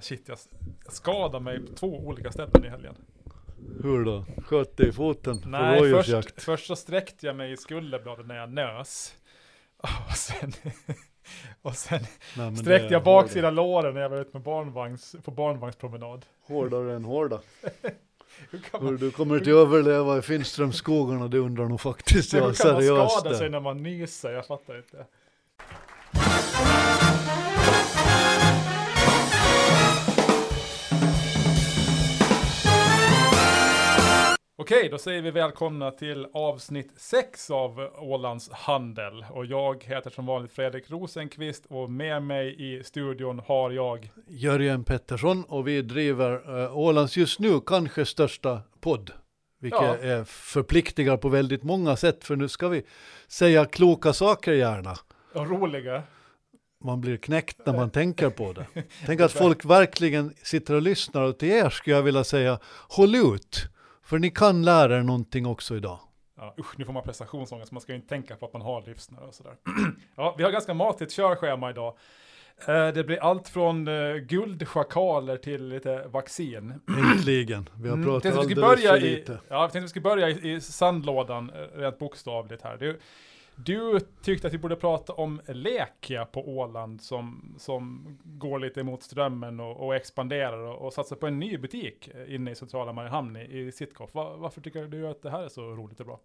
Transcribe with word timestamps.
Shit, 0.00 0.28
jag, 0.28 0.38
jag 0.84 0.92
skadade 0.92 1.44
mig 1.44 1.66
på 1.66 1.74
två 1.74 1.98
olika 1.98 2.32
ställen 2.32 2.64
i 2.64 2.68
helgen. 2.68 2.94
Hur 3.82 4.04
då? 4.04 4.24
Sköt 4.42 4.76
dig 4.76 4.88
i 4.88 4.92
foten 4.92 5.42
Nej, 5.46 5.90
först, 5.90 6.42
först 6.42 6.66
så 6.66 6.76
sträckte 6.76 7.26
jag 7.26 7.36
mig 7.36 7.52
i 7.52 7.56
skulderbladet 7.56 8.26
när 8.26 8.36
jag 8.36 8.52
nös. 8.52 9.14
Och 10.08 10.16
sen, 10.16 10.52
och 11.62 11.74
sen 11.74 12.00
Nej, 12.36 12.56
sträckte 12.56 12.94
jag 12.94 13.04
baksida 13.04 13.50
låren 13.50 13.94
när 13.94 14.00
jag 14.00 14.08
var 14.08 14.20
ute 14.20 14.30
med 14.32 14.42
barnvagns, 14.42 15.16
på 15.24 15.30
barnvagnspromenad. 15.30 16.26
Hårdare, 16.46 16.94
än 16.94 17.04
hårda. 17.04 17.40
Hur 18.50 18.60
Hur 18.72 18.80
man, 18.80 18.96
du 18.96 19.10
kommer 19.10 19.40
till 19.40 19.52
överleva 19.52 20.18
i 20.18 20.22
Finströmsskogarna, 20.22 21.28
det 21.28 21.38
undrar 21.38 21.64
nog 21.64 21.80
faktiskt 21.80 22.34
hur 22.34 22.38
jag 22.38 22.56
kan 22.56 22.72
man 22.72 22.82
seriöst. 22.82 23.20
skada 23.20 23.34
sig 23.34 23.50
när 23.50 23.60
man 23.60 23.82
nyser? 23.82 24.30
Jag 24.30 24.46
fattar 24.46 24.76
inte. 24.76 25.06
Okej, 34.70 34.88
då 34.88 34.98
säger 34.98 35.22
vi 35.22 35.30
välkomna 35.30 35.90
till 35.90 36.26
avsnitt 36.32 36.92
6 36.96 37.50
av 37.50 37.90
Ålands 37.98 38.50
Handel. 38.50 39.24
Och 39.30 39.46
jag 39.46 39.84
heter 39.84 40.10
som 40.10 40.26
vanligt 40.26 40.52
Fredrik 40.52 40.90
Rosenqvist 40.90 41.66
och 41.68 41.90
med 41.90 42.22
mig 42.22 42.56
i 42.58 42.84
studion 42.84 43.42
har 43.46 43.70
jag 43.70 44.10
Jörgen 44.26 44.84
Pettersson 44.84 45.44
och 45.44 45.68
vi 45.68 45.82
driver 45.82 46.60
uh, 46.60 46.78
Ålands 46.78 47.16
just 47.16 47.40
nu 47.40 47.60
kanske 47.60 48.04
största 48.04 48.60
podd. 48.80 49.10
Vilket 49.60 49.80
Ja. 49.80 49.96
är 49.96 50.24
förpliktigar 50.24 51.16
på 51.16 51.28
väldigt 51.28 51.62
många 51.62 51.96
sätt 51.96 52.24
för 52.24 52.36
nu 52.36 52.48
ska 52.48 52.68
vi 52.68 52.82
säga 53.28 53.64
kloka 53.64 54.12
saker 54.12 54.52
gärna. 54.52 54.96
och 55.34 55.50
roliga. 55.50 56.02
Man 56.84 57.00
blir 57.00 57.16
knäckt 57.16 57.66
när 57.66 57.72
man 57.72 57.90
tänker 57.90 58.30
på 58.30 58.52
det. 58.52 58.66
Tänk 59.06 59.20
att 59.20 59.32
folk 59.32 59.64
verkligen 59.64 60.34
sitter 60.42 60.74
och 60.74 60.82
lyssnar 60.82 61.22
och 61.22 61.38
till 61.38 61.50
er 61.50 61.70
skulle 61.70 61.96
jag 61.96 62.02
vilja 62.02 62.24
säga 62.24 62.58
håll 62.88 63.14
ut. 63.14 63.68
För 64.08 64.18
ni 64.18 64.30
kan 64.30 64.62
lära 64.64 64.98
er 64.98 65.02
någonting 65.02 65.46
också 65.46 65.76
idag. 65.76 65.98
Ja, 66.36 66.54
usch, 66.58 66.78
nu 66.78 66.84
får 66.84 66.92
man 66.92 67.02
prestationsångest, 67.02 67.72
man 67.72 67.80
ska 67.80 67.92
ju 67.92 67.96
inte 67.96 68.08
tänka 68.08 68.36
på 68.36 68.46
att 68.46 68.52
man 68.52 68.62
har 68.62 68.82
lyssnare 68.86 69.26
och 69.26 69.34
sådär. 69.34 69.56
ja, 70.16 70.34
vi 70.38 70.44
har 70.44 70.50
ganska 70.50 70.74
matigt 70.74 71.12
körschema 71.12 71.70
idag. 71.70 71.96
Eh, 72.66 72.88
det 72.88 73.04
blir 73.04 73.22
allt 73.22 73.48
från 73.48 73.88
uh, 73.88 74.16
guldschakaler 74.16 75.36
till 75.36 75.68
lite 75.68 76.08
vaccin. 76.08 76.74
Äntligen. 77.12 77.68
Vi 77.76 77.88
har 77.88 77.96
Mm, 77.96 78.06
pratat 78.06 78.44
skulle 78.44 78.66
alldeles 78.66 78.82
börja 78.82 78.90
för 78.90 79.06
i, 79.06 79.16
lite. 79.16 79.32
Ja, 79.48 79.60
jag 79.60 79.72
tänkte 79.72 79.80
vi 79.80 79.88
skulle 79.88 80.02
börja 80.02 80.28
i, 80.28 80.52
i 80.52 80.60
sandlådan, 80.60 81.50
eh, 81.50 81.78
rent 81.78 81.98
bokstavligt 81.98 82.62
här. 82.62 82.76
Du, 82.76 83.00
du 83.64 84.00
tyckte 84.22 84.46
att 84.46 84.52
vi 84.52 84.58
borde 84.58 84.76
prata 84.76 85.12
om 85.12 85.40
Lekia 85.46 86.24
på 86.24 86.48
Åland 86.48 87.00
som, 87.00 87.54
som 87.58 88.04
går 88.24 88.58
lite 88.58 88.80
emot 88.80 89.02
strömmen 89.02 89.60
och, 89.60 89.86
och 89.86 89.96
expanderar 89.96 90.58
och, 90.58 90.86
och 90.86 90.92
satsar 90.92 91.16
på 91.16 91.26
en 91.26 91.38
ny 91.38 91.58
butik 91.58 92.10
inne 92.28 92.50
i 92.50 92.54
centrala 92.54 92.92
Mariehamn 92.92 93.36
i, 93.36 93.58
i 93.58 93.72
Sitkoff. 93.72 94.14
Va, 94.14 94.36
varför 94.36 94.60
tycker 94.60 94.84
du 94.84 95.08
att 95.08 95.22
det 95.22 95.30
här 95.30 95.42
är 95.42 95.48
så 95.48 95.62
roligt 95.62 96.00
och 96.00 96.06
bra? 96.06 96.20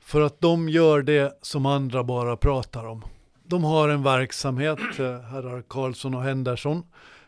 För 0.00 0.20
att 0.20 0.40
de 0.40 0.68
gör 0.68 1.02
det 1.02 1.38
som 1.42 1.66
andra 1.66 2.04
bara 2.04 2.36
pratar 2.36 2.86
om. 2.86 3.04
De 3.42 3.64
har 3.64 3.88
en 3.88 4.02
verksamhet, 4.02 4.78
eh, 4.98 5.20
herrar 5.20 5.62
Karlsson 5.68 6.14
och 6.14 6.22
Henderson, 6.22 6.82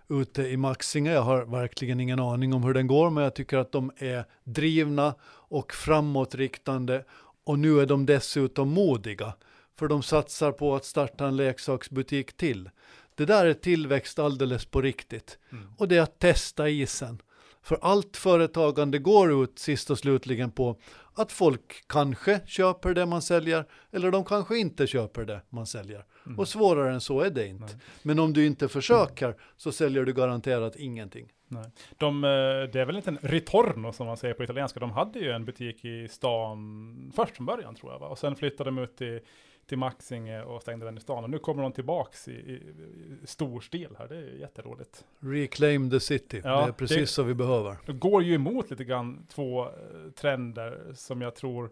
ute 0.09 0.43
i 0.43 0.57
Maxinge. 0.57 1.13
Jag 1.13 1.23
har 1.23 1.45
verkligen 1.45 2.01
ingen 2.01 2.21
aning 2.21 2.55
om 2.55 2.63
hur 2.63 2.75
den 2.75 2.87
går, 2.87 3.11
men 3.11 3.25
jag 3.25 3.35
tycker 3.35 3.59
att 3.59 3.73
de 3.73 3.91
är 3.97 4.25
drivna 4.45 5.15
och 5.49 5.73
framåtriktande. 5.73 7.05
Och 7.45 7.59
nu 7.59 7.81
är 7.81 7.87
de 7.87 8.07
dessutom 8.07 8.69
modiga, 8.69 9.33
för 9.79 9.89
de 9.89 10.03
satsar 10.03 10.53
på 10.53 10.75
att 10.75 10.85
starta 10.85 11.27
en 11.27 11.37
leksaksbutik 11.37 12.37
till. 12.37 12.71
Det 13.15 13.25
där 13.25 13.47
är 13.47 13.55
tillväxt 13.55 14.19
alldeles 14.19 14.67
på 14.67 14.83
riktigt. 14.83 15.39
Mm. 15.53 15.65
Och 15.79 15.89
det 15.89 15.97
är 15.97 16.03
att 16.03 16.19
testa 16.19 16.69
isen. 16.69 17.23
För 17.63 17.79
allt 17.83 18.17
företagande 18.17 18.99
går 18.99 19.45
ut 19.45 19.59
sist 19.59 19.91
och 19.91 19.99
slutligen 19.99 20.51
på 20.51 20.77
att 21.15 21.33
folk 21.33 21.85
kanske 21.87 22.41
köper 22.47 22.95
det 22.95 23.07
man 23.07 23.23
säljer 23.23 23.65
eller 23.91 24.11
de 24.11 24.25
kanske 24.25 24.59
inte 24.59 24.87
köper 24.87 25.25
det 25.25 25.41
man 25.49 25.67
säljer. 25.67 26.05
Mm. 26.27 26.39
Och 26.39 26.49
svårare 26.49 26.95
än 26.95 27.01
så 27.01 27.21
är 27.21 27.31
det 27.31 27.47
inte. 27.47 27.65
Nej. 27.65 27.77
Men 28.03 28.19
om 28.19 28.33
du 28.33 28.47
inte 28.47 28.69
försöker 28.69 29.35
så 29.57 29.73
säljer 29.73 30.05
du 30.05 30.13
garanterat 30.13 30.77
ingenting. 30.77 31.29
Nej. 31.49 31.71
De, 31.99 32.25
eh, 32.25 32.31
det 32.73 32.81
är 32.81 32.85
väl 32.85 32.97
inte 32.97 33.11
en 33.11 33.19
ritorno 33.23 33.93
som 33.93 34.07
man 34.07 34.17
säger 34.17 34.35
på 34.35 34.45
italienska. 34.45 34.81
De 34.81 34.91
hade 34.91 35.19
ju 35.19 35.31
en 35.31 35.45
butik 35.45 35.85
i 35.85 36.09
stan 36.09 37.13
först 37.17 37.37
från 37.37 37.47
början 37.47 37.75
tror 37.75 37.93
jag. 37.93 37.99
Va? 37.99 38.09
Och 38.09 38.19
sen 38.19 38.37
flyttade 38.37 38.71
de 38.71 38.79
ut 38.79 38.97
till, 38.97 39.21
till 39.69 39.79
Maxinge 39.79 40.43
och 40.43 40.63
stängde 40.63 40.85
den 40.87 40.99
i 40.99 41.01
stan. 41.01 41.25
Och 41.25 41.31
nu 41.31 41.39
kommer 41.39 41.63
de 41.63 41.73
tillbaks 41.73 42.29
i, 42.29 42.33
i, 42.33 42.53
i 43.23 43.27
stor 43.27 43.61
stil 43.61 43.89
här. 43.99 44.09
Det 44.09 44.17
är 44.17 44.41
jätteroligt. 44.41 45.05
Reclaim 45.19 45.91
the 45.91 46.01
city, 46.01 46.41
Ja, 46.45 46.61
det 46.63 46.69
är 46.69 46.73
precis 46.73 47.17
det- 47.17 47.23
vi 47.25 47.35
behöver. 47.35 47.77
Det 47.87 47.93
går 47.93 48.23
ju 48.23 48.35
emot 48.35 48.71
lite 48.71 48.85
grann 48.85 49.27
två 49.29 49.65
eh, 49.65 49.71
trender 50.15 50.93
som 50.95 51.21
jag 51.23 51.35
tror 51.35 51.71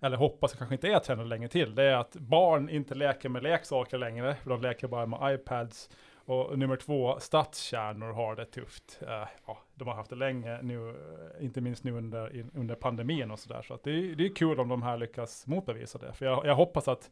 eller 0.00 0.16
hoppas 0.16 0.52
kanske 0.54 0.74
inte 0.74 0.88
är 0.88 0.98
trender 0.98 1.24
länge 1.24 1.48
till. 1.48 1.74
Det 1.74 1.82
är 1.82 1.96
att 1.96 2.12
barn 2.16 2.68
inte 2.68 2.94
leker 2.94 3.28
med 3.28 3.42
leksaker 3.42 3.98
längre, 3.98 4.34
för 4.42 4.50
de 4.50 4.62
leker 4.62 4.88
bara 4.88 5.06
med 5.06 5.34
iPads. 5.34 5.90
Och 6.14 6.58
nummer 6.58 6.76
två, 6.76 7.18
stadskärnor 7.20 8.12
har 8.12 8.36
det 8.36 8.44
tufft. 8.44 8.98
Eh, 9.08 9.28
ja, 9.46 9.58
de 9.84 9.88
har 9.88 9.94
haft 9.96 10.10
det 10.10 10.16
länge 10.16 10.62
nu, 10.62 10.94
inte 11.40 11.60
minst 11.60 11.84
nu 11.84 11.92
under, 11.92 12.44
under 12.54 12.74
pandemin 12.74 13.30
och 13.30 13.38
sådär. 13.38 13.62
Så 13.62 13.74
att 13.74 13.82
det, 13.84 13.90
är- 13.90 14.14
det 14.14 14.24
är 14.26 14.34
kul 14.34 14.60
om 14.60 14.68
de 14.68 14.82
här 14.82 14.96
lyckas 14.98 15.46
motbevisa 15.46 15.98
det. 15.98 16.12
För 16.12 16.26
jag, 16.26 16.46
jag 16.46 16.54
hoppas 16.54 16.88
att 16.88 17.10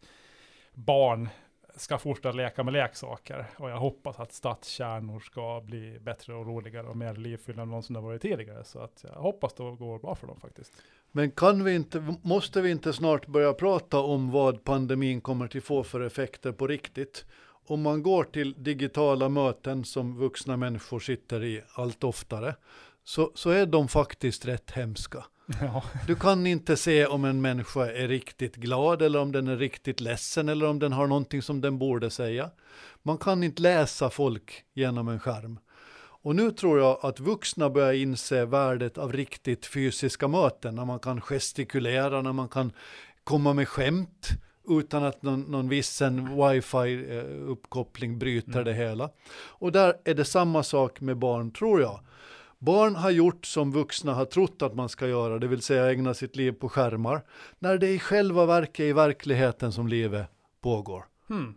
barn 0.75 1.29
ska 1.77 1.99
fortsätta 1.99 2.33
leka 2.33 2.63
med 2.65 2.73
leksaker. 2.73 3.47
Och 3.57 3.71
jag 3.71 3.77
hoppas 3.79 4.21
att 4.21 4.33
stadskärnor 4.33 5.21
ska 5.21 5.61
bli 5.65 5.99
bättre 6.01 6.35
och 6.35 6.47
roligare 6.47 6.87
och 6.87 6.97
mer 6.97 7.15
livfyllda 7.15 7.63
än 7.63 7.69
någonsin 7.69 7.97
har 7.97 8.03
varit 8.03 8.23
tidigare. 8.23 8.65
Så 8.65 8.79
att 8.79 9.05
jag 9.15 9.21
hoppas 9.23 9.55
det 9.55 9.63
går 9.63 9.99
bra 9.99 10.15
för 10.15 10.27
dem 10.27 10.41
faktiskt. 10.41 10.73
Men 11.13 11.31
kan 11.31 11.65
vi 11.65 11.75
inte, 11.75 12.15
måste 12.23 12.61
vi 12.61 12.71
inte 12.71 12.93
snart 12.93 13.27
börja 13.27 13.53
prata 13.53 13.99
om 14.01 14.31
vad 14.31 14.65
pandemin 14.65 15.21
kommer 15.21 15.47
till 15.49 15.63
få 15.63 15.83
för 15.85 16.01
effekter 16.01 16.53
på 16.53 16.67
riktigt? 16.67 17.27
Om 17.69 17.83
man 17.83 18.03
går 18.03 18.25
till 18.25 18.55
digitala 18.63 19.29
möten 19.29 19.85
som 19.85 20.19
vuxna 20.19 20.57
människor 20.57 21.01
sitter 21.01 21.45
i 21.45 21.63
allt 21.75 22.05
oftare, 22.05 22.55
så, 23.05 23.33
så 23.35 23.51
är 23.51 23.67
de 23.67 23.89
faktiskt 23.89 24.47
rätt 24.47 24.71
hemska. 24.71 25.25
Ja, 25.61 25.83
Du 26.07 26.15
kan 26.15 26.47
inte 26.47 26.77
se 26.77 27.07
om 27.07 27.25
en 27.25 27.41
människa 27.41 27.87
är 27.87 28.09
riktigt 28.09 28.57
glad 28.57 29.03
eller 29.03 29.19
om 29.19 29.33
den 29.33 29.49
är 29.49 29.57
riktigt 29.57 30.01
ledsen 30.01 30.49
eller 30.49 30.67
om 30.67 30.79
den 30.79 30.93
har 30.93 31.07
någonting 31.07 31.43
som 31.43 31.61
den 31.61 31.79
borde 31.79 32.11
säga. 32.11 32.51
Man 33.03 33.19
kan 33.19 33.43
inte 33.43 33.63
läsa 33.63 34.11
folk 34.11 34.65
genom 34.75 35.09
en 35.09 35.21
skärm. 35.21 35.59
Och 36.21 36.37
nu 36.37 36.51
tror 36.51 36.79
jag 36.79 36.99
att 37.03 37.21
vuxna 37.21 37.71
börjar 37.71 37.93
inse 37.93 38.45
värdet 38.45 38.99
av 38.99 39.13
riktigt 39.13 39.67
fysiska 39.67 40.29
möten, 40.29 40.75
när 40.75 40.85
man 40.85 40.99
kan 40.99 41.21
gestikulera, 41.21 42.23
när 42.23 42.33
man 42.33 42.49
kan 42.49 42.73
komma 43.25 43.53
med 43.53 43.69
skämt 43.69 44.29
utan 44.69 45.05
att 45.05 45.23
någon, 45.23 45.41
någon 45.41 45.69
vissen 45.69 46.29
wifi-uppkoppling 46.29 48.19
bryter 48.19 48.53
Mm. 48.53 48.65
det 48.65 48.73
hela. 48.75 49.11
Och 49.49 49.73
där 49.73 49.95
är 50.05 50.15
det 50.15 50.25
samma 50.25 50.63
sak 50.63 51.01
med 51.01 51.17
barn, 51.17 51.51
tror 51.51 51.81
jag. 51.81 52.01
Barn 52.59 52.97
har 52.97 53.11
gjort 53.11 53.47
som 53.47 53.73
vuxna 53.73 54.15
har 54.15 54.25
trott 54.25 54.63
att 54.63 54.75
man 54.75 54.89
ska 54.89 55.09
göra, 55.09 55.39
det 55.39 55.47
vill 55.49 55.63
säga 55.63 55.91
ägna 55.91 56.15
sitt 56.15 56.37
liv 56.37 56.53
på 56.53 56.69
skärmar, 56.69 57.23
när 57.59 57.79
det 57.79 57.89
i 57.89 57.99
själva 57.99 58.47
verket 58.47 58.81
i 58.85 58.93
verkligheten 58.93 59.73
som 59.73 59.89
livet 59.89 60.27
pågår. 60.61 61.05
hmm. 61.29 61.55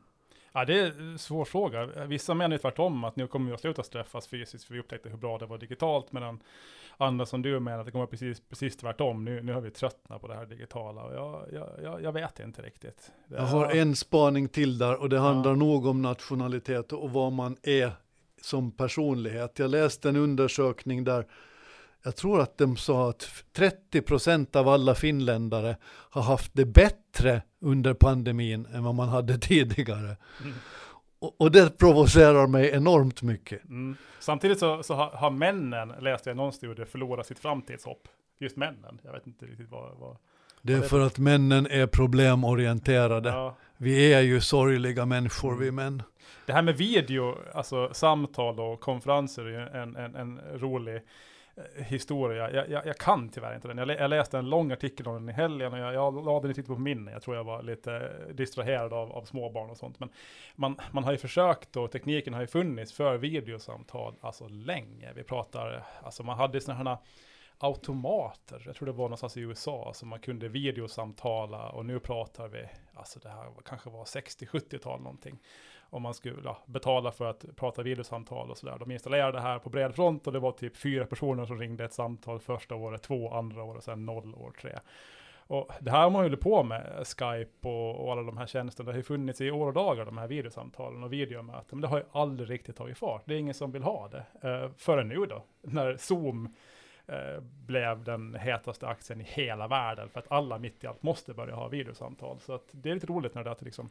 Ja 0.53 0.65
det 0.65 0.79
är 0.79 0.99
en 0.99 1.19
svår 1.19 1.45
fråga. 1.45 1.85
Vissa 1.85 2.33
menar 2.33 2.55
ju 2.55 2.57
tvärtom 2.57 3.03
att 3.03 3.15
nu 3.15 3.27
kommer 3.27 3.47
vi 3.47 3.53
att 3.53 3.61
sluta 3.61 3.83
träffas 3.83 4.27
fysiskt 4.27 4.65
för 4.65 4.73
vi 4.73 4.79
upptäckte 4.79 5.09
hur 5.09 5.17
bra 5.17 5.37
det 5.37 5.45
var 5.45 5.57
digitalt. 5.57 6.11
Medan 6.11 6.39
andra 6.97 7.25
som 7.25 7.41
du 7.41 7.59
menar 7.59 7.79
att 7.79 7.85
det 7.85 7.91
kommer 7.91 8.05
precis, 8.05 8.41
precis 8.49 8.77
tvärtom. 8.77 9.25
Nu, 9.25 9.41
nu 9.41 9.53
har 9.53 9.61
vi 9.61 9.71
tröttnat 9.71 10.21
på 10.21 10.27
det 10.27 10.35
här 10.35 10.45
digitala. 10.45 11.03
Och 11.03 11.13
jag, 11.53 11.73
jag, 11.83 12.01
jag, 12.03 12.11
vet 12.11 12.39
inte 12.39 12.61
riktigt. 12.61 13.11
Det 13.27 13.35
Jag 13.35 13.43
har 13.43 13.65
är- 13.65 13.81
en 13.81 13.95
spaning 13.95 14.47
till 14.47 14.77
där 14.77 15.01
och 15.01 15.09
det 15.09 15.19
handlar 15.19 15.51
Ja. 15.51 15.55
nog 15.55 15.85
om 15.85 16.01
nationalitet 16.01 16.91
och 16.93 17.11
vad 17.11 17.31
man 17.31 17.57
är 17.63 17.91
som 18.41 18.71
personlighet. 18.71 19.59
Jag 19.59 19.69
läste 19.71 20.09
en 20.09 20.15
undersökning 20.15 21.03
där 21.03 21.25
jag 22.03 22.15
tror 22.15 22.41
att 22.41 22.57
de 22.57 22.77
sa 22.77 23.09
att 23.09 23.43
30% 23.55 24.57
av 24.57 24.67
alla 24.69 24.95
finländare 24.95 25.77
har 25.85 26.21
haft 26.21 26.51
det 26.53 26.65
bättre 26.65 27.41
under 27.61 27.93
pandemin 27.93 28.67
än 28.73 28.83
vad 28.83 28.95
man 28.95 29.09
hade 29.09 29.37
tidigare. 29.39 30.17
Mm. 30.41 30.53
Och, 31.19 31.41
och 31.41 31.51
det 31.51 31.77
provocerar 31.77 32.47
mig 32.47 32.69
enormt 32.73 33.21
mycket. 33.21 33.63
Mm. 33.65 33.95
Samtidigt 34.19 34.59
så, 34.59 34.83
så 34.83 34.93
har, 34.93 35.09
har 35.09 35.29
männen, 35.31 35.93
läste 35.99 36.29
jag 36.29 36.37
någon 36.37 36.53
studie, 36.53 36.85
förlorat 36.85 37.27
sitt 37.27 37.39
framtidshopp. 37.39 38.07
Just 38.39 38.57
männen. 38.57 38.99
Jag 39.03 39.11
vet 39.11 39.27
inte 39.27 39.45
riktigt 39.45 39.69
vad... 39.71 39.97
vad 39.97 40.17
Det 40.61 40.73
är 40.73 40.77
det- 40.81 40.87
för 40.87 40.99
att 40.99 41.17
männen 41.17 41.67
är 41.67 41.87
problemorienterade. 41.87 43.29
ja. 43.29 43.55
Vi 43.77 44.13
är 44.13 44.21
ju 44.21 44.41
sorgliga 44.41 45.05
människor 45.05 45.55
vi 45.55 45.71
män. 45.71 46.03
Det 46.45 46.53
här 46.53 46.61
med 46.61 46.77
video, 46.77 47.37
alltså 47.53 47.89
samtal 47.93 48.59
och 48.59 48.79
konferenser 48.79 49.45
är 49.45 49.75
en, 49.75 49.95
en, 49.95 50.15
en 50.15 50.39
rolig 50.53 51.01
Eh, 51.75 51.83
historia. 51.83 52.51
Jag, 52.51 52.69
jag, 52.69 52.85
jag, 52.85 52.97
kan 52.97 53.29
tyvärr 53.29 53.55
inte 53.55 53.67
den. 53.67 53.77
Jag, 53.77 53.89
jag, 53.89 54.09
läste 54.09 54.37
en 54.37 54.49
lång 54.49 54.71
artikel 54.71 55.07
om 55.07 55.13
den 55.13 55.29
i 55.29 55.33
helgen 55.33 55.73
och 55.73 55.79
jag, 55.79 55.93
jag 55.93 56.25
lade 56.25 56.47
den 56.47 56.59
i 56.59 56.63
på 56.63 56.77
minne. 56.77 57.11
Jag 57.11 57.21
tror 57.21 57.35
jag 57.35 57.43
var 57.43 57.63
lite 57.63 58.11
distraherad 58.33 58.93
av, 58.93 59.11
av 59.11 59.25
småbarn 59.25 59.69
och 59.69 59.77
sånt. 59.77 59.99
Men 59.99 60.09
man, 60.55 60.75
man 60.91 61.03
har 61.03 61.11
ju 61.11 61.17
försökt 61.17 61.77
och 61.77 61.91
tekniken 61.91 62.33
har 62.33 62.41
ju 62.41 62.47
funnits 62.47 62.93
för 62.93 63.17
videosamtal 63.17 64.15
alltså 64.21 64.47
länge. 64.47 65.13
Vi 65.15 65.23
pratar, 65.23 65.83
alltså 66.03 66.23
man 66.23 66.37
hade 66.37 66.61
sådana 66.61 66.89
här 66.89 66.97
automater. 67.57 68.63
Jag 68.65 68.75
tror 68.75 68.85
det 68.85 68.91
var 68.91 69.03
någonstans 69.03 69.37
i 69.37 69.41
USA 69.41 69.91
som 69.93 70.09
man 70.09 70.19
kunde 70.19 70.47
videosamtala 70.47 71.69
och 71.69 71.85
nu 71.85 71.99
pratar 71.99 72.47
vi, 72.47 72.65
alltså 72.93 73.19
det 73.19 73.29
här 73.29 73.47
kanske 73.65 73.89
var 73.89 74.05
60-70-tal 74.05 75.01
någonting. 75.01 75.39
Om 75.93 76.01
man 76.01 76.13
skulle 76.13 76.41
ja, 76.43 76.57
betala 76.65 77.11
för 77.11 77.25
att 77.25 77.45
prata 77.55 77.83
videosamtal 77.83 78.51
och 78.51 78.57
sådär. 78.57 78.77
De 78.79 78.91
installerade 78.91 79.37
det 79.37 79.41
här 79.41 79.59
på 79.59 79.69
bred 79.69 79.95
front 79.95 80.27
och 80.27 80.33
det 80.33 80.39
var 80.39 80.51
typ 80.51 80.77
fyra 80.77 81.05
personer 81.05 81.45
som 81.45 81.59
ringde 81.59 81.85
ett 81.85 81.93
samtal 81.93 82.39
första 82.39 82.75
året, 82.75 83.01
två 83.01 83.33
andra 83.33 83.63
året, 83.63 83.83
sen 83.83 84.05
noll 84.05 84.35
år 84.35 84.51
tre. 84.61 84.79
Och 85.47 85.71
det 85.79 85.91
här 85.91 86.03
har 86.03 86.09
man 86.09 86.21
hållit 86.21 86.39
på 86.39 86.63
med, 86.63 87.07
Skype 87.07 87.67
och, 87.67 88.05
och, 88.05 88.11
alla 88.11 88.21
de 88.21 88.37
här 88.37 88.47
tjänsterna. 88.47 88.85
Det 88.85 88.91
har 88.91 88.97
ju 88.97 89.03
funnits 89.03 89.41
i 89.41 89.51
år 89.51 89.67
och 89.67 89.73
dagar, 89.73 90.05
de 90.05 90.17
här 90.17 90.27
videosamtalen 90.27 91.03
och 91.03 91.13
videomöten. 91.13 91.65
Men 91.69 91.81
det 91.81 91.87
har 91.87 91.97
ju 91.97 92.05
aldrig 92.11 92.49
riktigt 92.49 92.75
tagit 92.75 92.97
fart. 92.97 93.23
Det 93.25 93.33
är 93.33 93.37
ingen 93.37 93.53
som 93.53 93.71
vill 93.71 93.83
ha 93.83 94.07
det. 94.07 94.49
Eh, 94.49 94.69
förrän 94.77 95.07
nu 95.07 95.25
då, 95.25 95.43
när 95.61 95.97
Zoom 95.97 96.53
Eh, 97.11 97.41
blev 97.41 98.03
den 98.03 98.35
hetaste 98.35 98.87
aktien 98.87 99.21
i 99.21 99.23
hela 99.23 99.67
världen 99.67 100.09
för 100.09 100.19
att 100.19 100.31
alla 100.31 100.57
mitt 100.57 100.83
i 100.83 100.87
allt 100.87 101.03
måste 101.03 101.33
börja 101.33 101.55
ha 101.55 101.67
videosamtal. 101.67 102.39
Så 102.39 102.53
att 102.53 102.69
det 102.71 102.89
är 102.89 102.93
lite 102.93 103.07
roligt 103.07 103.35
när 103.35 103.43
det, 103.43 103.49
är 103.49 103.51
att 103.51 103.61
liksom, 103.61 103.89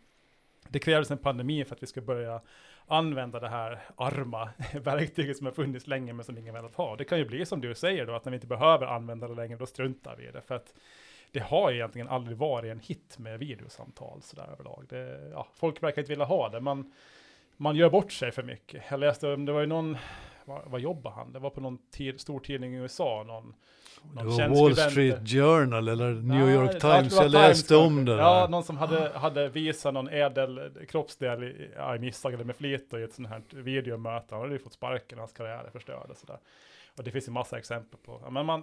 det 0.69 0.79
krävdes 0.79 1.11
en 1.11 1.19
pandemi 1.19 1.65
för 1.65 1.75
att 1.75 1.83
vi 1.83 1.87
ska 1.87 2.01
börja 2.01 2.41
använda 2.87 3.41
det 3.41 3.49
här 3.49 3.81
arma 3.97 4.51
verktyget 4.73 5.37
som 5.37 5.47
har 5.47 5.53
funnits 5.53 5.87
länge 5.87 6.13
men 6.13 6.25
som 6.25 6.39
ingen 6.39 6.55
velat 6.55 6.75
ha. 6.75 6.97
Det 6.97 7.05
kan 7.05 7.19
ju 7.19 7.25
bli 7.25 7.47
som 7.47 7.61
du 7.61 7.75
säger 7.75 8.07
då, 8.07 8.15
att 8.15 8.25
när 8.25 8.31
vi 8.31 8.37
inte 8.37 8.47
behöver 8.47 8.87
använda 8.87 9.29
det 9.29 9.35
längre, 9.35 9.57
då 9.59 9.67
struntar 9.67 10.17
vi 10.17 10.29
i 10.29 10.31
det. 10.31 10.41
För 10.41 10.55
att 10.55 10.75
det 11.33 11.41
har 11.41 11.73
egentligen 11.73 12.09
aldrig 12.09 12.37
varit 12.37 12.73
en 12.73 12.81
hit 12.81 13.19
med 13.19 13.39
videosamtal 13.39 14.23
sådär 14.23 14.49
överlag. 14.53 14.85
Det, 14.89 15.31
ja, 15.33 15.47
folk 15.55 15.83
verkar 15.83 16.03
inte 16.03 16.13
vilja 16.13 16.25
ha 16.25 16.49
det, 16.49 16.61
man, 16.61 16.93
man 17.57 17.77
gör 17.77 17.91
bort 17.91 18.13
sig 18.13 18.33
för 18.33 18.43
mycket. 18.43 18.83
Jag 18.91 19.01
läste, 19.01 19.37
det 19.37 19.53
var 19.53 19.61
ju 19.61 19.67
någon, 19.67 19.97
vad, 20.45 20.71
vad 20.71 20.81
jobbar 20.81 21.11
han? 21.11 21.33
Det 21.33 21.39
var 21.39 21.51
på 21.51 21.61
någon 21.61 21.79
tid, 21.91 22.21
stor 22.21 22.41
tidning 22.41 22.75
i 22.75 22.77
USA, 22.77 23.25
någon, 23.27 23.45
någon 23.45 23.55
det 24.03 24.25
var 24.25 24.49
Wall 24.49 24.77
Street 24.77 25.29
Journal 25.29 25.89
eller 25.89 26.11
New 26.11 26.47
Nej, 26.47 26.55
York 26.55 26.81
Times, 26.81 27.15
jag 27.15 27.31
läste 27.31 27.69
Times, 27.69 27.87
om 27.87 28.05
det. 28.05 28.17
Ja, 28.17 28.47
någon 28.51 28.65
som 28.65 28.77
hade, 28.77 29.11
hade 29.15 29.49
visat 29.49 29.95
någon 29.95 30.09
ädel 30.09 30.71
kroppsdel 30.89 31.43
i 31.43 31.99
misstag 32.01 32.35
eller 32.35 32.45
med 32.45 32.57
flit 32.57 32.93
och 32.93 33.01
i 33.01 33.03
ett 33.03 33.15
sånt 33.15 33.29
här 33.29 33.43
videomöte. 33.51 34.35
Han 34.35 34.41
hade 34.41 34.53
ju 34.53 34.59
fått 34.59 34.73
sparken, 34.73 35.19
hans 35.19 35.33
karriär 35.33 35.65
är 35.67 35.71
förstörd 35.71 36.11
och 36.11 36.17
sådär. 36.17 36.39
Och 36.97 37.05
det 37.05 37.11
finns 37.11 37.29
ju 37.29 37.33
massa 37.33 37.59
exempel 37.59 37.99
på, 38.05 38.29
men 38.31 38.47
man, 38.47 38.63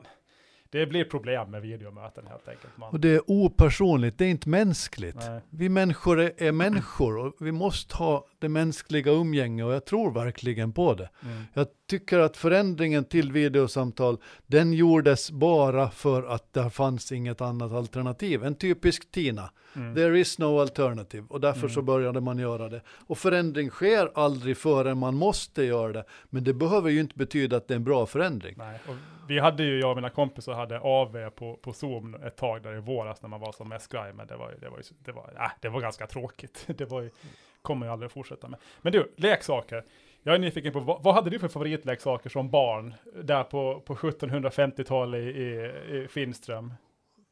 det 0.70 0.86
blir 0.86 1.06
problem 1.06 1.52
med 1.52 1.62
videomöten 1.62 2.28
helt 2.28 2.48
enkelt. 2.48 2.78
Man... 2.78 2.90
Och 2.90 3.00
det 3.00 3.10
är 3.10 3.22
opersonligt, 3.28 4.18
det 4.18 4.26
är 4.26 4.30
inte 4.30 4.50
mänskligt. 4.50 5.16
Nej. 5.16 5.42
Vi 5.50 5.70
människor 5.70 6.20
är, 6.20 6.32
är, 6.38 6.52
människor 6.52 7.18
och 7.18 7.34
vi 7.40 7.52
måste 7.52 7.96
ha 7.96 8.26
det 8.40 8.50
mänskliga 8.50 9.12
umgänge 9.12 9.64
och 9.64 9.74
jag 9.74 9.86
tror 9.86 10.12
verkligen 10.12 10.74
på 10.74 10.94
det. 10.94 11.10
Mm. 11.24 11.44
Jag 11.54 11.68
tycker 11.90 12.20
att 12.20 12.38
förändringen 12.38 13.06
till 13.06 13.32
videosamtal, 13.32 14.18
den 14.48 14.74
gjordes 14.74 15.32
bara 15.32 15.90
för 15.90 16.24
att 16.24 16.54
det 16.54 16.70
fanns 16.70 17.12
inget 17.12 17.42
annat 17.42 17.72
alternativ. 17.72 18.44
En 18.44 18.56
typisk 18.56 19.12
Tina. 19.12 19.50
Mm. 19.76 19.96
There 19.96 20.20
is 20.20 20.40
no 20.40 20.60
alternative. 20.60 21.26
Och 21.30 21.42
därför 21.42 21.60
mm. 21.60 21.70
så 21.70 21.82
började 21.82 22.22
man 22.22 22.40
göra 22.40 22.70
det. 22.70 22.82
Och 22.88 23.18
förändring 23.18 23.70
sker 23.70 24.12
aldrig 24.16 24.58
förrän 24.58 24.98
man 24.98 25.16
måste 25.16 25.64
göra 25.64 25.94
det. 25.94 26.06
Men 26.30 26.44
det 26.44 26.54
behöver 26.54 26.90
ju 26.90 27.00
inte 27.00 27.18
betyda 27.18 27.58
att 27.58 27.68
det 27.68 27.74
är 27.74 27.76
en 27.76 27.84
bra 27.84 28.06
förändring. 28.06 28.56
Nej. 28.58 28.80
Vi 29.28 29.40
hade 29.40 29.64
ju, 29.64 29.80
jag 29.80 29.90
och 29.90 29.96
mina 29.96 30.10
kompisar 30.10 30.54
hade 30.54 30.80
AV 30.80 31.30
på, 31.30 31.58
på 31.58 31.74
Zoom 31.74 32.16
ett 32.16 32.36
tag 32.36 32.62
där 32.62 32.78
i 32.78 32.80
våras 32.80 33.22
när 33.22 33.30
man 33.30 33.40
var 33.40 33.52
som 33.52 33.70
mest 33.70 33.86
skraj. 33.86 34.14
Men 34.14 34.28
det 34.28 34.38
var, 34.38 34.56
det 34.62 34.70
var, 34.70 34.82
det 35.00 35.12
var, 35.12 35.34
äh, 35.40 35.52
det 35.62 35.70
var 35.70 35.82
ganska 35.82 36.08
tråkigt. 36.08 36.68
Det 36.78 36.86
var 36.86 37.02
ju, 37.02 37.10
kommer 37.62 37.86
jag 37.86 37.94
aldrig 37.94 38.08
att 38.08 38.14
fortsätta 38.14 38.48
med. 38.48 38.60
Men 38.82 38.92
du, 38.92 39.14
leksaker. 39.18 39.84
Jag 40.24 40.36
är 40.36 40.40
nyfiken 40.40 40.74
på, 40.74 40.80
vad, 40.80 41.04
vad 41.04 41.16
hade 41.16 41.30
du 41.30 41.40
för 41.40 41.48
favoritleksaker 41.48 42.30
som 42.30 42.50
barn? 42.50 42.94
Där 43.24 43.44
på, 43.44 43.82
på 43.86 43.96
1750-talet 43.96 45.20
i, 45.20 45.24
i, 45.24 45.72
i 45.98 46.08
Finström? 46.08 46.74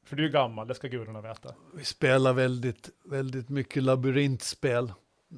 För 0.06 0.16
du 0.16 0.26
är 0.26 0.30
gammal, 0.30 0.68
det 0.68 0.76
ska 0.76 0.88
gudarna 0.88 1.22
veta. 1.22 1.56
Vi 1.74 1.84
spelar 1.84 2.34
väldigt, 2.34 2.90
väldigt 3.06 3.50
mycket 3.50 3.84
labyrintspel. 3.84 4.94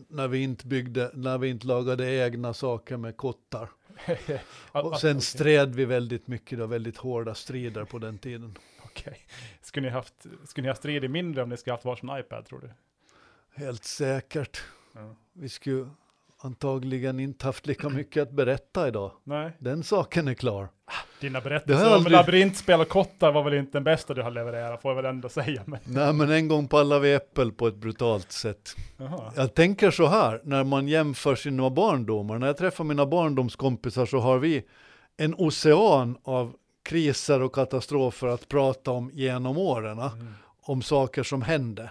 När 0.10 0.28
vi 0.28 0.44
inte 0.44 0.68
byggde, 0.68 1.12
när 1.14 1.38
vi 1.38 1.50
inte 1.50 1.68
lagade 1.68 2.12
egna 2.16 2.54
saker 2.54 2.98
med 2.98 3.18
kottar 3.18 3.70
och 4.72 5.00
sen 5.00 5.22
stred 5.22 5.76
vi 5.76 5.86
väldigt 5.86 6.28
mycket, 6.28 6.60
då, 6.60 6.66
väldigt 6.66 6.98
hårda 6.98 7.36
strider 7.36 7.86
på 7.86 8.00
den 8.00 8.18
tiden. 8.18 8.58
Okej. 8.84 9.12
Okay. 9.12 9.20
Skulle 9.62 9.88
ni 9.88 9.94
haft, 9.94 10.26
skulle 10.46 10.66
ni 10.66 10.70
ha 10.70 10.76
stridit 10.76 11.12
mindre 11.12 11.44
om 11.44 11.50
ni 11.50 11.58
skulle 11.58 11.74
haft 11.74 11.86
varsin 11.86 12.10
iPad 12.20 12.46
tror 12.46 12.60
du? 12.60 12.70
Helt 13.64 13.84
säkert. 13.84 14.64
Ja. 14.94 15.16
Vi 15.34 15.50
skulle 15.50 15.90
antagligen 16.48 17.20
inte 17.20 17.46
haft 17.46 17.68
lika 17.68 17.90
mycket 17.90 18.24
att 18.24 18.32
berätta 18.32 18.88
idag. 18.88 19.12
Nej. 19.24 19.52
Den 19.60 19.84
saken 19.84 20.28
är 20.28 20.34
klar. 20.34 20.70
Dina 21.20 21.42
berättelser 21.42 21.88
om 21.88 21.94
aldrig... 21.94 22.12
labyrintspel 22.12 22.82
och 22.82 22.90
kottar 22.90 23.32
var 23.32 23.44
väl 23.44 23.54
inte 23.54 23.72
den 23.72 23.84
bästa 23.84 24.14
du 24.14 24.22
har 24.22 24.32
levererat, 24.32 24.82
får 24.82 24.92
jag 24.92 24.96
väl 24.96 25.06
ändå 25.06 25.30
säga. 25.30 25.64
Men... 25.66 25.80
Nej, 25.84 26.14
men 26.14 26.32
en 26.32 26.48
gång 26.48 26.68
pallade 26.68 27.02
vi 27.02 27.14
äppel 27.14 27.52
på 27.52 27.68
ett 27.68 27.76
brutalt 27.76 28.32
sätt. 28.32 28.76
Aha. 29.00 29.34
Jag 29.36 29.54
tänker 29.54 29.92
så 29.92 30.08
här, 30.08 30.42
när 30.44 30.64
man 30.64 30.88
jämför 30.88 31.36
sina 31.36 31.70
barndomar, 31.70 32.40
när 32.40 32.48
jag 32.48 32.58
träffar 32.58 32.84
mina 32.84 33.06
barndomskompisar 33.06 34.06
så 34.06 34.20
har 34.20 34.40
vi 34.40 34.64
en 35.18 35.36
ocean 35.38 36.18
av 36.24 36.54
kriser 36.84 37.42
och 37.42 37.56
katastrofer 37.56 38.28
att 38.28 38.48
prata 38.48 38.92
om 38.92 39.12
genom 39.14 39.58
åren, 39.58 40.00
mm. 40.00 40.34
om 40.62 40.82
saker 40.82 41.24
som 41.24 41.42
hände. 41.42 41.90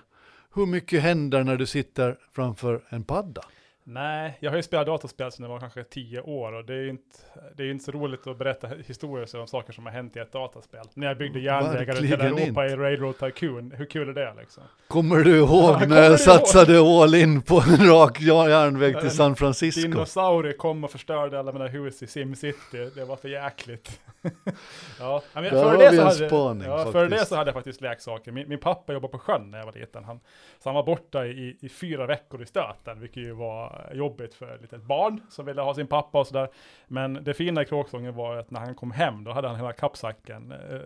Hur 0.54 0.66
mycket 0.66 1.02
händer 1.02 1.44
när 1.44 1.56
du 1.56 1.66
sitter 1.66 2.18
framför 2.32 2.84
en 2.88 3.04
padda? 3.04 3.42
Nej, 3.88 4.38
jag 4.40 4.50
har 4.50 4.56
ju 4.56 4.62
spelat 4.62 4.86
dataspel 4.86 5.32
sedan 5.32 5.42
jag 5.42 5.50
var 5.50 5.60
kanske 5.60 5.84
tio 5.84 6.20
år 6.20 6.52
och 6.52 6.64
det 6.64 6.74
är 6.74 6.80
ju 6.80 6.88
inte, 6.88 7.16
det 7.56 7.62
är 7.62 7.70
inte 7.70 7.84
så 7.84 7.92
roligt 7.92 8.26
att 8.26 8.38
berätta 8.38 8.68
historier 8.86 9.40
om 9.40 9.46
saker 9.46 9.72
som 9.72 9.86
har 9.86 9.92
hänt 9.92 10.16
i 10.16 10.18
ett 10.18 10.32
dataspel. 10.32 10.86
När 10.94 11.06
jag 11.06 11.18
byggde 11.18 11.40
järnvägar 11.40 11.94
till 11.94 12.12
Europa 12.12 12.64
inte. 12.64 12.74
i 12.74 12.76
Railroad 12.76 13.18
Tycoon, 13.18 13.72
hur 13.76 13.84
kul 13.84 14.08
är 14.08 14.12
det 14.12 14.34
liksom? 14.40 14.62
Kommer 14.88 15.16
du 15.16 15.38
ihåg 15.38 15.76
ja, 15.80 15.86
när 15.86 16.02
jag 16.02 16.20
satsade 16.20 16.76
ihåg? 16.76 17.02
all 17.02 17.14
in 17.14 17.42
på 17.42 17.62
en 17.68 17.88
rak 17.88 18.20
järnväg 18.20 19.00
till 19.00 19.10
San 19.10 19.36
Francisco? 19.36 19.80
Dinosaurier 19.80 20.52
kom 20.52 20.84
och 20.84 20.90
förstörde 20.90 21.38
alla 21.38 21.52
mina 21.52 21.66
hus 21.66 22.02
i 22.02 22.06
SimCity, 22.06 22.90
det 22.94 23.04
var 23.04 23.16
för 23.16 23.28
jäkligt. 23.28 24.00
ja, 24.98 25.22
men 25.34 25.50
för, 25.50 25.78
det 25.78 25.96
så 25.96 26.02
hade, 26.02 26.28
spaning, 26.28 26.68
ja, 26.68 26.92
för 26.92 27.08
det 27.08 27.26
så 27.26 27.36
hade 27.36 27.48
jag 27.48 27.54
faktiskt 27.54 27.80
leksaker. 27.80 28.32
Min, 28.32 28.48
min 28.48 28.58
pappa 28.58 28.92
jobbade 28.92 29.12
på 29.12 29.18
sjön 29.18 29.50
när 29.50 29.58
jag 29.58 29.66
var 29.66 29.72
liten. 29.72 30.04
Han, 30.04 30.20
så 30.62 30.68
han 30.68 30.74
var 30.74 30.82
borta 30.82 31.26
i, 31.26 31.56
i 31.60 31.68
fyra 31.68 32.06
veckor 32.06 32.42
i 32.42 32.46
stöten, 32.46 33.00
vilket 33.00 33.22
ju 33.22 33.32
var 33.32 33.75
jobbigt 33.92 34.34
för 34.34 34.54
ett 34.54 34.60
litet 34.60 34.82
barn 34.82 35.20
som 35.30 35.46
ville 35.46 35.62
ha 35.62 35.74
sin 35.74 35.86
pappa 35.86 36.20
och 36.20 36.26
sådär. 36.26 36.48
Men 36.86 37.24
det 37.24 37.34
fina 37.34 37.62
i 37.62 37.64
kråksången 37.64 38.14
var 38.14 38.36
att 38.36 38.50
när 38.50 38.60
han 38.60 38.74
kom 38.74 38.90
hem, 38.90 39.24
då 39.24 39.32
hade 39.32 39.48
han 39.48 39.56
hela 39.56 39.72
kappsacken 39.72 40.52
eh, 40.52 40.80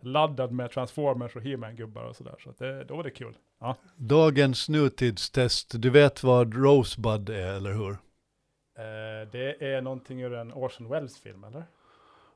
laddad 0.00 0.52
med 0.52 0.70
Transformers 0.70 1.36
och 1.36 1.42
He-Man-gubbar 1.42 2.02
och 2.02 2.16
sådär. 2.16 2.34
Så, 2.44 2.52
det, 2.58 2.84
då 2.84 2.96
var 2.96 3.02
det 3.04 3.10
kul. 3.10 3.34
Ja. 3.60 3.76
Dagens 3.96 4.68
nutidstest, 4.68 5.82
du 5.82 5.90
vet 5.90 6.22
vad 6.22 6.54
Rosebud 6.54 7.28
är, 7.28 7.54
eller 7.54 7.72
hur? 7.72 7.90
Eh, 7.90 9.28
det 9.32 9.74
är 9.74 9.80
någonting 9.80 10.22
ur 10.22 10.34
en 10.34 10.52
Orson 10.52 10.88
Welles-film, 10.88 11.44
eller? 11.44 11.64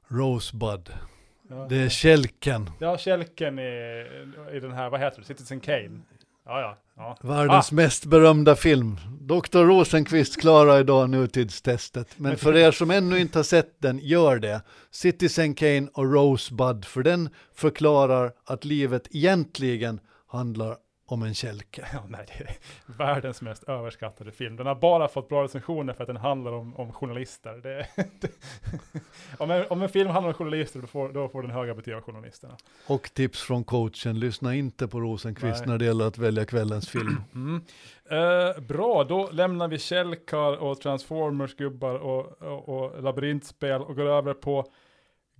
Rosebud. 0.08 0.90
Ja, 1.48 1.66
det 1.68 1.76
är 1.76 1.88
kälken. 1.88 2.70
Ja, 2.80 2.98
kälken 2.98 3.58
i, 3.58 4.06
i 4.52 4.60
den 4.60 4.72
här, 4.72 4.90
vad 4.90 5.00
heter 5.00 5.20
det, 5.20 5.26
Citizen 5.26 5.60
Kane. 5.60 6.00
Ja, 6.44 6.60
ja. 6.60 6.76
ja. 6.96 7.16
Världens 7.20 7.72
ah. 7.72 7.74
mest 7.74 8.04
berömda 8.04 8.56
film. 8.56 8.96
Dr. 9.20 9.58
Rosenqvist 9.58 10.40
klarar 10.40 10.80
idag 10.80 11.10
nutidstestet. 11.10 12.08
Men 12.16 12.36
för 12.36 12.56
er 12.56 12.70
som 12.70 12.90
ännu 12.90 13.18
inte 13.18 13.38
har 13.38 13.44
sett 13.44 13.76
den, 13.78 13.98
gör 13.98 14.38
det. 14.38 14.62
Citizen 14.90 15.54
Kane 15.54 15.88
och 15.94 16.12
Rosebud, 16.12 16.84
för 16.84 17.02
den 17.02 17.28
förklarar 17.54 18.32
att 18.44 18.64
livet 18.64 19.08
egentligen 19.10 20.00
handlar 20.26 20.76
om 21.12 21.22
en 21.22 21.34
kälke. 21.34 21.88
Ja, 21.92 22.04
nej, 22.08 22.26
det 22.38 22.44
är 22.44 22.56
världens 22.86 23.42
mest 23.42 23.62
överskattade 23.62 24.32
film. 24.32 24.56
Den 24.56 24.66
har 24.66 24.74
bara 24.74 25.08
fått 25.08 25.28
bra 25.28 25.44
recensioner 25.44 25.92
för 25.92 26.02
att 26.02 26.06
den 26.06 26.16
handlar 26.16 26.52
om, 26.52 26.76
om 26.76 26.92
journalister. 26.92 27.52
Det, 27.62 27.86
det, 28.20 28.30
om, 29.38 29.50
en, 29.50 29.66
om, 29.70 29.82
en, 29.82 29.88
film 29.88 30.10
handlar 30.10 30.28
om 30.28 30.34
journalister, 30.34 30.80
då 30.80 30.86
får, 30.86 31.08
då 31.08 31.28
får 31.28 31.42
den 31.42 31.50
höga 31.50 31.74
betyg 31.74 31.94
av 31.94 32.00
journalisterna. 32.00 32.56
Och 32.86 33.10
tips 33.14 33.42
från 33.42 33.64
coachen, 33.64 34.20
lyssna 34.20 34.54
inte 34.54 34.88
på 34.88 35.00
Rosenqvist 35.00 35.60
nej. 35.60 35.68
när 35.68 35.78
det 35.78 35.84
gäller 35.84 36.06
att 36.06 36.18
välja 36.18 36.44
kvällens 36.44 36.88
film. 36.88 37.20
Mm. 37.34 37.62
Uh, 38.12 38.60
bra, 38.60 39.04
då 39.04 39.30
lämnar 39.30 39.68
vi 39.68 39.78
källkar 39.78 40.62
och 40.62 40.80
Transformers-gubbar 40.80 41.94
och, 41.94 42.42
och, 42.42 42.68
och 42.68 43.02
labyrintspel 43.02 43.82
och 43.82 43.96
går 43.96 44.06
över 44.06 44.34
på 44.34 44.66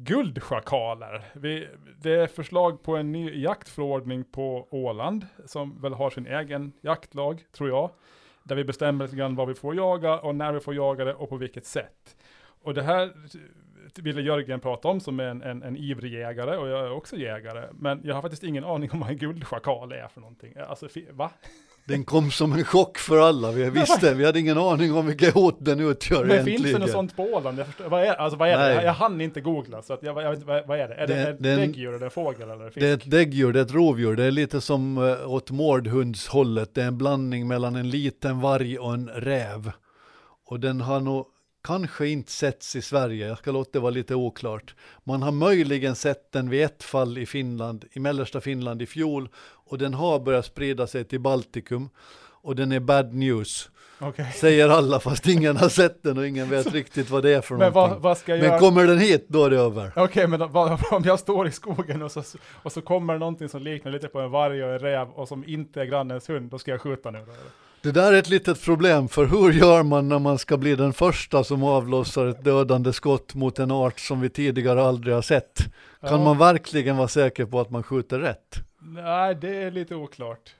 guldschakaler. 0.04 1.25
Vi, 1.32 1.68
det 1.99 2.12
är 2.12 2.26
förslag 2.26 2.82
på 2.82 2.97
en 2.97 3.12
ny 3.12 3.42
jaktförordning 3.42 4.25
på 4.25 4.68
Åland 4.71 5.26
som 5.47 5.82
väl 5.82 5.92
har 5.92 6.11
sin 6.11 6.26
egen 6.26 6.73
jaktlag, 6.80 7.44
tror 7.52 7.68
jag. 7.68 7.90
Där 8.42 8.56
vi 8.56 8.64
bestämmer 8.64 9.04
lite 9.04 9.16
grann 9.16 9.37
vad 9.37 9.49
vi 9.49 9.54
får 9.54 9.75
jaga 9.75 10.21
och 10.21 10.35
när 10.35 10.52
vi 10.52 10.61
får 10.61 10.75
jaga 10.75 11.04
det 11.04 11.14
och 11.14 11.28
på 11.28 11.37
vilket 11.37 11.66
sätt. 11.66 12.16
Och 12.62 12.75
det 12.75 12.82
här 12.82 13.12
ville 14.02 14.23
Jörgen 14.23 14.61
prata 14.61 14.88
om 14.88 15.00
som 15.00 15.21
en, 15.21 15.42
en, 15.42 15.62
en 15.62 15.76
ivrig 15.76 16.12
jägare 16.12 16.56
och 16.56 16.68
jag 16.68 16.87
är 16.87 16.92
också 16.92 17.16
jägare. 17.16 17.68
Men 17.73 18.00
jag 18.04 18.14
har 18.14 18.23
faktiskt 18.23 18.42
ingen 18.42 18.64
aning 18.64 18.90
om 18.90 19.00
vad 19.00 19.11
en 19.11 19.16
guldschakal 19.16 19.92
är 19.92 20.09
för 20.09 20.21
någonting. 20.21 20.54
Alltså, 20.68 20.88
va? 21.11 21.30
Den 21.84 22.04
kom 22.04 22.30
som 22.30 22.52
en 22.52 22.64
chock 22.64 22.98
för 22.98 23.18
alla, 23.18 23.50
vi 23.50 23.70
visste, 23.70 24.14
vi 24.14 24.24
hade 24.24 24.40
ingen 24.40 24.58
aning 24.58 24.94
om 24.94 25.06
vilket 25.06 25.34
hot 25.34 25.56
den 25.58 25.80
utgör 25.80 26.24
Men 26.24 26.44
finns 26.44 26.62
det 26.62 26.78
något 26.78 26.90
sånt 26.90 27.16
på 27.16 27.22
Åland? 27.22 27.58
Jag 27.58 27.66
förstår, 27.66 27.88
vad 27.88 28.02
är, 28.02 28.14
alltså, 28.14 28.38
vad 28.38 28.48
är 28.48 28.58
det? 28.58 28.84
Jag, 28.84 28.92
hann 28.92 29.20
inte 29.20 29.40
googla, 29.40 29.82
så 29.82 29.92
att 29.92 30.02
jag, 30.02 30.22
jag 30.22 30.30
vet 30.30 30.38
inte, 30.38 30.64
vad, 30.66 30.78
är 30.78 30.88
det? 30.88 30.94
Är 30.94 31.06
det, 31.06 31.14
det 31.14 31.30
ett 31.30 31.42
däggdjur 31.42 31.94
eller 31.94 32.04
en 32.04 32.10
fågel 32.10 32.50
eller 32.50 32.64
fisk? 32.64 32.80
Det 32.80 32.88
är 32.88 32.94
ett 32.94 33.10
däggdjur, 33.10 33.52
det 33.52 33.60
är 33.60 33.64
ett 33.64 33.72
rovdjur, 33.72 34.16
det 34.16 34.24
är 34.24 34.30
lite 34.30 34.60
som 34.60 34.98
uh, 34.98 35.30
åt 35.30 35.50
mårdhundshållet, 35.50 36.74
det 36.74 36.82
är 36.82 36.86
en 36.86 36.98
blandning 36.98 37.48
mellan 37.48 37.76
en 37.76 37.90
liten 37.90 38.40
varg 38.40 38.78
och 38.78 38.94
en 38.94 39.08
räv. 39.08 39.72
Och 40.46 40.60
den 40.60 40.80
har 40.80 41.00
nog 41.00 41.26
kanske 41.64 42.09
inte 42.09 42.33
setts 42.33 42.76
i 42.76 42.83
Sverige, 42.83 43.26
jag 43.26 43.38
ska 43.38 43.50
låta 43.50 43.71
det 43.73 43.78
vara 43.78 43.90
lite 43.90 44.14
oklart. 44.14 44.75
Man 45.04 45.23
har 45.23 45.33
möjligen 45.33 45.95
sett 45.95 46.33
den 46.33 46.50
vid 46.50 46.64
ett 46.64 46.83
fall 46.83 47.19
i 47.19 47.26
Finland, 47.26 47.85
i 47.92 48.00
mellersta 48.00 48.40
Finland 48.40 48.83
i 48.83 48.87
fjol 48.87 49.28
och 49.37 49.78
den 49.78 49.95
har 49.95 50.21
börjat 50.21 50.45
sprida 50.45 50.87
sig 50.87 51.04
till 51.04 51.21
Baltikum 51.21 51.90
och 52.42 52.57
den 52.57 52.73
är 52.73 52.81
bad 52.81 53.14
news. 53.14 53.71
Okay. 54.00 54.33
Säger 54.33 54.69
alla 54.69 55.00
fast 55.00 55.26
ingen 55.26 55.57
har 55.57 55.69
sett 55.69 56.02
den 56.02 56.19
och 56.19 56.26
ingen 56.26 56.50
vet 56.50 56.73
riktigt 56.73 57.11
vad 57.11 57.23
det 57.23 57.31
är 57.31 57.40
för 57.40 57.54
men 57.57 57.73
någonting. 57.73 58.02
Vad, 58.02 58.16
vad 58.26 58.38
men 58.38 58.38
göra? 58.38 58.59
kommer 58.59 58.87
den 58.87 58.99
hit 58.99 59.26
då 59.28 59.45
är 59.45 59.50
det 59.50 59.57
över. 59.57 59.88
Okej 59.88 60.02
okay, 60.04 60.26
men 60.26 60.52
vad, 60.52 60.81
om 60.90 61.02
jag 61.04 61.19
står 61.19 61.49
i 61.49 61.50
skogen 61.50 62.02
och 62.02 62.12
så, 62.12 62.23
och 62.62 62.73
så 62.73 62.83
kommer 62.83 63.19
någonting 63.19 63.49
som 63.49 63.62
liknar 63.62 63.92
lite 63.92 64.09
på 64.09 64.21
en 64.21 64.31
varg 64.31 64.64
och 64.64 64.73
en 64.73 64.78
räv 64.78 65.09
och 65.11 65.28
som 65.28 65.45
inte 65.45 65.81
är 65.81 65.85
grannens 65.85 66.28
hund, 66.28 66.50
då 66.50 66.59
ska 66.59 66.71
jag 66.71 66.81
skjuta 66.81 67.11
nu 67.11 67.19
då? 67.19 67.33
Det 67.82 67.92
där 67.92 68.12
är 68.12 68.18
ett 68.18 68.28
litet 68.28 68.62
problem, 68.62 69.08
för 69.08 69.26
hur 69.26 69.52
gör 69.52 69.82
man 69.82 70.08
när 70.08 70.18
man 70.18 70.38
ska 70.38 70.56
bli 70.56 70.76
den 70.76 70.92
första 70.92 71.44
som 71.44 71.62
avlossar 71.62 72.26
ett 72.26 72.44
dödande 72.44 72.92
skott 72.92 73.34
mot 73.34 73.58
en 73.58 73.70
art 73.70 74.00
som 74.00 74.20
vi 74.20 74.30
tidigare 74.30 74.82
aldrig 74.82 75.14
har 75.14 75.22
sett? 75.22 75.58
Kan 76.00 76.18
ja. 76.18 76.24
man 76.24 76.38
verkligen 76.38 76.96
vara 76.96 77.08
säker 77.08 77.44
på 77.44 77.60
att 77.60 77.70
man 77.70 77.82
skjuter 77.82 78.18
rätt? 78.18 78.56
Nej, 78.80 79.34
det 79.34 79.56
är 79.56 79.70
lite 79.70 79.94
oklart. 79.94 80.54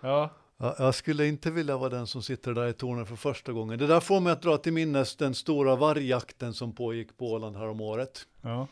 Ja. 0.00 0.30
ja. 0.58 0.74
Jag 0.78 0.94
skulle 0.94 1.26
inte 1.26 1.50
vilja 1.50 1.76
vara 1.76 1.88
den 1.88 2.06
som 2.06 2.22
sitter 2.22 2.52
där 2.52 2.68
i 2.68 2.72
tornet 2.72 3.08
för 3.08 3.16
första 3.16 3.52
gången. 3.52 3.78
Det 3.78 3.86
där 3.86 4.00
får 4.00 4.20
mig 4.20 4.32
att 4.32 4.42
dra 4.42 4.56
till 4.56 4.72
minnes 4.72 5.16
den 5.16 5.34
stora 5.34 5.76
vargjakten 5.76 6.54
som 6.54 6.74
pågick 6.74 7.16
på 7.18 7.32
Åland 7.32 7.56
här 7.56 7.68
om 7.68 7.80
året. 7.80 8.26
Ja. 8.42 8.66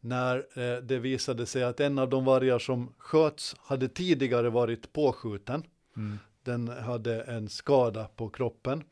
När 0.00 0.36
eh, 0.36 0.82
det 0.82 0.98
visade 0.98 1.46
sig 1.46 1.64
att 1.64 1.80
en 1.80 1.98
av 1.98 2.08
de 2.08 2.24
vargar 2.24 2.58
som 2.58 2.92
sköts 2.98 3.56
hade 3.58 3.88
tidigare 3.88 4.50
varit 4.50 4.92
påskjuten. 4.92 5.62
Mm 5.96 6.18
den 6.44 6.68
hade 6.68 7.22
en 7.22 7.48
skada 7.48 8.04
på 8.16 8.28
kroppen. 8.28 8.82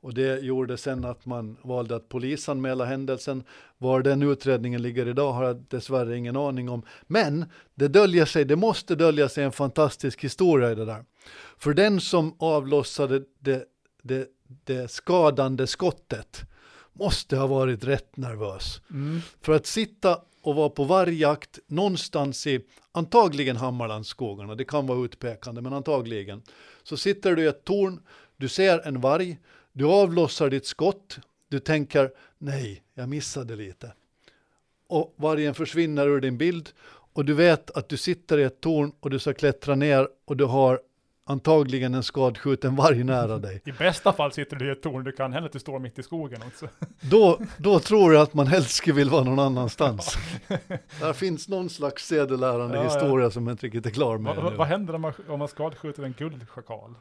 Och 0.00 0.14
det 0.14 0.40
gjorde 0.40 0.76
sen 0.76 1.04
att 1.04 1.26
man 1.26 1.56
valde 1.62 1.96
att 1.96 2.08
polisanmäla 2.08 2.84
händelsen. 2.84 3.44
Var 3.78 4.02
den 4.02 4.22
utredningen 4.22 4.82
ligger 4.82 5.08
idag 5.08 5.32
har 5.32 5.44
jag 5.44 5.64
dessvärre 5.68 6.16
ingen 6.16 6.36
aning 6.36 6.68
om. 6.68 6.82
Men 7.06 7.44
det 7.74 7.88
döljer 7.88 8.24
sig, 8.24 8.44
det 8.44 8.56
måste 8.56 8.94
dölja 8.94 9.28
sig 9.28 9.44
en 9.44 9.52
fantastisk 9.52 10.24
historia 10.24 10.72
i 10.72 10.74
det 10.74 10.84
där. 10.84 11.04
För 11.58 11.74
den 11.74 12.00
som 12.00 12.36
avlossade 12.38 13.22
det, 13.38 13.64
det, 14.02 14.28
det 14.64 14.90
skadande 14.90 15.66
skottet 15.66 16.42
måste 16.92 17.36
ha 17.36 17.46
varit 17.46 17.84
rätt 17.84 18.16
nervös. 18.16 18.80
Mm. 18.90 19.20
För 19.40 19.52
att 19.52 19.66
sitta 19.66 20.20
och 20.42 20.54
var 20.54 20.68
på 20.68 20.84
vargjakt 20.84 21.58
någonstans 21.66 22.46
i, 22.46 22.60
antagligen 22.92 23.56
Hammarlandsskogarna, 23.56 24.54
det 24.54 24.64
kan 24.64 24.86
vara 24.86 25.04
utpekande, 25.04 25.60
men 25.60 25.72
antagligen, 25.72 26.42
så 26.82 26.96
sitter 26.96 27.36
du 27.36 27.42
i 27.42 27.46
ett 27.46 27.64
torn, 27.64 28.00
du 28.36 28.48
ser 28.48 28.86
en 28.86 29.00
varg, 29.00 29.38
du 29.72 29.84
avlossar 29.84 30.50
ditt 30.50 30.66
skott, 30.66 31.18
du 31.48 31.60
tänker 31.60 32.10
nej, 32.38 32.82
jag 32.94 33.08
missade 33.08 33.56
lite. 33.56 33.92
Och 34.86 35.14
vargen 35.16 35.54
försvinner 35.54 36.08
ur 36.08 36.20
din 36.20 36.38
bild 36.38 36.68
och 36.86 37.24
du 37.24 37.34
vet 37.34 37.70
att 37.70 37.88
du 37.88 37.96
sitter 37.96 38.38
i 38.38 38.42
ett 38.42 38.60
torn 38.60 38.92
och 39.00 39.10
du 39.10 39.18
ska 39.18 39.34
klättra 39.34 39.74
ner 39.74 40.08
och 40.24 40.36
du 40.36 40.44
har 40.44 40.80
antagligen 41.28 41.94
en 41.94 42.02
skadskjuten 42.02 42.76
varg 42.76 43.04
nära 43.04 43.38
dig. 43.38 43.62
I 43.64 43.72
bästa 43.72 44.12
fall 44.12 44.32
sitter 44.32 44.56
du 44.56 44.68
i 44.68 44.70
ett 44.70 44.82
torn, 44.82 45.04
du 45.04 45.12
kan 45.12 45.32
hända 45.32 45.46
att 45.46 45.52
du 45.52 45.58
står 45.58 45.78
mitt 45.78 45.98
i 45.98 46.02
skogen 46.02 46.42
också. 46.46 46.68
Då, 47.00 47.40
då 47.58 47.80
tror 47.80 48.14
jag 48.14 48.22
att 48.22 48.34
man 48.34 48.46
helst 48.46 48.70
skulle 48.70 48.96
vilja 48.96 49.12
vara 49.12 49.24
någon 49.24 49.38
annanstans. 49.38 50.16
Ja. 50.48 50.56
Där 51.00 51.12
finns 51.12 51.48
någon 51.48 51.70
slags 51.70 52.06
sedelärande 52.06 52.76
ja, 52.76 52.82
historia 52.82 53.26
ja. 53.26 53.30
som 53.30 53.46
jag 53.46 53.54
inte 53.54 53.66
riktigt 53.66 53.86
är 53.86 53.90
klar 53.90 54.18
med. 54.18 54.36
Va, 54.36 54.52
vad 54.56 54.66
händer 54.66 54.94
om 54.94 55.00
man, 55.00 55.12
om 55.28 55.38
man 55.38 55.48
skadskjuter 55.48 56.02
en 56.02 56.12
guldschakal? 56.12 56.94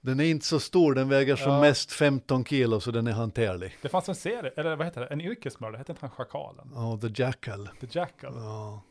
Den 0.00 0.20
är 0.20 0.24
inte 0.24 0.46
så 0.46 0.60
stor, 0.60 0.94
den 0.94 1.08
väger 1.08 1.36
som 1.36 1.60
mest 1.60 1.92
15 1.92 2.44
kilo 2.44 2.80
så 2.80 2.90
den 2.90 3.06
är 3.06 3.12
hanterlig. 3.12 3.76
Det 3.82 3.88
fanns 3.88 4.08
en 4.08 4.14
serie, 4.14 4.52
eller 4.56 4.76
vad 4.76 4.86
heter 4.86 5.00
det, 5.00 5.06
en 5.06 5.20
yrkesmördare, 5.20 5.78
hette 5.78 5.92
inte 5.92 6.06
han 6.06 6.10
Schakalen? 6.10 6.70
Ja, 6.74 6.98
The 7.00 7.22
Jackal. 7.22 7.68
The 7.80 7.86
Jackal. 7.90 8.32
Ja, 8.36 8.82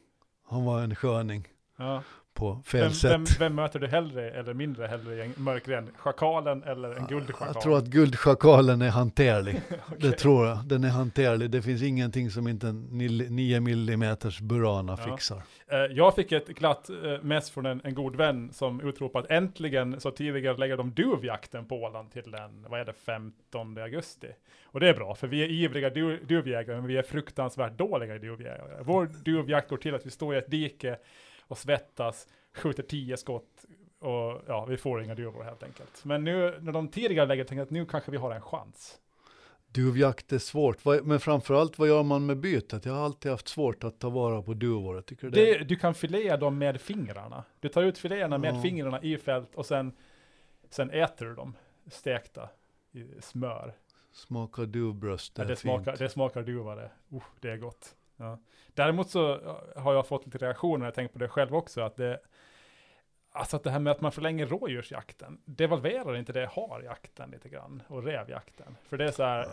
han 0.50 0.66
var 0.66 0.82
en 0.82 0.96
sköning. 0.96 1.48
Ja 1.78 2.04
på 2.38 2.62
fel 2.66 2.82
vem, 2.82 2.92
sätt. 2.92 3.12
Vem, 3.12 3.26
vem, 3.40 3.56
möter 3.56 3.80
du 3.80 3.88
hellre 3.88 4.32
eller 4.32 4.54
mindre 4.54 4.88
hellre 4.88 5.16
i 5.16 5.22
en 5.22 5.34
mörk 5.38 5.68
ren? 5.68 5.90
Schakalen 5.98 6.64
eller 6.64 6.96
en 6.96 7.08
guldschakal? 7.08 7.52
Jag 7.54 7.64
tror 7.64 7.78
att 7.78 7.86
guldschakalen 7.86 8.82
är 8.82 8.90
hanterlig. 8.90 9.62
okay. 9.92 10.10
Det 10.10 10.12
tror 10.12 10.48
jag. 10.48 10.58
Den 10.66 10.84
är 10.84 10.90
hanterlig. 10.90 11.50
Det 11.50 11.62
finns 11.62 11.82
ingenting 11.82 12.32
som 12.32 12.48
inte 12.48 12.68
en 12.68 12.84
9 12.84 13.58
mm 13.58 14.18
Burana 14.42 14.98
ja. 15.00 15.12
fixar. 15.12 15.42
Eh, 15.68 15.78
jag 15.78 16.16
fick 16.16 16.32
ett 16.32 16.48
glatt 16.48 16.90
eh, 16.90 16.96
mess 17.22 17.52
från 17.52 17.66
en, 17.66 17.82
en 17.84 17.96
god 17.96 18.16
vän 18.16 18.54
som 18.54 18.82
utropat 18.82 19.26
äntligen 19.30 20.00
så 20.00 20.12
tidigare 20.12 20.58
lägger 20.58 20.78
de 20.78 20.92
duvjakten 20.92 21.66
på 21.66 21.76
Åland 21.76 22.12
till 22.12 22.32
den, 22.32 22.66
vad 22.70 22.80
är 22.80 22.86
det, 22.86 22.94
15 22.94 23.78
augusti. 23.78 24.28
Och 24.64 24.80
det 24.80 24.90
är 24.90 24.94
bra, 24.94 25.16
för 25.16 25.28
vi 25.28 25.44
är 25.44 25.48
ivriga 25.48 25.90
du, 25.90 26.20
duvjägare, 26.24 26.76
men 26.76 26.88
vi 26.88 26.98
är 26.98 27.04
fruktansvärt 27.04 27.78
dåliga 27.78 28.18
duvjägare. 28.18 28.84
Vår 28.84 29.10
duvjakt 29.24 29.70
går 29.70 29.78
till 29.78 29.96
att 29.96 30.06
vi 30.06 30.10
står 30.10 30.36
i 30.36 30.38
ett 30.38 30.52
dike 30.52 30.98
och 31.48 31.58
svettas, 31.58 32.28
skjuter 32.54 32.84
tio 32.84 33.18
skott 33.18 33.66
och 34.00 34.42
ja, 34.48 34.66
vi 34.66 34.78
får 34.78 35.04
inga 35.04 35.16
duvor 35.16 35.44
helt 35.44 35.64
enkelt. 35.64 36.06
Men 36.06 36.24
nu 36.24 36.60
när 36.62 36.72
de 36.72 36.88
tidigare 36.88 37.26
lägger 37.26 37.44
tänker 37.44 37.64
att 37.64 37.70
nu 37.70 37.86
kanske 37.86 38.12
vi 38.12 38.18
har 38.18 38.32
en 38.32 38.42
chans. 38.42 39.00
Duvjakt 39.68 40.34
är 40.34 40.40
svårt, 40.40 40.86
men 41.04 41.20
framförallt 41.20 41.80
vad 41.80 41.88
gör 41.88 42.04
man 42.04 42.26
med 42.26 42.38
bytet? 42.38 42.86
Jag 42.86 42.94
har 42.94 43.06
alltid 43.06 43.32
haft 43.32 43.48
svårt 43.48 43.84
att 43.84 44.00
ta 44.00 44.10
vara 44.10 44.42
på 44.42 44.54
duvor. 44.54 45.02
tycker 45.02 45.30
det... 45.30 45.58
det 45.58 45.64
du 45.64 45.76
kan 45.76 45.94
filea 45.94 46.38
dem 46.38 46.58
med 46.58 46.82
fingrarna. 46.82 47.44
Du 47.60 47.70
tar 47.70 47.84
ut 47.84 47.98
filéerna 47.98 48.38
med 48.38 48.56
ja. 48.56 48.62
fingrarna 48.62 49.02
i 49.02 49.18
fält 49.18 49.56
och 49.56 49.66
sen, 49.66 49.92
sen 50.70 50.90
äter 50.90 51.26
du 51.26 51.36
dem 51.36 51.56
stekta 51.92 52.50
i 52.92 53.22
smör. 53.22 53.74
Smakar 54.12 54.66
duvbröst, 54.66 55.36
det, 55.36 55.42
ja, 55.42 55.48
det, 55.48 55.56
smakar, 55.56 55.98
det 55.98 56.10
smakar 56.10 56.44
duva 56.44 56.76
det. 56.76 56.92
Uh, 57.14 57.24
det 57.40 57.50
är 57.50 57.58
gott. 57.58 57.96
Ja. 58.18 58.40
Däremot 58.74 59.10
så 59.10 59.40
har 59.76 59.94
jag 59.94 60.08
fått 60.08 60.26
lite 60.26 60.38
reaktioner, 60.38 60.86
jag 60.86 60.94
tänker 60.94 61.14
på 61.14 61.20
det 61.20 61.28
själv 61.28 61.56
också, 61.56 61.82
att 61.82 61.96
det, 61.96 62.20
alltså 63.32 63.58
att 63.58 63.64
det 63.64 63.72
här 63.72 63.80
med 63.80 63.92
att 63.92 64.02
man 64.02 64.12
förlänger 64.12 64.46
rådjursjakten, 64.46 65.42
devalverar 65.46 66.16
inte 66.16 66.34
det 66.34 66.50
harjakten 66.56 67.32
lite 67.32 67.50
grann, 67.50 67.84
och 67.88 68.04
rävjakten? 68.04 68.78
För 68.90 68.98
det 68.98 69.06
är 69.06 69.12
så 69.12 69.24
här, 69.24 69.48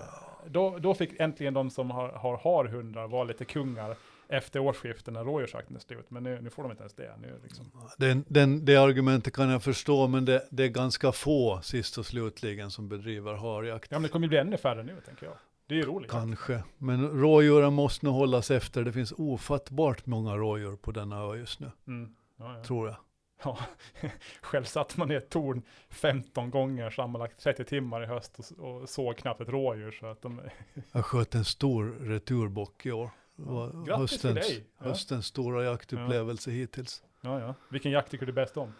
då, 0.47 0.79
då 0.79 0.95
fick 0.95 1.21
äntligen 1.21 1.55
de 1.55 1.71
som 1.71 1.91
har, 1.91 2.09
har 2.09 2.37
harhundar 2.37 3.09
vara 3.09 3.25
lite 3.25 3.45
kungar 3.45 3.97
efter 4.29 4.61
årsskiftet 4.61 5.15
när 5.15 5.25
rådjursjakten 5.25 5.77
är 5.77 5.81
slut, 5.81 6.11
men 6.11 6.23
nu, 6.23 6.41
nu 6.41 6.51
får 6.51 6.63
de 6.63 6.71
inte 6.71 6.83
ens 6.83 6.95
det. 6.95 7.17
Nu 7.21 7.41
liksom. 7.43 7.65
den, 7.99 8.25
den, 8.29 8.65
det 8.65 8.77
argumentet 8.77 9.35
kan 9.35 9.51
jag 9.51 9.63
förstå, 9.63 10.07
men 10.09 10.25
det, 10.25 10.49
det, 10.51 10.65
är 10.65 10.69
ganska 10.69 11.13
få 11.13 11.61
sist 11.63 11.99
och 11.99 12.07
slutligen 12.07 12.71
som 12.71 12.89
bedriver 12.89 13.35
harjakt. 13.35 13.91
Ja, 13.91 13.99
men 13.99 14.03
det 14.03 14.09
kommer 14.09 14.27
ju 14.27 14.29
bli 14.29 14.39
ännu 14.39 14.57
färre 14.57 14.83
nu, 14.83 15.01
tänker 15.07 15.27
jag. 15.27 15.35
Det 15.67 15.75
är 15.75 15.79
ju 15.79 15.85
roligt. 15.85 16.11
Kanske, 16.11 16.63
men 16.79 17.09
rådjuren 17.09 17.73
måste 17.73 18.07
nog 18.07 18.15
hållas 18.15 18.51
efter. 18.51 18.85
Det 18.85 18.93
finns 18.93 19.13
ofattbart 19.13 20.07
många 20.07 20.37
rådjur 20.37 20.77
på 20.77 20.93
denna 20.93 21.23
ö 21.23 21.37
just 21.37 21.61
nu. 21.61 21.71
Mm. 21.87 22.15
Ja, 22.37 22.57
ja. 22.57 22.65
Tror 22.65 22.89
jag. 22.89 22.97
Ja, 23.45 23.59
själv 24.41 24.65
satt 24.65 24.97
man 24.97 25.11
i 25.11 25.15
ett 25.15 25.31
torn 25.31 25.63
15 25.89 26.51
gånger 26.51 26.91
sammanlagt 26.91 27.41
30 27.41 27.65
timmar 27.65 28.03
i 28.03 28.07
höst 28.07 28.39
och, 28.39 28.81
och 28.83 28.89
såg 28.89 29.17
knappt 29.17 29.41
ett 29.41 29.49
rådjur. 29.49 29.91
Så 29.91 30.07
att 30.07 30.23
de... 30.23 30.41
jag 30.93 31.05
sköt 31.05 31.35
en 31.35 31.45
stor 31.45 31.85
returbock 32.01 32.87
i 32.87 32.93
år. 32.93 33.11
Ja, 33.37 33.71
grattis 33.87 33.99
höstens, 33.99 34.21
till 34.21 34.35
dig! 34.35 34.67
Ja. 34.79 34.85
Höstens 34.85 35.27
stora 35.27 35.65
jaktupplevelse 35.65 36.51
hittills. 36.51 37.03
Ja, 37.21 37.41
ja. 37.41 37.55
Vilken 37.69 37.93
jakt 37.93 38.11
tycker 38.11 38.27
du 38.27 38.33
bäst 38.33 38.57
om? 38.57 38.73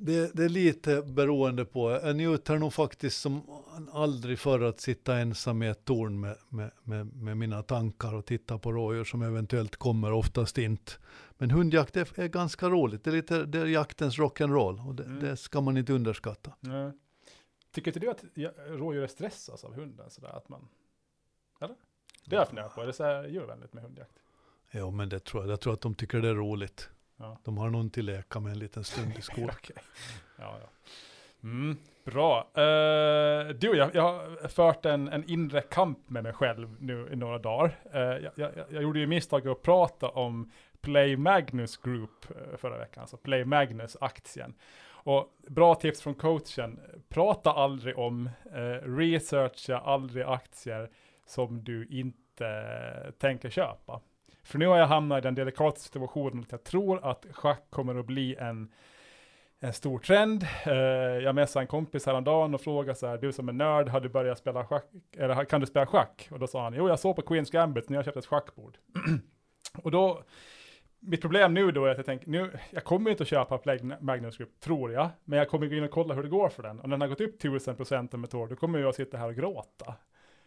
Det, 0.00 0.36
det, 0.36 0.44
är 0.44 0.48
lite 0.48 1.02
beroende 1.02 1.64
på. 1.64 1.90
Jag 1.90 2.16
njuter 2.16 2.58
nog 2.58 2.72
faktiskt 2.72 3.20
som 3.20 3.42
aldrig 3.92 4.38
förr 4.38 4.60
att 4.60 4.80
sitta 4.80 5.18
ensam 5.18 5.62
i 5.62 5.68
ett 5.68 5.84
torn 5.84 6.20
med, 6.20 6.36
med, 6.48 6.70
med, 6.82 7.06
med, 7.16 7.36
mina 7.36 7.62
tankar 7.62 8.14
och 8.14 8.26
titta 8.26 8.58
på 8.58 8.72
rådjur 8.72 9.04
som 9.04 9.22
eventuellt 9.22 9.76
kommer, 9.76 10.12
oftast 10.12 10.58
inte. 10.58 10.92
Men 11.38 11.50
hundjakt 11.50 11.96
är, 11.96 12.20
är 12.20 12.28
ganska 12.28 12.68
roligt. 12.68 13.04
Det 13.04 13.10
är, 13.10 13.14
lite, 13.14 13.44
det 13.44 13.58
är 13.58 13.66
jaktens 13.66 14.18
rock'n'roll 14.18 14.88
och 14.88 14.94
det, 14.94 15.04
mm. 15.04 15.20
det, 15.20 15.36
ska 15.36 15.60
man 15.60 15.76
inte 15.76 15.92
underskatta. 15.92 16.52
Nej. 16.60 16.92
Tycker 17.72 17.90
inte 17.90 18.00
du 18.00 18.10
att 18.10 18.24
rådjur 18.68 19.06
stressas 19.06 19.64
av 19.64 19.74
hunden? 19.74 20.10
Sådär, 20.10 20.36
att 20.36 20.48
man, 20.48 20.68
eller? 21.60 21.76
Det 22.24 22.36
har 22.36 22.40
jag 22.40 22.48
funderat 22.48 22.74
på. 22.74 22.82
Är 22.82 22.86
det 22.86 22.92
så 22.92 23.04
här 23.04 23.28
djurvänligt 23.28 23.72
med 23.72 23.82
hundjakt? 23.82 24.18
Jo, 24.70 24.90
men 24.90 25.08
det 25.08 25.20
tror 25.20 25.42
jag. 25.42 25.52
Jag 25.52 25.60
tror 25.60 25.72
att 25.72 25.80
de 25.80 25.94
tycker 25.94 26.20
det 26.20 26.28
är 26.28 26.34
roligt. 26.34 26.88
Ja. 27.20 27.38
De 27.44 27.58
har 27.58 27.70
någon 27.70 27.90
till 27.90 28.06
leka 28.06 28.40
med 28.40 28.52
en 28.52 28.58
liten 28.58 28.84
stund 28.84 29.18
i 29.18 29.22
skolan. 29.22 29.50
okay. 29.58 29.76
ja, 30.38 30.58
ja. 30.60 30.68
Mm, 31.42 31.76
bra. 32.04 32.38
Uh, 32.38 33.54
du, 33.54 33.76
jag, 33.76 33.94
jag 33.94 34.02
har 34.02 34.48
fört 34.48 34.86
en, 34.86 35.08
en 35.08 35.30
inre 35.30 35.60
kamp 35.60 36.10
med 36.10 36.22
mig 36.22 36.32
själv 36.32 36.76
nu 36.80 37.08
i 37.12 37.16
några 37.16 37.38
dagar. 37.38 37.78
Uh, 37.94 38.00
jag, 38.00 38.32
jag, 38.34 38.50
jag, 38.70 38.82
gjorde 38.82 38.98
ju 38.98 39.06
misstag 39.06 39.48
att 39.48 39.62
prata 39.62 40.08
om 40.08 40.50
Play 40.80 41.16
Magnus 41.16 41.76
Group 41.76 42.30
uh, 42.30 42.56
förra 42.56 42.78
veckan, 42.78 43.00
alltså 43.00 43.16
Play 43.16 43.44
Magnus-aktien. 43.44 44.54
Och 45.02 45.36
bra 45.48 45.74
tips 45.74 46.02
från 46.02 46.14
coachen, 46.14 46.80
prata 47.08 47.52
aldrig 47.52 47.98
om, 47.98 48.30
researcha 48.82 49.78
aldrig 49.78 50.24
aktier 50.24 50.90
som 51.26 51.64
du 51.64 51.86
inte 51.86 53.12
tänker 53.18 53.50
köpa. 53.50 54.00
För 54.42 54.58
nu 54.58 54.66
har 54.66 54.76
jag 54.76 54.86
hamnat 54.86 55.18
i 55.18 55.20
den 55.20 55.34
delikata 55.34 55.76
situationen 55.76 56.42
att 56.42 56.52
jag 56.52 56.64
tror 56.64 57.10
att 57.10 57.26
schack 57.32 57.62
kommer 57.70 57.94
att 57.94 58.06
bli 58.06 58.36
en 58.36 58.72
en 59.60 59.72
stor 59.72 59.98
trend. 59.98 60.46
Uh, 60.66 60.74
jag 61.24 61.34
messade 61.34 61.62
en 61.62 61.66
kompis 61.66 62.06
häromdagen 62.06 62.54
och 62.54 62.60
frågade 62.60 62.98
så 62.98 63.06
här, 63.06 63.18
du 63.18 63.32
som 63.32 63.48
är 63.48 63.52
nörd, 63.52 63.88
har 63.88 64.00
du 64.00 64.08
börjat 64.08 64.38
spela 64.38 64.64
schack, 64.64 64.84
eller 65.16 65.44
kan 65.44 65.60
du 65.60 65.66
spela 65.66 65.86
schack? 65.86 66.28
Och 66.30 66.38
då 66.38 66.46
sa 66.46 66.62
han, 66.62 66.74
jo 66.74 66.88
jag 66.88 66.98
såg 66.98 67.16
på 67.16 67.22
Queens 67.22 67.50
Gambit 67.50 67.88
när 67.88 67.98
jag 67.98 68.04
köpte 68.04 68.18
ett 68.18 68.26
schackbord. 68.26 68.78
och 69.82 69.90
då, 69.90 70.22
mitt 71.00 71.20
problem 71.20 71.54
nu 71.54 71.70
då 71.70 71.84
är 71.84 71.90
att 71.90 71.96
jag 71.96 72.06
tänker, 72.06 72.28
nu, 72.28 72.58
jag 72.70 72.84
kommer 72.84 73.10
inte 73.10 73.22
att 73.22 73.28
köpa 73.28 73.58
Play 73.58 73.80
Magnus 74.00 74.36
Group, 74.36 74.60
tror 74.60 74.92
jag, 74.92 75.08
men 75.24 75.38
jag 75.38 75.48
kommer 75.48 75.66
gå 75.66 75.74
in 75.74 75.84
och 75.84 75.90
kolla 75.90 76.14
hur 76.14 76.22
det 76.22 76.28
går 76.28 76.48
för 76.48 76.62
den. 76.62 76.80
Och 76.80 76.88
när 76.88 76.96
den 76.96 77.00
har 77.00 77.08
gått 77.08 77.20
upp 77.20 77.42
1000% 77.42 78.14
om 78.14 78.24
ett 78.24 78.34
år, 78.34 78.48
då 78.48 78.56
kommer 78.56 78.78
jag 78.78 78.94
sitta 78.94 79.18
här 79.18 79.28
och 79.28 79.34
gråta. 79.34 79.94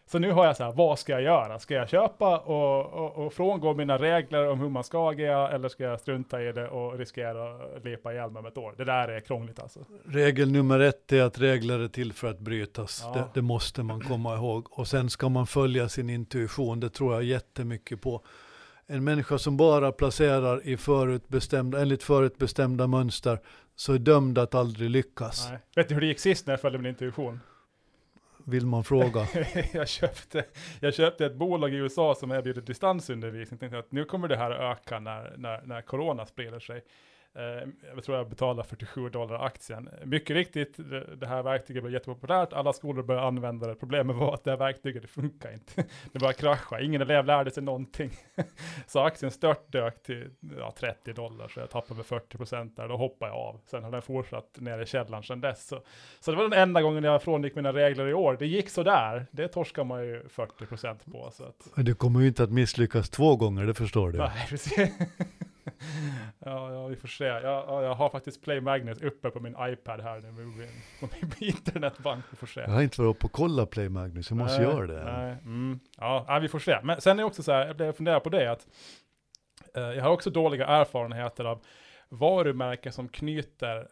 Så 0.06 0.18
nu 0.18 0.32
har 0.32 0.46
jag 0.46 0.56
så 0.56 0.64
här, 0.64 0.72
vad 0.72 0.98
ska 0.98 1.12
jag 1.12 1.22
göra? 1.22 1.58
Ska 1.58 1.74
jag 1.74 1.88
köpa 1.88 2.38
och, 2.38 2.92
och, 2.92 3.26
och 3.26 3.32
frångå 3.32 3.74
mina 3.74 3.98
regler 3.98 4.48
om 4.48 4.60
hur 4.60 4.68
man 4.68 4.84
ska 4.84 5.10
agera 5.10 5.50
eller 5.50 5.68
ska 5.68 5.84
jag 5.84 6.00
strunta 6.00 6.42
i 6.42 6.52
det 6.52 6.68
och 6.68 6.98
riskera 6.98 7.54
att 7.76 7.84
lepa 7.84 8.12
ihjäl 8.12 8.30
mig 8.30 8.40
om 8.40 8.46
ett 8.46 8.58
år? 8.58 8.74
Det 8.76 8.84
där 8.84 9.08
är 9.08 9.20
krångligt 9.20 9.60
alltså. 9.60 9.80
Regel 10.04 10.52
nummer 10.52 10.80
ett 10.80 11.12
är 11.12 11.22
att 11.22 11.38
regler 11.38 11.78
är 11.78 11.88
till 11.88 12.12
för 12.12 12.30
att 12.30 12.38
brytas. 12.38 13.02
Ja. 13.04 13.12
Det, 13.14 13.24
det, 13.34 13.42
måste 13.42 13.82
man 13.82 14.00
komma 14.00 14.34
ihåg. 14.34 14.66
Och 14.70 14.88
sen 14.88 15.10
ska 15.10 15.28
man 15.28 15.46
följa 15.46 15.88
sin 15.88 16.10
intuition, 16.10 16.80
det 16.80 16.90
tror 16.90 17.14
jag 17.14 17.22
jättemycket 17.22 18.00
på. 18.00 18.22
En 18.86 19.04
människa 19.04 19.38
som 19.38 19.56
bara 19.56 19.92
placerar 19.92 20.66
i 20.66 20.76
förutbestämda, 20.76 21.80
enligt 21.80 22.02
förutbestämda 22.02 22.86
mönster 22.86 23.38
så 23.76 23.92
är 23.92 23.98
dömd 23.98 24.38
att 24.38 24.54
aldrig 24.54 24.90
lyckas. 24.90 25.48
Nej. 25.50 25.58
Vet 25.76 25.88
du 25.88 25.94
hur 25.94 26.00
det 26.00 26.06
gick 26.06 26.20
sist 26.20 26.46
när 26.46 26.52
jag 26.52 26.60
följde 26.60 26.78
min 26.78 26.88
intuition? 26.88 27.40
Vill 28.44 28.66
man 28.66 28.84
fråga. 28.84 29.26
jag, 29.72 29.88
köpte, 29.88 30.44
jag 30.80 30.94
köpte 30.94 31.26
ett 31.26 31.34
bolag 31.34 31.74
i 31.74 31.76
USA 31.76 32.14
som 32.14 32.30
erbjuder 32.30 32.62
distansundervisning. 32.62 33.58
Tänkte 33.58 33.78
att 33.78 33.92
nu 33.92 34.04
kommer 34.04 34.28
det 34.28 34.36
här 34.36 34.50
öka 34.50 35.00
när, 35.00 35.34
när, 35.36 35.62
när 35.62 35.82
corona 35.82 36.26
sprider 36.26 36.60
sig. 36.60 36.84
Eh, 37.36 37.68
jag 37.94 38.04
tror 38.04 38.16
jag 38.16 38.28
betalar 38.28 38.62
47 38.62 39.08
dollar 39.08 39.46
aktien. 39.46 39.88
Mycket 40.04 40.36
riktigt, 40.36 40.76
det 41.16 41.26
här 41.26 41.42
verktyget 41.42 41.82
blev 41.82 41.92
jättepopulärt, 41.92 42.52
alla 42.52 42.72
skolor 42.72 43.02
började 43.02 43.26
använda 43.26 43.66
det. 43.66 43.74
Problemet 43.74 44.16
var 44.16 44.34
att 44.34 44.44
det 44.44 44.50
här 44.50 44.58
verktyget, 44.58 45.02
det 45.02 45.08
funkar 45.08 45.52
inte. 45.52 45.84
Det 46.12 46.18
bara 46.18 46.32
krascha, 46.32 46.80
ingen 46.80 47.02
elev 47.02 47.24
lärde 47.24 47.50
sig 47.50 47.62
någonting. 47.62 48.10
Så 48.86 49.00
aktien 49.00 49.30
störtdök 49.30 50.02
till 50.02 50.30
ja, 50.58 50.72
30 50.78 51.12
dollar, 51.12 51.48
så 51.48 51.60
jag 51.60 51.70
tappade 51.70 51.96
med 51.96 52.06
40 52.06 52.36
procent 52.36 52.76
där, 52.76 52.88
då 52.88 52.96
hoppade 52.96 53.30
jag 53.30 53.38
av. 53.38 53.60
Sen 53.66 53.84
har 53.84 53.90
den 53.90 54.02
fortsatt 54.02 54.60
ner 54.60 54.78
i 54.78 54.86
källaren 54.86 55.22
sedan 55.22 55.40
dess. 55.40 55.66
Så, 55.66 55.80
så 56.20 56.30
det 56.30 56.36
var 56.36 56.44
den 56.48 56.60
enda 56.60 56.82
gången 56.82 57.04
jag 57.04 57.22
frångick 57.22 57.54
mina 57.54 57.72
regler 57.72 58.08
i 58.08 58.14
år. 58.14 58.36
Det 58.38 58.46
gick 58.46 58.70
sådär, 58.70 59.26
det 59.30 59.48
torskar 59.48 59.84
man 59.84 60.06
ju 60.06 60.28
40 60.28 60.66
procent 60.66 61.04
på. 61.12 61.30
Så 61.32 61.44
att... 61.44 61.84
Du 61.84 61.94
kommer 61.94 62.20
ju 62.20 62.26
inte 62.26 62.42
att 62.42 62.52
misslyckas 62.52 63.10
två 63.10 63.36
gånger, 63.36 63.66
det 63.66 63.74
förstår 63.74 64.10
du. 64.10 64.18
Nej, 64.18 64.46
precis. 64.48 64.90
ja, 66.38 66.72
ja, 66.72 66.86
vi 66.86 66.96
får 66.96 67.08
se. 67.08 67.24
Jag, 67.24 67.42
ja, 67.42 67.82
jag 67.82 67.94
har 67.94 68.10
faktiskt 68.10 68.42
Play 68.42 68.60
Magnet 68.60 69.02
uppe 69.02 69.30
på 69.30 69.40
min 69.40 69.56
iPad 69.60 70.00
här 70.00 70.20
nu 70.20 70.32
på 71.00 71.08
min 71.20 71.32
internetbank. 71.38 72.24
Vi 72.30 72.36
får 72.36 72.46
se. 72.46 72.60
Jag 72.60 72.68
har 72.68 72.82
inte 72.82 73.00
varit 73.00 73.16
uppe 73.16 73.26
och 73.26 73.32
kollat 73.32 73.70
Play 73.70 73.88
Magnet, 73.88 74.26
så 74.26 74.32
jag 74.32 74.38
måste 74.38 74.62
göra 74.62 74.86
det. 74.86 75.04
Nej, 75.04 75.36
mm, 75.42 75.80
ja, 75.98 76.38
vi 76.42 76.48
får 76.48 76.58
se. 76.58 76.80
Men 76.82 77.00
sen 77.00 77.18
är 77.18 77.22
det 77.22 77.26
också 77.26 77.42
så 77.42 77.52
här, 77.52 77.74
jag 77.78 77.96
funderar 77.96 78.20
på 78.20 78.28
det, 78.28 78.52
att 78.52 78.66
eh, 79.74 79.82
jag 79.82 80.04
har 80.04 80.10
också 80.10 80.30
dåliga 80.30 80.66
erfarenheter 80.66 81.44
av 81.44 81.64
varumärken 82.08 82.92
som 82.92 83.08
knyter 83.08 83.88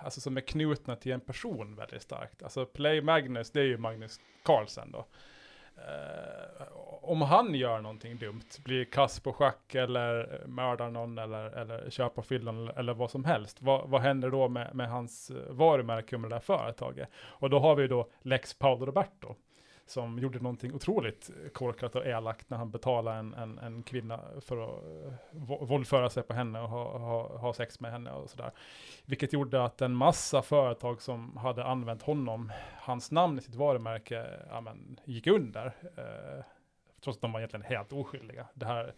alltså 0.00 0.20
som 0.20 0.36
är 0.36 0.40
knutna 0.40 0.96
till 0.96 1.12
en 1.12 1.20
person 1.20 1.76
väldigt 1.76 2.02
starkt. 2.02 2.42
Alltså 2.42 2.66
Play 2.66 3.02
Magnus, 3.02 3.50
det 3.50 3.60
är 3.60 3.64
ju 3.64 3.78
Magnus 3.78 4.20
Carlsen 4.42 4.92
då 4.92 5.06
eh, 5.88 6.66
om 7.02 7.22
han 7.22 7.54
gör 7.54 7.80
någonting 7.80 8.16
dumt, 8.18 8.48
blir 8.64 8.84
kass 8.84 9.20
på 9.20 9.32
schack 9.32 9.74
eller 9.74 10.40
mördar 10.46 10.90
någon 10.90 11.18
eller, 11.18 11.50
eller 11.50 11.90
kör 11.90 12.08
på 12.08 12.22
fyllan 12.22 12.58
eller, 12.58 12.78
eller, 12.78 12.94
vad 12.94 13.10
som 13.10 13.24
helst, 13.24 13.62
vad, 13.62 13.88
vad 13.88 14.00
händer 14.00 14.30
då 14.30 14.48
med, 14.48 14.74
med 14.74 14.88
hans 14.88 15.30
varumärke 15.48 16.18
med 16.18 16.30
det 16.30 16.36
där 16.36 16.40
företaget? 16.40 17.08
Och 17.14 17.50
då 17.50 17.58
har 17.58 17.76
vi 17.76 17.86
då 17.86 18.08
Lex 18.22 18.54
Paolo 18.54 18.86
Roberto 18.86 19.34
som 19.86 20.18
gjorde 20.18 20.38
någonting 20.38 20.74
otroligt 20.74 21.30
korkat 21.52 21.94
och 21.94 22.06
elakt 22.06 22.50
när 22.50 22.58
han 22.58 22.70
betalade 22.70 23.18
en, 23.18 23.34
en, 23.34 23.58
en 23.58 23.82
kvinna 23.82 24.20
för 24.40 24.64
att 24.64 24.84
eh, 24.84 25.66
våldföra 25.66 26.10
sig 26.10 26.22
på 26.22 26.34
henne 26.34 26.60
och 26.60 26.68
ha, 26.68 26.98
ha, 26.98 27.38
ha 27.38 27.52
sex 27.52 27.80
med 27.80 27.92
henne 27.92 28.10
och 28.12 28.30
sådär. 28.30 28.52
Vilket 29.04 29.32
gjorde 29.32 29.64
att 29.64 29.80
en 29.80 29.94
massa 29.94 30.42
företag 30.42 31.02
som 31.02 31.36
hade 31.36 31.64
använt 31.64 32.02
honom, 32.02 32.52
hans 32.76 33.10
namn 33.10 33.38
i 33.38 33.42
sitt 33.42 33.54
varumärke, 33.54 34.26
ja, 34.50 34.60
men, 34.60 35.00
gick 35.04 35.26
under. 35.26 35.66
Eh, 35.96 36.44
trots 37.00 37.18
att 37.18 37.22
de 37.22 37.32
var 37.32 37.40
egentligen 37.40 37.66
helt 37.66 37.92
oskyldiga. 37.92 38.46
Det 38.54 38.66
här 38.66 38.94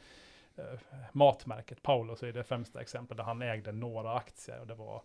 eh, 0.57 0.79
matmärket, 1.13 1.83
Paulus, 1.83 2.23
är 2.23 2.33
det 2.33 2.45
främsta 2.45 2.81
exemplet 2.81 3.17
där 3.17 3.25
han 3.25 3.43
ägde 3.43 3.73
några 3.73 4.15
aktier 4.15 4.61
och 4.61 4.67
det 4.67 4.75
var 4.75 5.03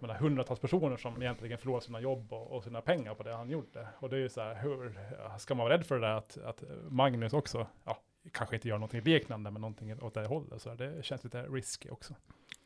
menar, 0.00 0.14
hundratals 0.14 0.60
personer 0.60 0.96
som 0.96 1.22
egentligen 1.22 1.58
förlorade 1.58 1.84
sina 1.84 2.00
jobb 2.00 2.32
och, 2.32 2.56
och, 2.56 2.64
sina 2.64 2.80
pengar 2.80 3.14
på 3.14 3.22
det 3.22 3.34
han 3.34 3.50
gjorde. 3.50 3.88
Och 3.98 4.08
det 4.08 4.16
är 4.16 4.20
ju 4.20 4.28
så 4.28 4.40
här, 4.40 4.54
hur 4.62 4.98
ska 5.38 5.54
man 5.54 5.64
vara 5.64 5.74
rädd 5.74 5.86
för 5.86 5.94
det 5.94 6.06
där 6.06 6.14
att, 6.14 6.38
att 6.38 6.62
Magnus 6.88 7.32
också, 7.32 7.66
ja, 7.84 7.98
kanske 8.32 8.56
inte 8.56 8.68
gör 8.68 8.78
någonting 8.78 9.00
liknande, 9.00 9.50
men 9.50 9.60
någonting 9.60 10.02
åt 10.02 10.14
det 10.14 10.26
hållet. 10.26 10.62
Så 10.62 10.74
det 10.74 11.04
känns 11.04 11.24
lite 11.24 11.42
risky 11.42 11.88
också. 11.90 12.14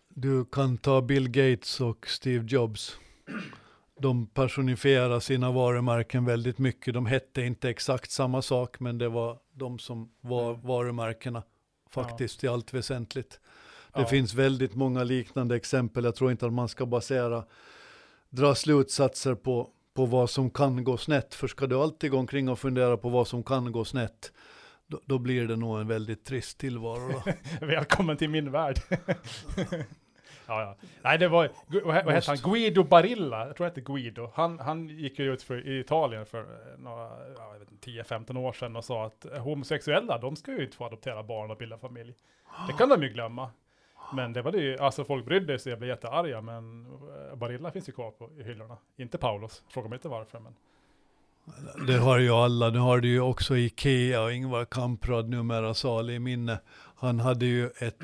Du 0.08 0.44
kan 0.44 0.78
ta 0.78 1.02
Bill 1.02 1.30
Gates 1.30 1.80
och 1.80 2.06
Steve 2.08 2.44
Jobs. 2.48 2.98
De 4.00 4.26
personifierar 4.26 5.20
sina 5.20 5.52
varumärken 5.52 6.24
väldigt 6.24 6.58
mycket. 6.58 6.94
De 6.94 7.06
hette 7.06 7.42
inte 7.42 7.70
exakt 7.70 8.10
samma 8.10 8.42
sak, 8.42 8.80
men 8.80 8.98
det 8.98 9.08
var 9.08 9.38
de 9.52 9.78
som 9.78 10.12
var 10.20 10.50
mm. 10.50 10.66
varumärkena 10.66 11.42
faktiskt 11.90 12.42
ja. 12.42 12.50
i 12.50 12.52
allt 12.52 12.74
väsentligt. 12.74 13.40
Det 13.94 14.00
ja. 14.00 14.06
finns 14.06 14.34
väldigt 14.34 14.74
många 14.74 15.04
liknande 15.04 15.56
exempel. 15.56 16.04
Jag 16.04 16.14
tror 16.14 16.30
inte 16.30 16.46
att 16.46 16.52
man 16.52 16.68
ska 16.68 16.86
basera, 16.86 17.44
dra 18.30 18.54
slutsatser 18.54 19.34
på, 19.34 19.70
på 19.94 20.06
vad 20.06 20.30
som 20.30 20.50
kan 20.50 20.84
gå 20.84 20.96
snett. 20.96 21.34
För 21.34 21.46
ska 21.46 21.66
du 21.66 21.76
alltid 21.76 22.10
gå 22.10 22.18
omkring 22.18 22.48
och 22.48 22.58
fundera 22.58 22.96
på 22.96 23.08
vad 23.08 23.28
som 23.28 23.42
kan 23.42 23.72
gå 23.72 23.84
snett, 23.84 24.32
då, 24.86 25.00
då 25.04 25.18
blir 25.18 25.48
det 25.48 25.56
nog 25.56 25.80
en 25.80 25.88
väldigt 25.88 26.24
trist 26.24 26.58
tillvaro. 26.58 27.22
Välkommen 27.60 28.16
till 28.16 28.30
min 28.30 28.50
värld. 28.50 28.78
Ja, 30.46 30.60
ja. 30.62 30.76
Nej, 31.02 31.18
det 31.18 31.28
var, 31.28 31.50
vad, 31.84 32.14
hette 32.14 32.30
han? 32.30 32.36
Guido 32.36 32.82
Barilla, 32.82 33.46
jag 33.46 33.56
tror 33.56 33.64
det 33.64 33.70
hette 33.70 33.80
Guido. 33.80 34.30
Han, 34.34 34.58
han 34.58 34.88
gick 34.88 35.18
ju 35.18 35.32
ut 35.32 35.42
för, 35.42 35.68
i 35.68 35.80
Italien 35.80 36.26
för 36.26 36.40
eh, 36.40 36.78
några, 36.78 37.08
ja, 37.36 37.56
10-15 37.80 38.38
år 38.38 38.52
sedan 38.52 38.76
och 38.76 38.84
sa 38.84 39.06
att 39.06 39.26
homosexuella, 39.38 40.18
de 40.18 40.36
ska 40.36 40.52
ju 40.52 40.64
inte 40.64 40.76
få 40.76 40.84
adoptera 40.84 41.22
barn 41.22 41.50
och 41.50 41.56
bilda 41.56 41.78
familj. 41.78 42.14
Det 42.66 42.72
kan 42.72 42.88
de 42.88 43.02
ju 43.02 43.08
glömma. 43.08 43.50
Men 44.12 44.32
det 44.32 44.42
var 44.42 44.52
det 44.52 44.58
ju, 44.58 44.78
alltså 44.78 45.04
folk 45.04 45.24
brydde 45.24 45.58
sig, 45.58 45.70
jag 45.70 45.78
blev 45.78 45.88
jättearga, 45.88 46.40
men 46.40 46.86
eh, 46.86 47.36
Barilla 47.36 47.70
finns 47.70 47.88
ju 47.88 47.92
kvar 47.92 48.10
på, 48.10 48.30
i 48.38 48.42
hyllorna. 48.42 48.76
Inte 48.96 49.18
Paulus, 49.18 49.62
fråga 49.68 49.88
mig 49.88 49.96
inte 49.96 50.08
varför, 50.08 50.40
men. 50.40 50.54
Det 51.86 51.98
har 51.98 52.18
ju 52.18 52.30
alla, 52.30 52.70
nu 52.70 52.78
har 52.78 53.00
du 53.00 53.08
ju 53.08 53.20
också 53.20 53.56
Ikea 53.56 54.22
och 54.22 54.32
Ingvar 54.32 54.64
Kamprad 54.64 55.28
numera 55.28 55.74
salig 55.74 56.14
i 56.14 56.18
minne. 56.18 56.60
Han 56.96 57.20
hade 57.20 57.46
ju 57.46 57.70
ett 57.78 57.98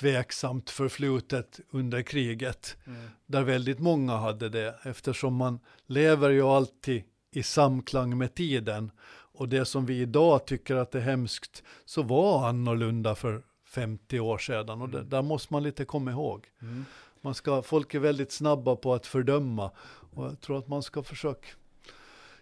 tveksamt 0.00 0.70
förflutet 0.70 1.60
under 1.70 2.02
kriget, 2.02 2.76
mm. 2.86 3.10
där 3.26 3.42
väldigt 3.42 3.78
många 3.78 4.16
hade 4.16 4.48
det, 4.48 4.74
eftersom 4.82 5.34
man 5.34 5.60
lever 5.86 6.30
ju 6.30 6.42
alltid 6.42 7.02
i 7.30 7.42
samklang 7.42 8.18
med 8.18 8.34
tiden. 8.34 8.90
Och 9.32 9.48
det 9.48 9.64
som 9.64 9.86
vi 9.86 10.00
idag 10.00 10.46
tycker 10.46 10.76
att 10.76 10.94
är 10.94 11.00
hemskt, 11.00 11.62
så 11.84 12.02
var 12.02 12.48
annorlunda 12.48 13.14
för 13.14 13.42
50 13.70 14.20
år 14.20 14.38
sedan 14.38 14.82
och 14.82 14.88
det, 14.88 14.98
mm. 14.98 15.10
där 15.10 15.22
måste 15.22 15.52
man 15.52 15.62
lite 15.62 15.84
komma 15.84 16.10
ihåg. 16.10 16.48
Mm. 16.62 16.84
Man 17.20 17.34
ska, 17.34 17.62
folk 17.62 17.94
är 17.94 17.98
väldigt 17.98 18.32
snabba 18.32 18.76
på 18.76 18.94
att 18.94 19.06
fördöma 19.06 19.70
och 20.14 20.24
jag 20.24 20.40
tror 20.40 20.58
att 20.58 20.68
man 20.68 20.82
ska 20.82 21.02
försöka 21.02 21.48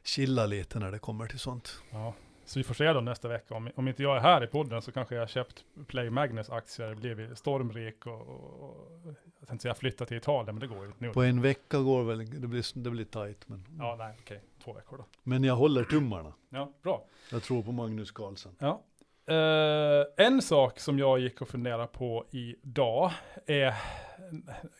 chilla 0.02 0.46
lite 0.46 0.78
när 0.78 0.92
det 0.92 0.98
kommer 0.98 1.26
till 1.26 1.38
sånt. 1.38 1.82
Ja. 1.90 2.14
Så 2.44 2.58
vi 2.58 2.64
får 2.64 2.74
se 2.74 2.92
då 2.92 3.00
nästa 3.00 3.28
vecka. 3.28 3.54
Om, 3.54 3.70
om 3.74 3.88
inte 3.88 4.02
jag 4.02 4.16
är 4.16 4.20
här 4.20 4.44
i 4.44 4.46
podden 4.46 4.82
så 4.82 4.92
kanske 4.92 5.14
jag 5.14 5.22
har 5.22 5.26
köpt 5.26 5.64
Play 5.86 6.10
Magnus 6.10 6.50
aktier, 6.50 6.94
blivit 6.94 7.38
stormrik 7.38 8.06
och, 8.06 8.20
och, 8.20 8.62
och 8.62 9.14
jag 9.40 9.48
tänkte 9.48 9.62
säga 9.62 9.74
flytta 9.74 10.06
till 10.06 10.16
Italien, 10.16 10.54
men 10.54 10.60
det 10.60 10.66
går 10.66 10.78
ju 10.78 10.86
inte 10.86 11.04
nu. 11.04 11.12
På 11.12 11.22
en 11.22 11.42
vecka 11.42 11.78
går 11.78 12.02
väl, 12.02 12.40
det 12.40 12.46
blir, 12.46 12.78
det 12.78 12.90
blir 12.90 13.04
tajt. 13.04 13.48
Men, 13.48 13.64
ja, 13.78 13.96
nej, 13.98 14.16
okej, 14.20 14.42
två 14.64 14.72
veckor 14.72 14.98
då. 14.98 15.04
Men 15.22 15.44
jag 15.44 15.56
håller 15.56 15.84
tummarna. 15.84 16.32
Ja, 16.48 16.72
bra. 16.82 17.04
Jag 17.30 17.42
tror 17.42 17.62
på 17.62 17.72
Magnus 17.72 18.10
Carlsen. 18.10 18.56
Ja, 18.58 18.82
Eh, 19.28 20.26
en 20.26 20.42
sak 20.42 20.80
som 20.80 20.98
jag 20.98 21.18
gick 21.18 21.42
och 21.42 21.48
funderade 21.48 21.86
på 21.86 22.26
idag 22.30 23.12
är 23.46 23.74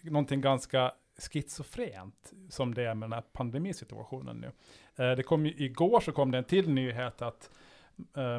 någonting 0.02 0.40
ganska 0.40 0.92
schizofrent 1.18 2.32
som 2.48 2.74
det 2.74 2.82
är 2.82 2.94
med 2.94 3.08
den 3.08 3.12
här 3.12 3.24
pandemisituationen 3.32 4.36
nu. 4.36 4.52
Eh, 5.04 5.16
det 5.16 5.22
kom 5.22 5.46
ju, 5.46 5.54
igår 5.64 6.00
så 6.00 6.12
kom 6.12 6.30
det 6.30 6.38
en 6.38 6.44
till 6.44 6.70
nyhet 6.70 7.22
att 7.22 7.50
eh, 7.52 7.58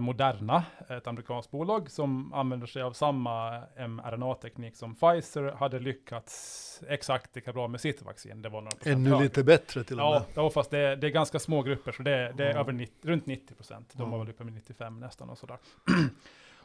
Moderna, 0.01 0.63
ett 0.89 1.07
amerikanskt 1.07 1.51
bolag 1.51 1.91
som 1.91 2.33
använder 2.33 2.67
sig 2.67 2.81
av 2.81 2.93
samma 2.93 3.63
mRNA-teknik 3.87 4.75
som 4.75 4.95
Pfizer, 4.95 5.51
hade 5.51 5.79
lyckats 5.79 6.81
exakt 6.87 7.35
lika 7.35 7.53
bra 7.53 7.67
med 7.67 7.81
sitt 7.81 8.01
vaccin. 8.01 8.41
Det 8.41 8.49
var 8.49 8.61
några 8.61 8.77
Ännu 8.91 9.09
högre. 9.09 9.23
lite 9.23 9.43
bättre 9.43 9.83
till 9.83 9.99
och 9.99 10.11
med. 10.11 10.23
Ja, 10.33 10.49
fast 10.49 10.71
det 10.71 10.79
är, 10.79 10.95
det 10.95 11.07
är 11.07 11.11
ganska 11.11 11.39
små 11.39 11.61
grupper, 11.61 11.91
så 11.91 12.03
det, 12.03 12.11
är- 12.11 12.33
det 12.33 12.45
är 12.45 12.53
Ja. 12.53 12.59
över 12.59 12.71
90, 12.73 13.07
runt 13.09 13.25
90 13.25 13.55
procent. 13.55 13.93
De 13.93 14.03
Ja. 14.03 14.09
var 14.09 14.19
väl 14.19 14.29
uppe 14.29 14.43
med 14.43 14.53
95 14.53 14.99
nästan 14.99 15.29
och 15.29 15.37
sådär. 15.37 15.57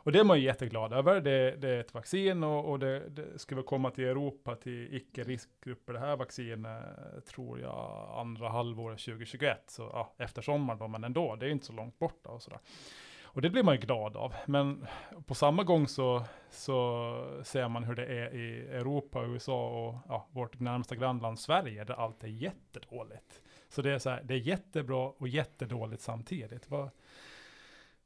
och 0.04 0.12
det 0.12 0.18
är 0.18 0.24
man 0.24 0.38
ju 0.38 0.44
jätteglad 0.44 0.92
över. 0.92 1.20
Det, 1.20 1.56
det 1.56 1.68
är 1.68 1.80
ett 1.80 1.94
vaccin 1.94 2.44
och, 2.44 2.70
och 2.70 2.78
det, 2.78 3.08
det 3.08 3.38
ska 3.38 3.54
väl 3.54 3.64
komma 3.64 3.90
till 3.90 4.04
Europa 4.04 4.56
till 4.56 4.94
icke-riskgrupper. 4.96 5.92
Det 5.92 5.98
här 5.98 6.16
vaccinet 6.16 7.26
tror 7.26 7.60
jag 7.60 8.08
andra 8.18 8.48
halvåret 8.48 8.98
2021, 8.98 9.70
så 9.70 9.82
ja, 9.82 10.14
efter 10.18 10.42
sommaren 10.42 10.78
då, 10.78 10.88
men 10.88 11.04
ändå, 11.04 11.36
det 11.36 11.46
är 11.46 11.50
inte 11.50 11.66
så 11.66 11.72
långt 11.72 11.98
borta 11.98 12.30
och 12.30 12.42
sådär. 12.42 12.60
Och 13.34 13.42
det 13.42 13.50
blir 13.50 13.62
man 13.62 13.74
ju 13.74 13.80
glad 13.80 14.16
av. 14.16 14.34
Men 14.46 14.86
på 15.26 15.34
samma 15.34 15.62
gång 15.62 15.88
så, 15.88 16.24
så 16.50 17.40
ser 17.44 17.68
man 17.68 17.84
hur 17.84 17.94
det 17.94 18.06
är 18.06 18.34
i 18.34 18.60
Europa, 18.60 19.24
USA 19.24 19.68
och 19.68 19.94
ja, 20.08 20.28
vårt 20.30 20.60
närmsta 20.60 20.94
grannland 20.94 21.40
Sverige, 21.40 21.84
där 21.84 21.94
allt 21.94 22.24
är 22.24 22.28
jättedåligt. 22.28 23.42
Så 23.68 23.82
det 23.82 23.92
är 23.92 23.98
så 23.98 24.10
här, 24.10 24.22
det 24.24 24.34
är 24.34 24.38
jättebra 24.38 25.08
och 25.08 25.28
jättedåligt 25.28 26.02
samtidigt. 26.02 26.70
Vad, 26.70 26.90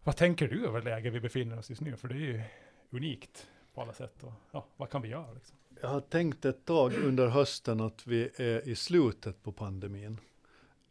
vad 0.04 0.16
tänker 0.16 0.48
du 0.48 0.66
över 0.66 0.82
läget 0.82 1.12
vi 1.12 1.20
befinner 1.20 1.58
oss 1.58 1.70
just 1.70 1.82
nu? 1.82 1.96
För 1.96 2.08
det 2.08 2.14
är 2.14 2.18
ju 2.18 2.42
unikt 2.90 3.46
på 3.74 3.82
alla 3.82 3.92
sätt. 3.92 4.22
Och, 4.22 4.32
ja, 4.50 4.66
vad 4.76 4.90
kan 4.90 5.02
vi 5.02 5.08
göra? 5.08 5.32
Liksom? 5.32 5.56
Jag 5.80 5.88
har 5.88 6.00
tänkt 6.00 6.44
ett 6.44 6.64
tag 6.64 6.94
under 6.94 7.28
hösten 7.28 7.80
att 7.80 8.06
vi 8.06 8.30
är 8.36 8.68
i 8.68 8.76
slutet 8.76 9.42
på 9.42 9.52
pandemin. 9.52 10.20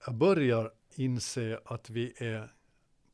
Jag 0.05 0.15
börjar 0.15 0.71
inse 0.95 1.59
att 1.65 1.89
vi 1.89 2.13
är 2.17 2.53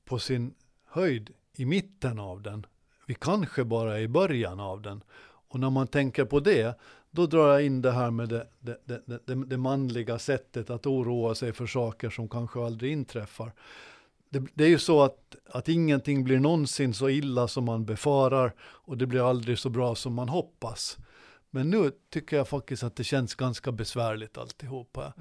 på 0.06 0.20
sin 0.20 0.54
höjd 0.86 1.34
i 1.56 1.66
mitten 1.66 2.20
av 2.20 2.42
den. 2.42 2.66
Vi 3.06 3.16
kanske 3.16 3.64
bara 3.64 3.98
är 3.98 4.02
i 4.02 4.08
början 4.08 4.60
av 4.60 4.82
den. 4.82 5.04
Och 5.24 5.60
när 5.60 5.70
man 5.70 5.88
tänker 5.88 6.26
på 6.26 6.40
det, 6.40 6.80
då 7.12 7.26
drar 7.26 7.52
jag 7.52 7.66
in 7.66 7.82
det 7.82 7.92
här 7.92 8.12
med 8.12 8.30
det, 8.30 8.48
det, 8.60 8.82
det, 8.86 9.02
det, 9.26 9.46
det 9.46 9.58
manliga 9.58 10.20
sättet 10.20 10.70
att 10.70 10.86
oroa 10.86 11.36
sig 11.36 11.54
för 11.54 11.68
saker 11.68 12.10
som 12.10 12.30
kanske 12.30 12.66
aldrig 12.66 12.92
inträffar. 12.92 13.52
Det, 14.34 14.44
det 14.54 14.64
är 14.64 14.68
ju 14.70 14.80
så 14.80 15.02
att, 15.02 15.36
att 15.52 15.70
ingenting 15.70 16.24
blir 16.24 16.40
någonsin 16.40 16.94
så 16.94 17.10
illa 17.10 17.48
som 17.48 17.66
man 17.66 17.86
befarar 17.86 18.54
och 18.62 18.98
det 18.98 19.06
blir 19.06 19.30
aldrig 19.30 19.60
så 19.60 19.70
bra 19.70 19.96
som 19.96 20.14
man 20.14 20.30
hoppas. 20.30 20.98
Men 21.50 21.70
nu 21.70 21.92
tycker 22.14 22.38
jag 22.38 22.48
faktiskt 22.48 22.84
att 22.84 22.96
det 22.96 23.04
känns 23.04 23.36
ganska 23.36 23.72
besvärligt 23.72 24.38
alltihopa. 24.38 25.14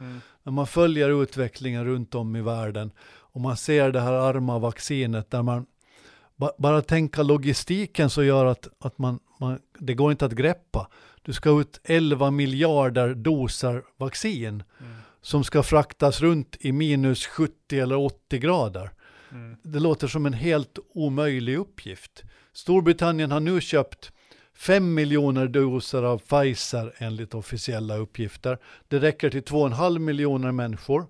När 0.43 0.53
man 0.53 0.67
följer 0.67 1.23
utvecklingen 1.23 1.85
runt 1.85 2.15
om 2.15 2.37
i 2.37 2.43
världen 2.43 2.91
och 3.35 3.41
man 3.41 3.57
ser 3.57 3.93
det 3.93 4.01
här 4.01 4.13
arma 4.13 4.59
vaccinet 4.59 5.31
där 5.31 5.43
man 5.43 5.67
ba, 6.37 6.51
bara 6.59 6.83
tänka 6.83 7.23
logistiken 7.23 8.11
så 8.11 8.25
gör 8.25 8.47
att, 8.47 8.69
att 8.79 8.99
man, 8.99 9.19
man, 9.41 9.59
det 9.79 9.95
går 9.95 10.11
inte 10.11 10.27
att 10.27 10.33
greppa. 10.33 10.89
Du 11.23 11.33
ska 11.33 11.61
ut 11.61 11.81
11 11.85 12.31
miljarder 12.31 13.15
doser 13.15 13.83
vaccin 13.97 14.63
Mm. 14.81 14.93
som 15.23 15.45
ska 15.45 15.63
fraktas 15.63 16.21
runt 16.21 16.57
i 16.61 16.73
minus 16.73 17.27
70 17.27 17.81
eller 17.81 17.97
80 17.97 18.39
grader. 18.39 18.91
Mm. 19.33 19.57
Det 19.63 19.79
låter 19.79 20.07
som 20.07 20.27
en 20.27 20.33
helt 20.33 20.79
omöjlig 20.95 21.57
uppgift. 21.57 22.23
Storbritannien 22.53 23.31
har 23.31 23.41
nu 23.41 23.61
köpt 23.61 24.13
5 24.55 24.95
miljoner 24.95 25.49
doser 25.49 26.03
av 26.03 26.19
Pfizer 26.19 26.95
enligt 26.99 27.35
officiella 27.35 27.97
uppgifter. 27.97 28.59
Det 28.89 28.99
räcker 28.99 29.31
till 29.31 29.43
2,5 29.43 29.99
miljoner 29.99 30.53
människor. 30.53 31.07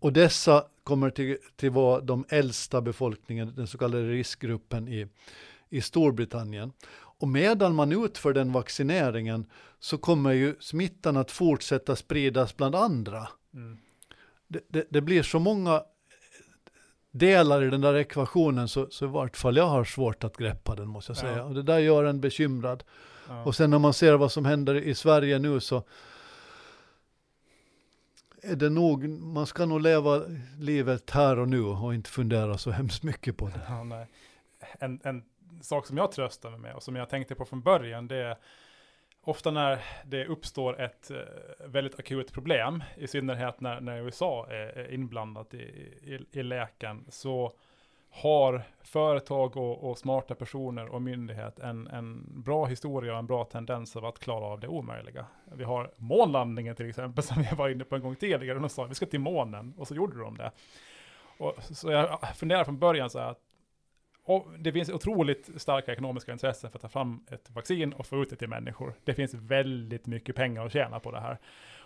Och 0.00 0.12
dessa 0.12 0.64
kommer 0.84 1.10
till, 1.10 1.36
till 1.56 1.70
vara 1.70 2.00
de 2.00 2.24
äldsta 2.28 2.80
befolkningen, 2.80 3.52
den 3.56 3.66
så 3.66 3.78
kallade 3.78 4.10
riskgruppen 4.10 4.88
i, 4.88 5.06
i 5.70 5.80
Storbritannien. 5.80 6.72
Och 6.92 7.28
medan 7.28 7.74
man 7.74 8.04
utför 8.04 8.32
den 8.32 8.52
vaccineringen 8.52 9.46
så 9.80 9.98
kommer 9.98 10.32
ju 10.32 10.54
smittan 10.60 11.16
att 11.16 11.30
fortsätta 11.30 11.96
spridas 11.96 12.56
bland 12.56 12.74
andra 12.74 13.28
Mm. 13.54 13.78
det, 14.48 14.60
det, 14.68 14.86
det 14.90 15.00
blir 15.00 15.22
så 15.22 15.38
många 15.38 15.82
delar 17.14 17.62
i 17.62 17.70
den 17.70 17.80
där 17.80 17.94
ekvationen 17.94 18.68
så, 18.68 18.86
så 18.90 19.04
i 19.04 19.08
vart 19.08 19.36
fall 19.36 19.56
jag 19.56 19.66
har 19.66 19.84
svårt 19.84 20.24
att 20.24 20.36
greppa 20.36 20.74
den 20.74 20.88
måste 20.88 21.10
jag 21.10 21.16
säga. 21.16 21.36
Ja. 21.36 21.42
Och 21.42 21.54
det 21.54 21.62
där 21.62 21.78
gör 21.78 22.04
en 22.04 22.20
bekymrad. 22.20 22.84
Ja. 23.28 23.44
Och 23.44 23.56
sen 23.56 23.70
när 23.70 23.78
man 23.78 23.92
ser 23.92 24.14
vad 24.14 24.32
som 24.32 24.44
händer 24.44 24.74
i 24.74 24.94
Sverige 24.94 25.38
nu 25.38 25.60
så 25.60 25.82
är 28.42 28.56
det 28.56 28.70
nog, 28.70 29.08
man 29.08 29.46
ska 29.46 29.66
nog 29.66 29.80
leva 29.80 30.22
livet 30.58 31.10
här 31.10 31.38
och 31.38 31.48
nu 31.48 31.62
och 31.62 31.94
inte 31.94 32.10
fundera 32.10 32.58
så 32.58 32.70
hemskt 32.70 33.02
mycket 33.02 33.36
på 33.36 33.46
det. 33.46 33.60
Ja. 33.68 34.06
En, 34.78 35.00
en 35.04 35.24
sak 35.62 35.86
som 35.86 35.96
jag 35.96 36.12
tröstar 36.12 36.50
mig 36.50 36.60
med 36.60 36.74
och 36.74 36.82
som 36.82 36.96
jag 36.96 37.08
tänkte 37.08 37.34
på 37.34 37.44
från 37.44 37.62
början, 37.62 38.08
det 38.08 38.16
är 38.16 38.36
ofta 39.24 39.50
när 39.50 39.84
det 40.04 40.26
uppstår 40.26 40.80
ett 40.80 41.10
eh, 41.10 41.18
väldigt 41.66 41.98
akut 41.98 42.32
problem, 42.32 42.84
i 42.96 43.06
synnerhet 43.06 43.60
när, 43.60 43.80
när 43.80 43.98
USA 43.98 44.46
är, 44.50 44.78
är 44.78 44.94
inblandat 44.94 45.54
i, 45.54 45.62
i, 46.02 46.26
i 46.32 46.42
läken, 46.42 47.04
så 47.08 47.52
har 48.10 48.62
företag 48.82 49.56
och, 49.56 49.90
och 49.90 49.98
smarta 49.98 50.34
personer 50.34 50.86
och 50.86 51.02
myndighet 51.02 51.58
en, 51.58 51.86
en 51.86 52.24
bra 52.42 52.64
historia 52.64 53.12
och 53.12 53.18
en 53.18 53.26
bra 53.26 53.44
tendens 53.44 53.96
av 53.96 54.04
att 54.04 54.18
klara 54.18 54.44
av 54.44 54.60
det 54.60 54.68
omöjliga. 54.68 55.26
Vi 55.44 55.64
har 55.64 55.90
månlandningen 55.96 56.76
till 56.76 56.88
exempel, 56.88 57.24
som 57.24 57.42
vi 57.42 57.56
var 57.56 57.68
inne 57.68 57.84
på 57.84 57.96
en 57.96 58.02
gång 58.02 58.16
tidigare, 58.16 58.54
och 58.54 58.60
de 58.60 58.68
sa 58.68 58.84
vi 58.84 58.94
ska 58.94 59.06
till 59.06 59.20
månen, 59.20 59.74
och 59.78 59.88
så 59.88 59.94
gjorde 59.94 60.18
de 60.18 60.36
det. 60.36 60.50
Och, 61.38 61.54
så 61.60 61.90
jag 61.90 62.36
funderar 62.36 62.64
från 62.64 62.78
början 62.78 63.10
så 63.10 63.18
här 63.18 63.30
att 63.30 63.43
och 64.24 64.46
det 64.58 64.72
finns 64.72 64.90
otroligt 64.90 65.50
starka 65.56 65.92
ekonomiska 65.92 66.32
intressen 66.32 66.70
för 66.70 66.78
att 66.78 66.82
ta 66.82 66.88
fram 66.88 67.24
ett 67.30 67.50
vaccin 67.50 67.92
och 67.92 68.06
få 68.06 68.22
ut 68.22 68.30
det 68.30 68.36
till 68.36 68.48
människor. 68.48 68.94
Det 69.04 69.14
finns 69.14 69.34
väldigt 69.34 70.06
mycket 70.06 70.36
pengar 70.36 70.66
att 70.66 70.72
tjäna 70.72 71.00
på 71.00 71.10
det 71.10 71.20
här. 71.20 71.38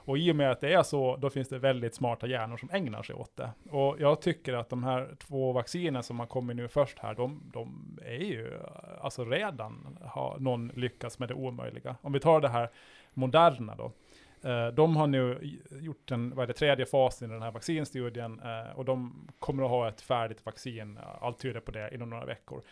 Och 0.08 0.18
i 0.18 0.32
och 0.32 0.36
med 0.36 0.50
att 0.50 0.60
det 0.60 0.72
är 0.72 0.82
så, 0.82 1.16
då 1.16 1.30
finns 1.30 1.48
det 1.48 1.58
väldigt 1.58 1.94
smarta 1.94 2.26
hjärnor 2.26 2.56
som 2.56 2.70
ägnar 2.72 3.02
sig 3.02 3.14
åt 3.14 3.36
det. 3.36 3.50
Och 3.70 3.96
jag 4.00 4.20
tycker 4.20 4.54
att 4.54 4.68
de 4.68 4.84
här 4.84 5.16
två 5.18 5.52
vaccinen 5.52 6.02
som 6.02 6.18
har 6.18 6.26
kommit 6.26 6.56
nu 6.56 6.68
först 6.68 6.98
här, 6.98 7.14
de, 7.14 7.50
de 7.52 7.98
är 8.04 8.24
ju, 8.24 8.58
alltså 9.00 9.24
redan 9.24 9.98
har 10.04 10.38
någon 10.38 10.68
lyckats 10.68 11.18
med 11.18 11.28
det 11.28 11.34
omöjliga. 11.34 11.96
Om 12.00 12.12
vi 12.12 12.20
tar 12.20 12.40
det 12.40 12.48
här 12.48 12.70
Moderna 13.14 13.74
då. 13.74 13.92
Eh, 14.42 14.68
de 14.68 14.96
har 14.96 15.06
nu 15.06 15.38
gjort 15.70 16.08
den, 16.08 16.34
vad 16.34 16.42
är 16.42 16.46
det, 16.46 16.52
tredje 16.52 16.86
fasen 16.86 17.30
i 17.30 17.32
den 17.32 17.42
här 17.42 17.50
vaccinstudien 17.50 18.40
eh, 18.40 18.78
och 18.78 18.84
de 18.84 19.28
kommer 19.38 19.62
att 19.62 19.70
ha 19.70 19.88
ett 19.88 20.00
färdigt 20.00 20.46
vaccin, 20.46 20.96
eh, 20.96 21.22
allt 21.22 21.38
tyder 21.38 21.60
på 21.60 21.70
det, 21.70 21.94
inom 21.94 22.10
några 22.10 22.24
veckor. 22.24 22.62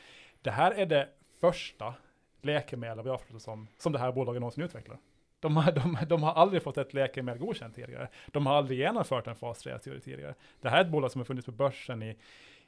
Det 0.42 0.50
här 0.50 0.70
är 0.72 0.86
det 0.86 1.08
första 1.40 1.94
läkemedel 2.42 3.04
vi 3.04 3.10
har 3.10 3.18
fått 3.18 3.42
som, 3.42 3.68
som 3.78 3.92
det 3.92 3.98
här 3.98 4.12
bolaget 4.12 4.40
någonsin 4.40 4.64
utvecklar. 4.64 4.98
De 5.40 5.56
har, 5.56 5.72
de, 5.72 5.98
de 6.08 6.22
har 6.22 6.32
aldrig 6.32 6.62
fått 6.62 6.78
ett 6.78 6.94
läkemedel 6.94 7.40
godkänt 7.40 7.74
tidigare. 7.74 8.08
De 8.26 8.46
har 8.46 8.54
aldrig 8.54 8.78
genomfört 8.78 9.26
en 9.26 9.36
fas 9.36 9.66
3-studie 9.66 10.00
tidigare. 10.00 10.34
Det 10.60 10.68
här 10.68 10.78
är 10.78 10.84
ett 10.84 10.90
bolag 10.90 11.12
som 11.12 11.20
har 11.20 11.24
funnits 11.26 11.46
på 11.46 11.52
börsen 11.52 12.02
i, 12.02 12.16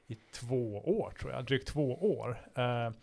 i 0.07 0.15
två 0.15 0.79
år, 1.01 1.11
tror 1.21 1.33
jag, 1.33 1.45
drygt 1.45 1.69
två 1.69 2.19
år. 2.19 2.39
Uh, 2.59 2.95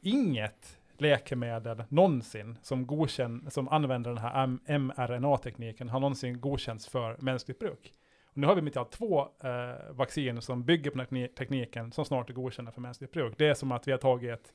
inget 0.00 0.78
läkemedel 1.00 1.84
någonsin 1.88 2.58
som, 2.62 2.86
godkänn, 2.86 3.50
som 3.50 3.68
använder 3.68 4.10
den 4.10 4.18
här 4.18 4.46
mRNA-tekniken 4.78 5.88
har 5.88 6.00
någonsin 6.00 6.40
godkänts 6.40 6.88
för 6.88 7.16
mänskligt 7.18 7.58
bruk. 7.58 7.92
Och 8.24 8.38
nu 8.38 8.46
har 8.46 8.54
vi 8.54 8.62
mitt 8.62 8.76
i 8.76 8.78
allt 8.78 8.90
två 8.90 9.20
eh, 9.20 9.92
vacciner 9.92 10.40
som 10.40 10.64
bygger 10.64 10.90
på 10.90 10.98
den 10.98 11.06
här 11.16 11.26
tekniken 11.26 11.92
som 11.92 12.04
snart 12.04 12.30
är 12.30 12.34
godkända 12.34 12.72
för 12.72 12.80
mänskligt 12.80 13.12
bruk. 13.12 13.34
Det 13.38 13.46
är 13.46 13.54
som 13.54 13.72
att 13.72 13.88
vi 13.88 13.92
har 13.92 13.98
tagit 13.98 14.30
ett 14.30 14.52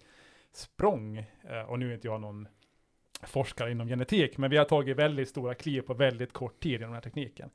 språng, 0.52 1.18
eh, 1.44 1.62
och 1.62 1.80
nu 1.80 1.90
är 1.90 1.94
inte 1.94 2.08
jag 2.08 2.22
någon 2.22 2.48
forskare 3.24 3.72
inom 3.72 3.88
genetik, 3.88 4.38
men 4.38 4.50
vi 4.50 4.58
har 4.58 4.66
tagit 4.66 4.98
väldigt 4.98 5.30
stora 5.30 5.54
kliv 5.54 5.82
på 5.82 5.94
väldigt 5.94 6.34
kort 6.34 6.60
tid 6.60 6.76
inom 6.76 6.90
den 6.90 6.94
här 6.94 7.02
tekniken. 7.02 7.50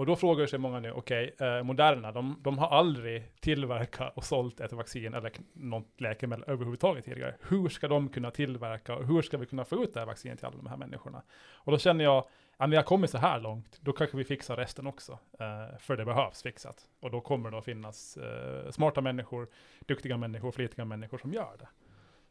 Och 0.00 0.06
då 0.06 0.16
frågar 0.16 0.46
sig 0.46 0.58
många 0.58 0.80
nu, 0.80 0.92
okej, 0.92 1.34
eh, 1.38 1.62
Moderna, 1.62 2.12
de, 2.12 2.36
de 2.42 2.58
har 2.58 2.68
aldrig 2.68 3.40
tillverkat 3.40 4.16
och 4.16 4.24
sålt 4.24 4.60
ett 4.60 4.72
vaccin 4.72 5.14
eller 5.14 5.32
något 5.52 6.00
läkemedel 6.00 6.44
överhuvudtaget 6.46 7.04
tidigare. 7.04 7.34
Hur 7.48 7.68
ska 7.68 7.88
de 7.88 8.08
kunna 8.08 8.30
tillverka 8.30 8.94
och 8.96 9.06
hur 9.06 9.22
ska 9.22 9.36
vi 9.38 9.46
kunna 9.46 9.64
få 9.64 9.82
ut 9.84 9.94
det 9.94 10.00
här 10.00 10.06
vaccinet 10.06 10.38
till 10.38 10.46
alla 10.46 10.56
de 10.56 10.66
här 10.66 10.76
människorna? 10.76 11.22
Och 11.52 11.72
då 11.72 11.78
känner 11.78 12.04
jag, 12.04 12.24
ja, 12.58 12.66
vi 12.66 12.76
har 12.76 12.82
kommit 12.82 13.10
så 13.10 13.18
här 13.18 13.40
långt, 13.40 13.78
då 13.80 13.92
kanske 13.92 14.16
vi 14.16 14.24
fixar 14.24 14.56
resten 14.56 14.86
också. 14.86 15.12
Eh, 15.40 15.78
för 15.78 15.96
det 15.96 16.04
behövs 16.04 16.42
fixat. 16.42 16.86
Och 17.00 17.10
då 17.10 17.20
kommer 17.20 17.50
det 17.50 17.58
att 17.58 17.64
finnas 17.64 18.16
eh, 18.16 18.70
smarta 18.70 19.00
människor, 19.00 19.48
duktiga 19.86 20.16
människor, 20.16 20.52
flitiga 20.52 20.84
människor 20.84 21.18
som 21.18 21.32
gör 21.32 21.56
det. 21.58 21.68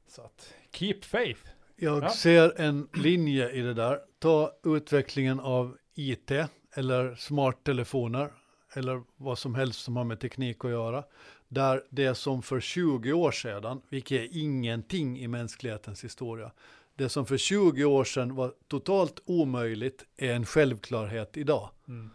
Så 0.07 0.21
att, 0.21 0.53
keep 0.71 0.99
faith. 1.01 1.41
Jag 1.75 2.03
Ja. 2.03 2.09
ser 2.09 2.61
en 2.61 2.87
linje 2.93 3.49
i 3.49 3.61
det 3.61 3.73
där. 3.73 3.99
Ta 4.19 4.51
utvecklingen 4.63 5.39
av 5.39 5.77
IT 5.95 6.31
eller 6.79 7.15
smarttelefoner 7.15 8.31
eller 8.73 9.01
vad 9.17 9.37
som 9.37 9.55
helst 9.55 9.83
som 9.83 9.95
har 9.95 10.03
med 10.03 10.19
teknik 10.19 10.65
att 10.65 10.71
göra. 10.71 11.03
Där 11.47 11.83
det 11.89 12.15
som 12.15 12.41
för 12.41 12.59
20 12.59 13.13
år 13.13 13.31
sedan, 13.31 13.81
vilket 13.89 14.21
är 14.21 14.27
ingenting 14.31 15.19
i 15.19 15.27
mänsklighetens 15.27 16.03
historia, 16.03 16.51
Det 16.95 17.09
som 17.09 17.25
för 17.25 17.37
20 17.37 17.85
år 17.85 18.03
sedan 18.03 18.35
var 18.35 18.53
totalt 18.67 19.21
omöjligt 19.25 20.05
är 20.17 20.33
en 20.33 20.45
självklarhet 20.45 21.37
idag. 21.37 21.69
Mm. 21.87 22.09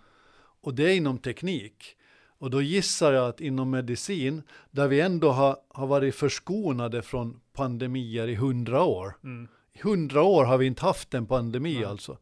Och 0.60 0.74
det 0.74 0.82
är 0.82 0.96
inom 0.96 1.18
teknik. 1.18 1.96
Och 2.38 2.50
då 2.50 2.62
gissar 2.62 3.12
jag 3.12 3.28
att 3.28 3.40
inom 3.40 3.70
medicin, 3.70 4.42
där 4.70 4.88
vi 4.88 5.00
ändå 5.00 5.30
har, 5.30 5.56
har 5.68 5.86
varit 5.86 6.14
förskonade 6.14 7.02
från 7.02 7.40
pandemier 7.52 8.28
i 8.28 8.34
hundra 8.34 8.82
år. 8.82 9.16
Mm. 9.24 9.48
I 9.72 9.82
hundra 9.82 10.22
år 10.22 10.44
har 10.44 10.58
vi 10.58 10.66
inte 10.66 10.84
haft 10.84 11.14
en 11.14 11.26
pandemi 11.26 11.74
Nej. 11.74 11.84
alltså. 11.84 12.18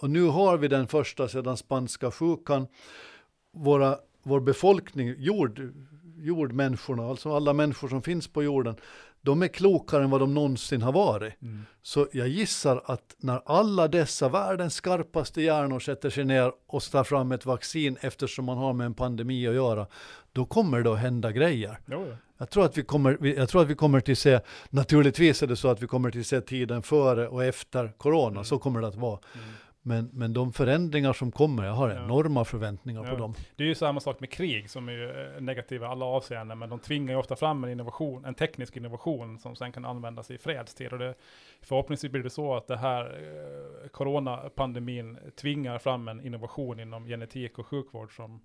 Och 0.00 0.10
nu 0.10 0.22
har 0.22 0.56
vi 0.58 0.68
den 0.68 0.86
första 0.86 1.28
sedan 1.28 1.56
spanska 1.56 2.10
sjukan. 2.10 2.66
Våra, 3.52 3.98
vår 4.22 4.40
befolkning, 4.40 5.14
jord, 5.18 5.72
jordmänniskorna, 6.16 7.06
alltså 7.06 7.36
alla 7.36 7.52
människor 7.52 7.88
som 7.88 8.02
finns 8.02 8.28
på 8.28 8.42
jorden, 8.42 8.76
de 9.22 9.42
är 9.42 9.48
klokare 9.48 10.04
än 10.04 10.10
vad 10.10 10.20
de 10.20 10.34
någonsin 10.34 10.82
har 10.82 10.92
varit. 10.92 11.42
Mm. 11.42 11.62
Så 11.82 12.08
jag 12.12 12.28
gissar 12.28 12.82
att 12.84 13.16
när 13.18 13.40
alla 13.46 13.88
dessa 13.88 14.28
världens 14.28 14.74
skarpaste 14.74 15.42
hjärnor 15.42 15.80
sätter 15.80 16.10
sig 16.10 16.24
ner 16.24 16.52
och 16.66 16.82
tar 16.82 17.04
fram 17.04 17.32
ett 17.32 17.46
vaccin 17.46 17.96
eftersom 18.00 18.44
man 18.44 18.58
har 18.58 18.72
med 18.72 18.84
en 18.84 18.94
pandemi 18.94 19.48
att 19.48 19.54
göra, 19.54 19.86
då 20.32 20.44
kommer 20.44 20.82
det 20.82 20.92
att 20.92 20.98
hända 20.98 21.32
grejer. 21.32 21.78
Jo. 21.86 22.16
Jag 22.38 22.50
tror 22.50 22.64
att 22.64 22.78
vi 22.78 22.82
kommer, 22.82 23.26
jag 23.26 23.48
tror 23.48 23.62
att 23.62 23.68
vi 23.68 23.74
kommer 23.74 24.00
till 24.00 24.16
se, 24.16 24.40
naturligtvis 24.70 25.42
är 25.42 25.46
det 25.46 25.56
så 25.56 25.68
att 25.68 25.82
vi 25.82 25.86
kommer 25.86 26.10
till 26.10 26.24
se 26.24 26.40
tiden 26.40 26.82
före 26.82 27.28
och 27.28 27.44
efter 27.44 27.92
corona, 27.98 28.30
Mm. 28.30 28.44
så 28.44 28.58
kommer 28.58 28.80
det 28.80 28.86
att 28.86 28.96
vara. 28.96 29.18
Mm. 29.34 29.46
Men, 29.86 30.10
men 30.12 30.32
de 30.32 30.52
förändringar 30.52 31.12
som 31.12 31.30
kommer, 31.32 31.64
jag 31.64 31.72
har 31.72 31.90
Ja. 31.90 32.04
enorma 32.04 32.44
förväntningar 32.44 33.04
Ja. 33.04 33.10
på 33.10 33.16
dem. 33.16 33.34
Det 33.56 33.64
är 33.64 33.68
ju 33.68 33.74
samma 33.74 34.00
sak 34.00 34.20
med 34.20 34.30
krig 34.30 34.70
som 34.70 34.88
är 34.88 35.34
eh, 35.36 35.40
negativa 35.40 35.86
i 35.86 35.88
alla 35.88 36.04
avseenden, 36.04 36.58
men 36.58 36.68
de 36.70 36.78
tvingar 36.78 37.12
ju 37.14 37.18
ofta 37.18 37.36
fram 37.36 37.64
en 37.64 37.70
innovation, 37.70 38.24
en 38.24 38.34
teknisk 38.34 38.76
innovation 38.76 39.38
som 39.38 39.56
sen 39.56 39.72
kan 39.72 39.84
användas 39.84 40.30
i 40.30 40.38
fredstid. 40.38 40.92
Och 40.92 40.98
det, 40.98 41.14
förhoppningsvis 41.62 42.12
blir 42.12 42.22
det 42.22 42.30
så 42.30 42.54
att 42.56 42.66
det 42.66 42.76
här 42.76 43.04
eh, 43.04 43.88
coronapandemin 43.88 45.18
tvingar 45.40 45.78
fram 45.78 46.08
en 46.08 46.26
innovation 46.26 46.80
inom 46.80 47.06
genetik 47.06 47.58
och 47.58 47.66
sjukvård 47.66 48.16
som 48.16 48.40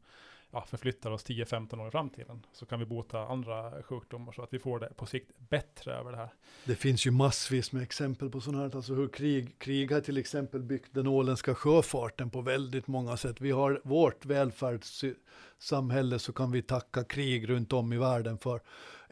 ja, 0.51 0.65
förflyttar 0.67 1.11
oss 1.11 1.25
10-15 1.25 1.81
år 1.81 1.87
i 1.87 1.91
framtiden. 1.91 2.45
Så 2.53 2.65
kan 2.65 2.79
vi 2.79 2.85
bota 2.85 3.19
andra 3.19 3.83
sjukdomar 3.83 4.31
så 4.31 4.41
att 4.41 4.53
vi 4.53 4.59
får 4.59 4.79
det 4.79 4.93
på 4.95 5.05
sikt 5.05 5.31
bättre 5.49 5.93
över 5.93 6.11
det 6.11 6.17
här. 6.17 6.29
Det 6.65 6.75
finns 6.75 7.05
ju 7.05 7.11
massvis 7.11 7.71
med 7.71 7.83
exempel 7.83 8.29
på 8.29 8.41
sådana 8.41 8.63
här, 8.63 8.75
alltså 8.75 8.93
hur 8.93 9.07
krig, 9.07 9.59
krig 9.59 9.91
har 9.91 10.01
till 10.01 10.17
exempel 10.17 10.63
byggt 10.63 10.93
den 10.93 11.07
åländska 11.07 11.55
sjöfarten 11.55 12.29
på 12.29 12.41
väldigt 12.41 12.87
många 12.87 13.17
sätt. 13.17 13.41
Vi 13.41 13.51
har 13.51 13.81
vårt 13.83 14.25
välfärdssamhälle 14.25 16.19
så 16.19 16.33
kan 16.33 16.51
vi 16.51 16.61
tacka 16.61 17.03
krig 17.03 17.49
runt 17.49 17.73
om 17.73 17.93
i 17.93 17.97
världen 17.97 18.37
för. 18.37 18.61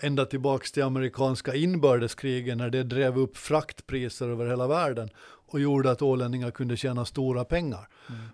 Ända 0.01 0.25
tillbaks 0.25 0.71
till 0.71 0.83
amerikanska 0.83 1.55
inbördeskrigen 1.55 2.57
när 2.57 2.69
det 2.69 2.83
drev 2.83 3.19
upp 3.19 3.37
fraktpriser 3.37 4.29
över 4.29 4.47
hela 4.49 4.67
världen 4.67 5.09
och 5.19 5.59
gjorde 5.59 5.91
att 5.91 6.01
ålänningar 6.01 6.51
kunde 6.51 6.77
tjäna 6.77 7.05
stora 7.05 7.45
pengar. 7.45 7.87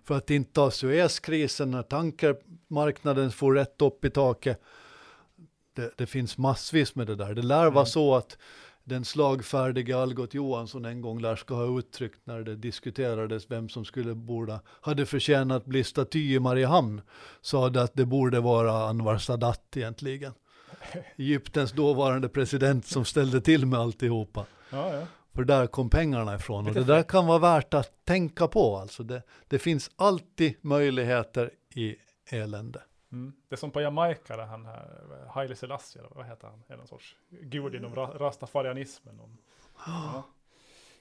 För 0.04 0.18
att 0.18 0.30
inte 0.30 0.54
ta 0.54 0.72
Suezkrisen 0.72 1.72
när 1.72 1.84
tankermarknaden 1.84 3.32
får 3.32 3.54
rätt 3.54 3.82
upp 3.82 4.06
i 4.06 4.10
taket. 4.10 4.62
Det, 5.76 5.98
det 5.98 6.06
finns 6.06 6.38
massvis 6.38 6.96
med 6.96 7.08
det 7.08 7.16
där. 7.16 7.34
Det 7.34 7.42
lär 7.42 7.66
vara 7.66 7.70
Mm. 7.70 7.86
så 7.86 8.16
att 8.16 8.38
den 8.84 9.06
slagfärdige 9.06 9.98
Algot 9.98 10.34
Johansson 10.34 10.86
en 10.86 11.02
gång 11.02 11.22
lär 11.22 11.36
ska 11.36 11.56
ha 11.56 11.80
uttryckt 11.80 12.20
när 12.24 12.42
det 12.42 12.56
diskuterades 12.56 13.52
vem 13.52 13.70
som 13.70 13.86
skulle 13.86 14.16
borde, 14.16 14.60
hade 14.82 15.06
förtjänat 15.06 15.66
bli 15.66 15.84
staty 15.84 16.34
i 16.34 16.40
Mariehamn, 16.40 17.02
sa 17.42 17.70
det 17.70 17.82
att 17.84 17.94
det 17.94 18.06
borde 18.06 18.40
vara 18.40 18.90
Anwar 18.90 19.18
Sadat 19.18 19.78
egentligen. 19.78 20.34
Egyptens 21.16 21.72
dåvarande 21.72 22.30
president 22.30 22.86
som 22.86 23.06
ställde 23.06 23.42
till 23.42 23.66
med 23.66 23.80
alltihopa. 23.80 24.46
Ja, 24.70 24.94
ja. 24.94 25.06
För 25.34 25.44
där 25.44 25.68
kom 25.68 25.90
pengarna 25.90 26.36
ifrån. 26.36 26.68
Och 26.68 26.74
det 26.74 26.84
där 26.84 27.04
kan 27.04 27.28
vara 27.28 27.40
värt 27.40 27.74
att 27.74 28.06
tänka 28.06 28.48
på. 28.48 28.78
Alltså 28.78 29.04
det, 29.04 29.22
det 29.48 29.60
finns 29.60 29.92
alltid 29.96 30.56
möjligheter 30.62 31.52
i 31.76 31.96
elände. 32.30 32.82
Mm. 33.12 33.34
Det 33.50 33.56
är 33.56 33.58
som 33.58 33.72
på 33.72 33.82
Jamaica, 33.82 34.38
där 34.38 34.46
han 34.46 34.66
här, 34.66 35.28
Haile 35.30 35.56
Selassie, 35.56 36.02
vad 36.12 36.26
heter 36.26 36.48
han? 36.48 36.64
Är 36.68 36.78
någon 36.78 36.88
sorts 36.88 37.16
gud 37.30 37.76
inom 37.76 37.96
ra 37.96 38.06
rastafarianismen. 38.08 39.16
Någon. 39.16 39.38
Ja. 39.86 40.24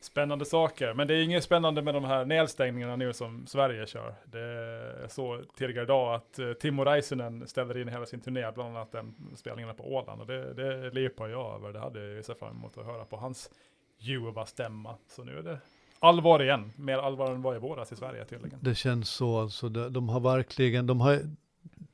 Spännande 0.03 0.45
saker, 0.45 0.95
men 0.95 1.09
det 1.09 1.15
är 1.15 1.23
inget 1.23 1.45
spännande 1.45 1.83
med 1.83 1.95
de 1.95 2.05
här 2.05 2.25
nedstängningarna 2.25 2.97
nu 2.97 3.13
som 3.13 3.47
Sverige 3.47 3.87
kör. 3.87 4.15
Det 4.25 4.41
är 4.41 5.09
så 5.09 5.41
tidigare 5.59 5.85
idag 5.85 6.15
att 6.15 6.39
uh, 6.39 6.53
Timo 6.53 6.85
Räisänen 6.85 7.47
ställer 7.47 7.79
in 7.79 7.89
hela 7.89 8.07
sin 8.07 8.21
turné, 8.21 8.53
bland 8.55 8.77
annat 8.77 8.93
den 8.93 9.15
spelningen 9.37 9.75
på 9.75 9.95
Åland. 9.95 10.21
Och 10.21 10.27
det, 10.27 10.55
det 10.55 10.91
lipar 10.91 11.29
jag 11.29 11.55
över, 11.55 11.73
det 11.73 11.79
hade 11.79 12.15
jag 12.15 12.25
sett 12.25 12.39
fram 12.39 12.57
emot 12.57 12.79
att 12.79 12.87
höra 12.87 13.05
på 13.05 13.17
hans 13.17 13.51
ljuva 13.99 14.47
stämma. 14.47 14.95
Så 15.09 15.25
nu 15.25 15.39
är 15.39 15.43
det 15.43 15.59
allvar 15.99 16.43
igen, 16.43 16.73
mer 16.77 16.99
allvar 16.99 17.31
än 17.31 17.43
vad 17.43 17.57
i 17.57 17.59
våras 17.59 17.93
i 17.93 17.97
Sverige 17.97 18.25
tydligen. 18.25 18.59
Det 18.63 18.75
känns 18.75 19.11
så. 19.11 19.41
Alltså 19.41 19.69
de 19.69 20.09
har 20.09 20.21
verkligen, 20.21 20.87
de 20.87 21.01
har 21.01 21.21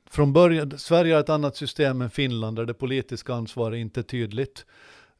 från 0.09 0.33
början, 0.33 0.77
Sverige 0.77 1.13
har 1.13 1.19
ett 1.19 1.29
annat 1.29 1.55
system 1.55 2.01
än 2.01 2.09
Finland 2.09 2.57
där 2.57 2.65
det 2.65 2.73
politiska 2.73 3.33
ansvaret 3.33 3.77
inte 3.77 3.99
är 3.99 4.03
tydligt. 4.03 4.65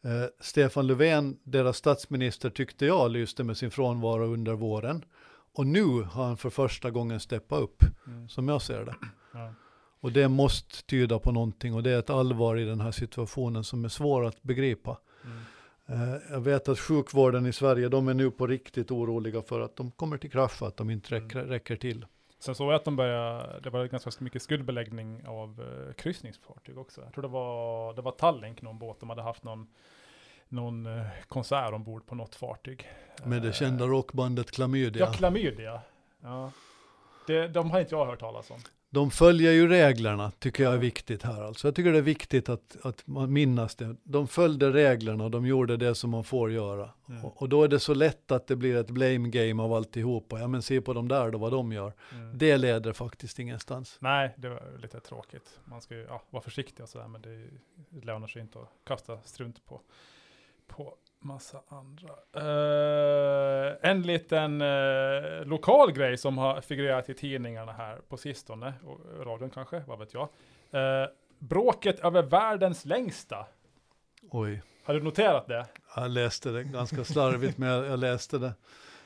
Eh, 0.03 0.25
Stefan 0.39 0.87
Löfven, 0.87 1.37
deras 1.43 1.77
statsminister, 1.77 2.49
tyckte 2.49 2.85
jag 2.85 3.11
lyste 3.11 3.43
med 3.43 3.57
sin 3.57 3.71
frånvaro 3.71 4.33
under 4.33 4.53
våren. 4.53 5.05
Och 5.53 5.67
nu 5.67 5.85
har 6.01 6.25
han 6.25 6.37
för 6.37 6.49
första 6.49 6.91
gången 6.91 7.19
steppat 7.19 7.59
upp, 7.61 7.83
Mm. 8.07 8.29
som 8.29 8.47
jag 8.47 8.61
ser 8.61 8.85
det. 8.85 8.95
Ja. 9.33 9.53
Och 10.01 10.11
det 10.11 10.27
måste 10.27 10.83
tyda 10.85 11.19
på 11.19 11.31
någonting 11.31 11.73
och 11.73 11.83
det 11.83 11.91
är 11.91 11.99
ett 11.99 12.09
allvar 12.09 12.57
i 12.57 12.65
den 12.65 12.81
här 12.81 12.91
situationen 12.91 13.63
som 13.63 13.85
är 13.85 13.89
svår 13.89 14.25
att 14.25 14.43
begripa. 14.43 14.97
Mm. 15.25 16.13
Eh, 16.13 16.17
Jag 16.31 16.41
vet 16.41 16.69
att 16.69 16.79
sjukvården 16.79 17.45
i 17.45 17.53
Sverige, 17.53 17.89
de 17.89 18.07
är 18.07 18.13
nu 18.13 18.31
på 18.31 18.47
riktigt 18.47 18.91
oroliga 18.91 19.41
för 19.41 19.59
att 19.61 19.75
de 19.75 19.91
kommer 19.91 20.17
till 20.17 20.31
krasch, 20.31 20.61
att 20.63 20.77
de 20.77 20.89
inte 20.89 21.15
räcker, 21.15 21.43
räcker 21.43 21.75
till. 21.75 22.05
Sen 22.39 22.55
såg 22.55 22.67
jag 22.67 22.75
att 22.75 22.85
de 22.85 22.95
började, 22.95 23.59
det 23.59 23.69
var 23.69 23.85
ganska 23.85 24.11
mycket 24.19 24.41
skuldbeläggning 24.41 25.27
av 25.27 25.61
uh, 25.61 25.93
kryssningsfartyg 25.93 26.77
också. 26.77 27.01
Jag 27.01 27.13
tror 27.13 27.21
det 27.21 27.27
var, 27.27 27.93
det 27.93 28.01
var 28.01 28.11
Tallink, 28.11 28.61
någon 28.61 28.79
båt, 28.79 28.99
de 28.99 29.09
hade 29.09 29.21
haft 29.21 29.43
någon, 29.43 29.67
någon 30.47 30.85
eh, 30.85 31.05
konsert 31.27 31.73
ombord 31.73 32.05
på 32.05 32.15
något 32.15 32.35
fartyg. 32.35 32.89
Med 33.23 33.41
det 33.41 33.47
Eh, 33.47 33.53
kända 33.53 33.85
rockbandet 33.85 34.51
Klamydia. 34.51 35.05
Ja, 35.05 35.13
klamydia. 35.13 35.81
Ja. 36.21 36.51
Det, 37.27 37.47
de 37.47 37.71
har 37.71 37.79
inte 37.79 37.95
jag 37.95 38.05
hört 38.05 38.19
talas 38.19 38.51
om. 38.51 38.59
De 38.91 39.11
följer 39.11 39.51
ju 39.51 39.67
reglerna, 39.67 40.31
tycker 40.31 40.63
jag 40.63 40.73
är 40.73 40.77
viktigt 40.77 41.23
här. 41.23 41.41
Alltså 41.41 41.67
jag 41.67 41.75
tycker 41.75 41.91
det 41.91 41.97
är 41.97 42.01
viktigt 42.01 42.49
att, 42.49 42.77
att 42.83 43.07
man 43.07 43.33
minnas 43.33 43.75
det. 43.75 43.95
De 44.03 44.27
följde 44.27 44.71
reglerna 44.71 45.23
och 45.23 45.31
de 45.31 45.45
gjorde 45.45 45.77
det 45.77 45.95
som 45.95 46.09
man 46.09 46.23
får 46.23 46.51
göra. 46.51 46.89
Mm. 47.09 47.25
Och, 47.25 47.41
och 47.41 47.49
då 47.49 47.63
är 47.63 47.67
det 47.67 47.79
så 47.79 47.93
lätt 47.93 48.31
att 48.31 48.47
det 48.47 48.55
blir 48.55 48.75
ett 48.75 48.89
blame 48.89 49.29
game 49.29 49.63
av 49.63 49.73
alltihopa. 49.73 50.39
Ja 50.39 50.47
men 50.47 50.61
se 50.61 50.81
på 50.81 50.93
de 50.93 51.07
där 51.07 51.31
då, 51.31 51.37
vad 51.37 51.51
de 51.51 51.71
gör. 51.71 51.93
Mm. 52.13 52.37
Det 52.37 52.57
leder 52.57 52.93
faktiskt 52.93 53.39
ingenstans. 53.39 53.97
Nej, 53.99 54.33
det 54.37 54.49
var 54.49 54.77
lite 54.81 54.99
tråkigt. 54.99 55.59
Man 55.65 55.81
ska 55.81 55.95
ju 55.95 56.03
ja, 56.03 56.23
vara 56.29 56.43
försiktig 56.43 56.83
och 56.83 56.89
sådär, 56.89 57.07
men 57.07 57.21
det, 57.21 57.47
det 57.89 58.05
lönar 58.05 58.27
sig 58.27 58.41
inte 58.41 58.59
att 58.59 58.69
kasta 58.83 59.21
strunt 59.21 59.65
på, 59.65 59.81
på 60.67 60.93
massa 61.19 61.61
andra. 61.67 62.13
Eh, 62.35 63.89
en 63.91 64.01
liten 64.01 64.61
eh, 64.61 65.45
lokal 65.45 65.91
grej 65.91 66.17
som 66.17 66.37
har 66.37 66.61
figurerat 66.61 67.09
i 67.09 67.13
tidningarna 67.13 67.71
här 67.71 67.95
på 68.09 68.17
sistone, 68.17 68.73
och 68.85 69.25
radion 69.25 69.49
kanske, 69.49 69.83
vad 69.87 69.99
vet 69.99 70.13
jag. 70.13 70.29
Eh, 70.71 71.09
bråket 71.39 71.99
över 71.99 72.23
världens 72.23 72.85
längsta. 72.85 73.45
Oj, 74.31 74.61
Har 74.83 74.93
du 74.93 75.01
noterat 75.03 75.47
det? 75.47 75.65
jag 75.95 76.11
läste 76.11 76.49
det 76.49 76.63
ganska 76.63 77.03
slarvigt 77.03 77.57
men 77.57 77.69
jag, 77.69 77.85
jag 77.85 77.99
läste 77.99 78.37
det. 78.37 78.53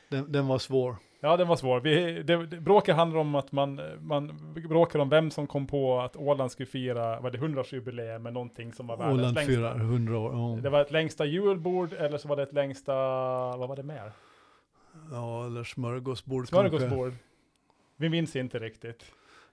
Den, 0.09 0.31
den 0.31 0.47
var 0.47 0.59
svår. 0.59 0.95
Ja, 1.25 1.37
den 1.37 1.47
var 1.47 1.55
svår. 1.55 1.79
Vi, 1.79 2.23
det, 2.23 2.45
det, 2.45 2.59
bråket 2.61 2.95
handlar 2.95 3.19
om 3.19 3.35
att 3.35 3.51
man, 3.51 3.81
man 4.01 4.53
bråkar 4.69 4.99
om 4.99 5.09
vem 5.09 5.31
som 5.31 5.47
kom 5.47 5.67
på 5.67 5.99
att 6.01 6.15
Åland 6.15 6.51
skulle 6.51 6.67
fira, 6.67 7.19
vad 7.19 7.31
det 7.31 7.37
100-årsjubileum 7.37 8.19
med 8.19 8.33
någonting 8.33 8.73
som 8.73 8.87
var 8.87 8.97
världens 8.97 9.19
Åland 9.19 9.35
längsta. 9.35 9.53
firar 9.53 9.75
100 9.75 10.17
år. 10.17 10.33
Ja. 10.33 10.61
Det 10.61 10.69
var 10.69 10.81
ett 10.81 10.91
längsta 10.91 11.25
julbord 11.25 11.93
eller 11.93 12.17
så 12.17 12.27
var 12.27 12.35
det 12.35 12.43
ett 12.43 12.53
längsta, 12.53 12.93
vad 13.57 13.69
var 13.69 13.75
det 13.75 13.83
mer? 13.83 14.11
Ja, 15.11 15.45
eller 15.45 15.63
smörgåsbord 15.63 16.49
kanske. 16.49 16.77
Smörgåsbord. 16.79 17.13
Vi 17.97 18.09
minns 18.09 18.35
inte 18.35 18.59
riktigt. 18.59 19.03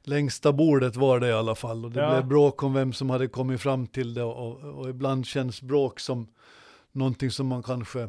Längsta 0.03 0.53
bordet 0.53 0.97
var 0.97 1.21
det 1.21 1.29
i 1.29 1.33
alla 1.33 1.55
fall. 1.55 1.85
Och 1.85 1.91
det 1.91 2.01
Ja. 2.01 2.11
blev 2.11 2.27
bråk 2.27 2.63
om 2.63 2.75
vem 2.75 2.93
som 2.93 3.11
hade 3.11 3.29
kommit 3.29 3.61
fram 3.61 3.87
till 3.87 4.15
det. 4.15 4.23
Och, 4.23 4.57
och 4.79 4.89
ibland 4.89 5.27
känns 5.27 5.63
bråk 5.63 6.01
som 6.01 6.27
någonting 6.93 7.31
som 7.31 7.47
man 7.47 7.63
kanske 7.63 8.09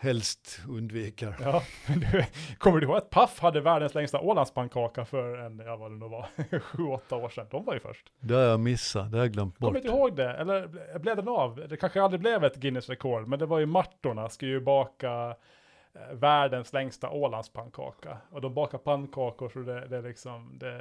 helst 0.00 0.60
undviker. 0.68 1.34
Ja, 1.40 1.62
du, 1.86 2.24
kommer 2.58 2.80
du 2.80 2.86
ihåg 2.86 2.96
att 2.96 3.10
Paff 3.10 3.38
hade 3.40 3.60
världens 3.60 3.94
längsta 3.94 4.20
Ålandspannkaka 4.20 5.04
för 5.04 5.38
en, 5.38 5.58
ja 5.58 5.76
vad 5.76 5.90
det 5.90 5.96
nu 5.96 6.08
var, 6.08 6.26
sju, 6.60 6.82
åtta 6.82 7.16
år 7.16 7.28
sedan. 7.28 7.46
De 7.50 7.64
var 7.64 7.74
ju 7.74 7.80
först. 7.80 8.06
Det 8.20 8.34
har 8.34 8.42
jag 8.42 8.60
missat, 8.60 9.10
det 9.10 9.16
har 9.18 9.24
jag 9.24 9.32
glömt 9.32 9.58
bort. 9.58 9.68
Kommer 9.68 9.78
inte 9.80 9.88
ihåg 9.96 10.16
det? 10.16 10.30
Eller 10.32 10.66
ble- 10.66 10.98
blev 10.98 11.16
den 11.16 11.28
av? 11.28 11.66
Det 11.68 11.76
kanske 11.76 12.02
aldrig 12.02 12.20
blev 12.20 12.44
ett 12.44 12.56
Guinness-rekord, 12.56 13.28
men 13.28 13.38
det 13.38 13.46
var 13.46 13.58
ju 13.58 13.66
Martorna 13.66 14.28
skulle 14.28 14.50
ju 14.50 14.60
baka 14.60 15.36
världens 16.12 16.72
längsta 16.72 17.10
Ålandspannkaka. 17.10 18.16
Och 18.30 18.40
de 18.40 18.54
bakar 18.54 18.78
pannkakor 18.78 19.48
så 19.48 19.58
det, 19.58 19.86
det 19.86 20.00
liksom, 20.02 20.58
det 20.58 20.78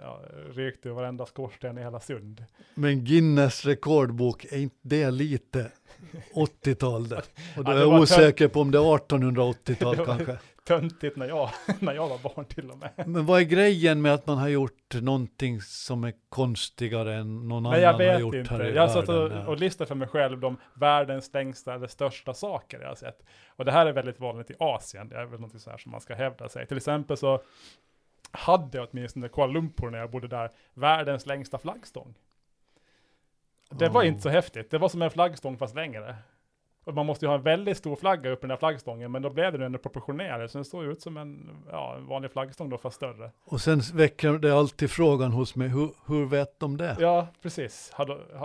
ja, 0.00 0.20
rykte 0.54 0.88
i 0.88 0.92
varenda 0.92 1.26
skorsten 1.26 1.78
i 1.78 1.80
hela 1.82 2.00
Sund. 2.00 2.44
Men 2.74 3.04
Guinness 3.04 3.64
rekordbok, 3.64 4.44
är 4.44 4.58
inte 4.58 4.76
det 4.82 5.10
lite 5.10 5.70
80-tal 6.34 7.08
det. 7.08 7.22
Och 7.56 7.64
då 7.64 7.72
Ja, 7.72 7.76
är 7.76 7.80
jag 7.80 8.00
osäker 8.00 8.48
på 8.48 8.60
om 8.60 8.70
det 8.70 8.78
är 8.78 8.82
1880-tal 8.82 9.96
Det 9.96 10.04
var- 10.04 10.16
kanske. 10.16 10.38
Töntigt 10.64 11.16
när 11.16 11.26
jag, 11.28 11.50
när 11.80 11.94
jag 11.94 12.08
var 12.08 12.18
barn 12.18 12.44
till 12.44 12.70
och 12.70 12.78
med. 12.78 12.90
Men 13.06 13.26
vad 13.26 13.40
är 13.40 13.44
grejen 13.44 14.02
med 14.02 14.14
att 14.14 14.26
man 14.26 14.38
har 14.38 14.48
gjort 14.48 14.94
någonting 14.94 15.60
som 15.60 16.04
är 16.04 16.12
konstigare 16.28 17.14
än 17.14 17.48
någon 17.48 17.62
Men 17.62 17.72
annan 17.72 17.80
jag 18.00 18.12
har 18.12 18.20
gjort 18.20 18.34
inte. 18.34 18.54
här 18.54 18.64
i 18.64 18.74
Jag 18.74 18.90
satt 18.90 19.08
världen? 19.08 19.38
och, 19.38 19.48
och 19.48 19.58
listade 19.60 19.88
för 19.88 19.94
mig 19.94 20.08
själv 20.08 20.40
de 20.40 20.56
världens 20.74 21.32
längsta 21.34 21.74
eller 21.74 21.86
största 21.86 22.34
saker 22.34 22.80
jag 22.80 22.88
har 22.88 22.94
sett. 22.94 23.22
Och 23.48 23.64
det 23.64 23.72
här 23.72 23.86
är 23.86 23.92
väldigt 23.92 24.20
vanligt 24.20 24.50
i 24.50 24.54
Asien. 24.58 25.08
Det 25.08 25.16
är 25.16 25.24
väl 25.24 25.40
något 25.40 25.60
så 25.60 25.70
här 25.70 25.78
som 25.78 25.92
man 25.92 26.00
ska 26.00 26.14
hävda 26.14 26.48
sig. 26.48 26.66
Till 26.66 26.76
exempel 26.76 27.16
så 27.16 27.42
hade 28.30 28.78
jag 28.78 28.88
åtminstone 28.92 29.28
Kuala 29.28 29.52
Lumpur 29.52 29.90
när 29.90 29.98
jag 29.98 30.10
bodde 30.10 30.28
där 30.28 30.50
världens 30.74 31.26
längsta 31.26 31.58
flaggstång. 31.58 32.14
Det 33.70 33.88
var 33.88 34.02
Oh. 34.02 34.06
inte 34.06 34.20
så 34.22 34.28
häftigt. 34.28 34.70
Det 34.70 34.78
var 34.78 34.88
som 34.88 35.02
en 35.02 35.10
flaggstång 35.10 35.58
fast 35.58 35.74
längre. 35.74 36.16
Och 36.84 36.94
man 36.94 37.06
måste 37.06 37.24
ju 37.24 37.28
ha 37.28 37.36
en 37.36 37.42
väldigt 37.42 37.76
stor 37.76 37.96
flagga 37.96 38.30
upp 38.30 38.38
i 38.38 38.40
den 38.40 38.50
här 38.50 38.56
flaggstången, 38.56 39.12
men 39.12 39.22
då 39.22 39.30
blev 39.30 39.52
den 39.52 39.62
ändå 39.62 39.78
proportionerlig. 39.78 40.50
Så 40.50 40.58
den 40.58 40.64
såg 40.64 40.84
ut 40.84 41.02
som 41.02 41.16
en, 41.16 41.50
ja, 41.70 41.96
en 41.96 42.06
vanlig 42.06 42.30
flaggstång 42.30 42.70
då, 42.70 42.78
fast 42.78 42.96
större. 42.96 43.30
Och 43.44 43.60
sen 43.60 43.80
väcker 43.94 44.32
det 44.32 44.58
alltid 44.58 44.90
frågan 44.90 45.32
hos 45.32 45.56
mig, 45.56 45.68
hur, 45.68 45.90
hur 46.06 46.26
vet 46.26 46.60
de 46.60 46.76
det? 46.76 46.96
Ja, 47.00 47.28
precis. 47.42 47.92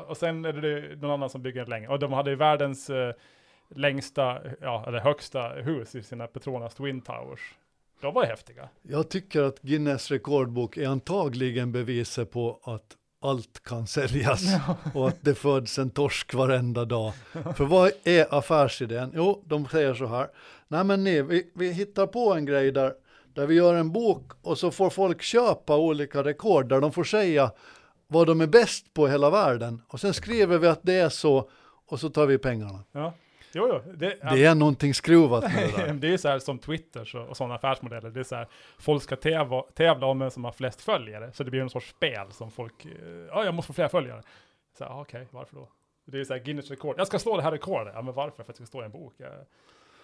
Och 0.08 0.18
sen 0.18 0.46
är 0.46 0.54
det 0.54 0.96
någon 0.96 1.12
annan 1.12 1.30
som 1.30 1.42
bygger 1.42 1.62
en 1.62 1.70
längre. 1.70 1.88
Och 1.90 2.00
de 2.00 2.14
hade 2.14 2.30
ju 2.30 2.36
världens 2.36 2.90
eh, 2.90 3.14
längsta, 3.76 4.42
ja, 4.62 4.84
eller 4.88 5.00
högsta 5.00 5.50
hus 5.50 5.96
i 5.96 6.04
sina 6.04 6.28
Petronas 6.28 6.76
Twin 6.76 7.02
Towers. 7.02 7.56
De 8.02 8.14
var 8.14 8.24
ju 8.24 8.30
häftiga. 8.30 8.70
Jag 8.82 9.10
tycker 9.10 9.42
att 9.42 9.62
Guinness 9.62 10.12
rekordbok 10.12 10.78
är 10.78 10.88
antagligen 10.88 11.72
beviset 11.72 12.32
på 12.32 12.60
att 12.64 12.96
allt 13.22 13.64
kan 13.64 13.88
säljas 13.88 14.44
och 14.94 15.08
att 15.08 15.18
det 15.22 15.36
föds 15.36 15.80
en 15.80 15.90
torsk 15.90 16.34
varenda 16.34 16.86
dag. 16.86 17.14
För 17.56 17.66
vad 17.66 17.92
är 18.04 18.34
affärsidén? 18.34 19.12
Jo, 19.16 19.44
de 19.46 19.68
säger 19.68 19.94
så 19.94 20.06
här. 20.06 20.28
Nej 20.68 20.84
men 20.84 21.04
ni, 21.04 21.22
vi, 21.22 21.52
vi 21.56 21.72
hittar 21.72 22.08
på 22.08 22.34
en 22.34 22.46
grej 22.46 22.72
där, 22.72 22.94
där 23.34 23.48
vi 23.48 23.56
gör 23.56 23.74
en 23.74 23.92
bok 23.92 24.32
och 24.42 24.58
så 24.58 24.72
får 24.72 24.90
folk 24.90 25.22
köpa 25.22 25.78
olika 25.78 26.24
rekord 26.24 26.70
där 26.70 26.82
de 26.82 26.92
får 26.92 27.04
säga 27.04 27.52
vad 28.08 28.28
de 28.28 28.42
är 28.42 28.48
bäst 28.48 28.94
på 28.94 29.08
i 29.08 29.12
hela 29.12 29.30
världen. 29.30 29.82
Och 29.88 30.00
sen 30.00 30.14
skriver 30.14 30.58
vi 30.58 30.68
att 30.68 30.80
det 30.84 30.94
är 30.94 31.10
så 31.10 31.50
och 31.88 32.00
så 32.00 32.10
tar 32.10 32.26
vi 32.26 32.38
pengarna. 32.38 32.84
Ja. 32.92 33.14
Jo, 33.54 33.68
jo. 33.86 33.94
Det, 33.94 34.18
Det 34.32 34.46
är 34.46 34.56
någonting 34.56 34.94
skruvat 34.94 35.44
med 35.44 35.70
det 35.70 35.78
där. 35.78 35.94
det 36.02 36.14
är 36.14 36.18
så 36.18 36.28
här 36.28 36.40
som 36.40 36.60
Twitter 36.60 37.06
så, 37.06 37.22
och 37.22 37.38
sådana 37.38 37.56
affärsmodeller. 37.56 38.10
Det 38.10 38.20
är 38.20 38.24
så 38.24 38.36
här, 38.36 38.48
folk 38.78 39.04
ska 39.04 39.16
tävla, 39.16 39.62
tävla 39.62 40.08
om 40.08 40.20
vem 40.20 40.32
som 40.32 40.44
har 40.44 40.52
flest 40.52 40.82
följare. 40.82 41.32
Så 41.34 41.44
det 41.44 41.52
blir 41.52 41.62
en 41.62 41.70
sorts 41.70 41.90
spel 41.90 42.32
som 42.32 42.52
folk, 42.52 42.86
eh, 42.86 42.92
ja 43.30 43.46
jag 43.46 43.54
måste 43.54 43.68
få 43.68 43.74
fler 43.74 43.88
följare. 43.88 44.22
Så 44.78 44.86
okej, 44.86 45.28
varför 45.32 45.56
då? 45.56 45.70
Det 46.06 46.20
är 46.20 46.24
så 46.24 46.34
här 46.34 46.42
Guinness 46.42 46.70
rekord. 46.70 46.96
Jag 46.98 47.08
ska 47.08 47.20
slå 47.20 47.38
det 47.38 47.44
här 47.44 47.52
rekordet. 47.52 47.94
Ja, 47.96 48.02
men 48.02 48.14
varför? 48.14 48.36
För 48.36 48.42
att 48.44 48.48
det 48.48 48.54
ska 48.54 48.66
stå 48.66 48.82
i 48.82 48.86
en 48.86 48.92
bok. 48.92 49.20
Eh, 49.20 49.28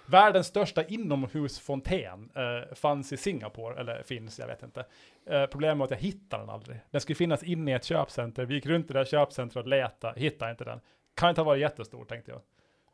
Världens 0.05 0.47
största 0.47 0.83
inomhusfontän 0.83 2.29
eh, 2.35 2.75
fanns 2.75 3.13
i 3.13 3.17
Singapore, 3.17 3.79
eller 3.79 4.03
finns, 4.03 4.39
jag 4.39 4.47
vet 4.47 4.63
inte. 4.63 4.85
Eh, 5.25 5.45
problemet 5.45 5.77
var 5.77 5.85
att 5.85 5.91
jag 5.91 5.97
hittade 5.97 6.43
den 6.43 6.49
aldrig. 6.49 6.79
Den 6.91 7.01
skulle 7.01 7.15
finnas 7.15 7.43
inne 7.43 7.71
i 7.71 7.73
ett 7.73 7.83
köpcenter. 7.83 8.45
Vi 8.45 8.53
gick 8.53 8.65
runt 8.65 8.89
i 8.89 8.93
det 8.93 8.99
där 8.99 9.05
köpcentret 9.05 9.63
och 9.65 9.69
letade, 9.69 10.19
hittade 10.19 10.51
inte 10.51 10.63
den. 10.63 10.79
Kan 11.15 11.29
inte 11.29 11.41
ha 11.41 11.45
varit 11.45 11.61
jättestor, 11.61 12.05
tänkte 12.05 12.31
jag. 12.31 12.41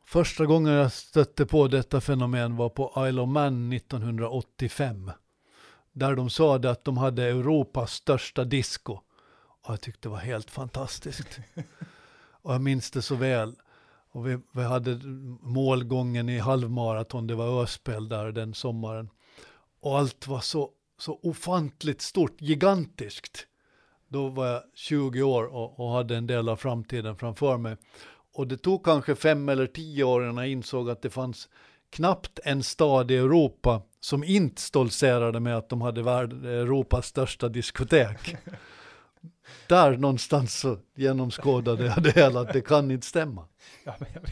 Första 0.04 0.46
gången 0.46 0.72
jag 0.72 0.92
stötte 0.92 1.46
på 1.46 1.68
detta 1.68 2.00
fenomen 2.00 2.56
var 2.56 2.68
på 2.68 3.08
Isle 3.08 3.20
of 3.20 3.28
Man 3.28 3.72
1985. 3.72 5.10
Där 5.92 6.16
de 6.16 6.30
sa 6.30 6.56
att 6.56 6.84
de 6.84 6.96
hade 6.96 7.24
Europas 7.24 7.92
största 7.92 8.44
disco. 8.44 8.92
Och 9.62 9.72
jag 9.72 9.80
tyckte 9.80 10.08
det 10.08 10.12
var 10.12 10.18
helt 10.18 10.50
fantastiskt. 10.50 11.38
och 12.42 12.54
jag 12.54 12.60
minns 12.60 12.90
det 12.90 13.02
så 13.02 13.14
väl. 13.14 13.54
Och 14.12 14.28
vi, 14.28 14.38
vi 14.52 14.62
hade 14.62 15.00
målgången 15.40 16.28
i 16.28 16.38
halvmaraton, 16.38 17.26
det 17.26 17.34
var 17.34 17.62
öspel 17.62 18.08
där 18.08 18.32
den 18.32 18.54
sommaren. 18.54 19.10
Och 19.80 19.98
allt 19.98 20.26
var 20.26 20.40
så, 20.40 20.70
så 20.98 21.20
ofantligt 21.22 22.00
stort, 22.00 22.40
gigantiskt. 22.40 23.46
Då 24.08 24.28
var 24.28 24.46
jag 24.46 24.62
20 24.74 25.22
år 25.22 25.44
och, 25.44 25.80
och 25.80 25.90
hade 25.90 26.16
en 26.16 26.26
del 26.26 26.48
av 26.48 26.56
framtiden 26.56 27.16
framför 27.16 27.58
mig. 27.58 27.76
Och 28.34 28.46
det 28.46 28.56
tog 28.56 28.84
kanske 28.84 29.14
fem 29.14 29.48
eller 29.48 29.66
tio 29.66 30.04
år 30.04 30.22
innan 30.22 30.36
jag 30.36 30.48
insåg 30.48 30.90
att 30.90 31.02
det 31.02 31.10
fanns 31.10 31.48
knappt 31.90 32.38
en 32.44 32.62
stad 32.62 33.10
i 33.10 33.16
Europa 33.16 33.82
som 34.00 34.24
inte 34.24 34.62
stoltserade 34.62 35.40
med 35.40 35.56
att 35.56 35.68
de 35.68 35.82
hade 35.82 36.02
värld, 36.02 36.32
Europas 36.32 37.06
största 37.06 37.48
diskotek. 37.48 38.36
Där 39.68 39.96
någonstans 39.96 40.60
så 40.60 40.78
genomskådade 40.94 41.84
jag 41.86 42.02
det 42.02 42.10
hela, 42.10 42.40
att 42.40 42.52
det 42.52 42.60
kan 42.60 42.90
inte 42.90 43.06
stämma. 43.06 43.48
Ja, 43.84 43.94
men 43.98 44.08
jag, 44.14 44.22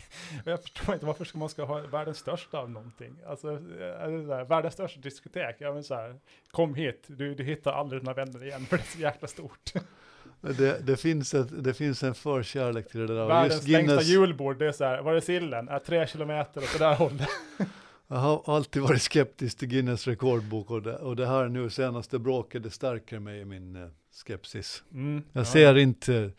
jag 0.44 0.62
förstår 0.62 0.94
inte 0.94 1.06
varför 1.06 1.38
man 1.38 1.48
ska 1.48 1.64
ha 1.64 1.80
världens 1.80 2.18
största 2.18 2.58
av 2.58 2.70
någonting. 2.70 3.16
Alltså, 3.26 3.48
är 3.48 4.10
det 4.10 4.26
så 4.26 4.34
här, 4.34 4.44
världens 4.44 4.74
största 4.74 5.00
diskotek, 5.00 5.56
ja 5.58 5.72
men 5.72 5.84
så 5.84 5.94
här, 5.94 6.16
kom 6.50 6.74
hit, 6.74 7.04
du, 7.06 7.34
du 7.34 7.44
hittar 7.44 7.72
aldrig 7.72 8.02
dina 8.02 8.14
vänner 8.14 8.44
igen 8.44 8.66
för 8.66 8.76
det 8.76 8.82
är 8.82 8.96
så 8.96 8.98
jäkla 8.98 9.28
stort. 9.28 9.72
Det, 10.40 10.87
det, 10.87 10.96
finns, 10.96 11.35
ett, 11.35 11.64
det 11.64 11.74
finns 11.74 12.03
en 12.03 12.14
förkärlek 12.14 12.90
till 12.90 13.00
det 13.00 13.14
där. 13.14 13.26
Världens 13.26 13.55
just 13.55 13.68
längsta 13.68 13.87
Guinness, 13.87 14.07
julbord, 14.09 14.59
det 14.59 14.66
är 14.66 14.72
så 14.72 14.85
här, 14.85 15.03
var 15.03 15.14
är 15.14 15.20
sillen? 15.20 15.68
Är 15.68 15.79
tre 15.79 16.07
kilometer 16.07 16.61
åt 16.62 16.72
det 16.72 16.85
där 16.85 16.94
hållet. 16.94 17.29
jag 18.09 18.16
har 18.16 18.42
alltid 18.46 18.83
varit 18.83 19.03
skeptisk 19.03 19.59
till 19.59 19.68
Guinness 19.68 20.07
rekordbok 20.07 20.70
och 20.70 20.83
det, 20.83 20.96
och 20.96 21.16
det 21.16 21.26
här 21.26 21.48
nu 21.48 21.70
senaste 21.70 22.18
bråket, 22.18 22.62
det 22.62 22.70
stärker 22.70 23.18
mig 23.18 23.40
i 23.40 23.44
min 23.44 23.76
eh, 23.76 23.88
skepsis. 24.24 24.83
Mm, 24.92 25.22
Jag 25.33 25.40
ja. 25.40 25.44
ser 25.44 25.79
inte, 25.79 26.31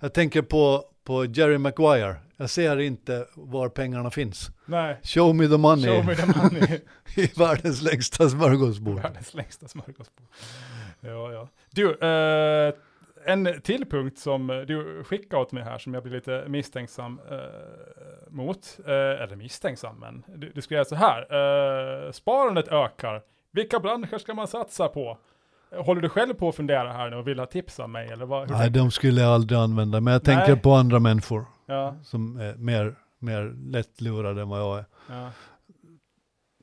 jag 0.00 0.12
tänker 0.14 0.42
på, 0.42 0.84
på 1.04 1.24
Jerry 1.24 1.58
Maguire, 1.58 2.16
jag 2.36 2.50
ser 2.50 2.78
inte 2.80 3.26
var 3.34 3.68
pengarna 3.68 4.10
finns. 4.10 4.50
Nej, 4.66 4.96
Show 5.02 5.34
me 5.34 5.48
the 5.48 5.56
money 5.56 5.86
show 5.86 6.06
me 6.06 6.14
the 6.16 6.26
money. 6.26 6.80
i 7.16 7.30
världens 7.36 7.82
längsta 7.82 8.28
smörgåsbord. 8.28 9.02
Världens 9.02 9.34
längsta 9.34 9.68
smörgåsbord. 9.68 10.26
Ja, 11.00 11.32
ja. 11.32 11.48
Du, 11.70 11.90
eh, 11.90 12.74
en 13.24 13.60
till 13.62 13.84
punkt 13.90 14.18
som 14.18 14.46
du 14.46 15.04
skickade 15.04 15.42
åt 15.42 15.52
mig 15.52 15.62
här 15.62 15.78
som 15.78 15.94
jag 15.94 16.02
blir 16.02 16.12
lite 16.12 16.44
misstänksam 16.48 17.20
eh, 17.30 17.38
mot. 18.30 18.78
Eh, 18.86 18.92
eller 18.92 19.36
misstänksam, 19.36 19.96
men 20.00 20.24
du, 20.36 20.52
du 20.54 20.62
skrev 20.62 20.84
så 20.84 20.94
här. 20.94 21.20
Eh, 21.20 22.12
sparandet 22.12 22.68
ökar. 22.68 23.22
Vilka 23.52 23.80
branscher 23.80 24.18
ska 24.18 24.34
man 24.34 24.48
satsa 24.48 24.88
på? 24.88 25.18
Håller 25.76 26.00
du 26.00 26.08
själv 26.08 26.34
på 26.34 26.48
att 26.48 26.56
fundera 26.56 26.92
här 26.92 27.10
nu 27.10 27.16
och 27.16 27.28
vill 27.28 27.38
ha 27.38 27.46
tips 27.46 27.80
av 27.80 27.90
mig? 27.90 28.08
Eller 28.08 28.26
vad, 28.26 28.50
Nej, 28.50 28.70
de 28.70 28.90
skulle 28.90 29.20
jag 29.20 29.30
aldrig 29.30 29.58
använda, 29.58 30.00
men 30.00 30.12
jag 30.12 30.24
tänker 30.24 30.52
Nej. 30.52 30.60
på 30.60 30.72
andra 30.72 30.98
människor? 30.98 31.44
Ja, 31.66 31.96
som 32.04 32.36
är 32.36 32.54
mer, 32.54 32.94
mer 33.18 33.54
lättlurade 33.70 34.42
än 34.42 34.48
vad 34.48 34.60
jag 34.60 34.78
är. 34.78 34.84
ja. 35.08 35.30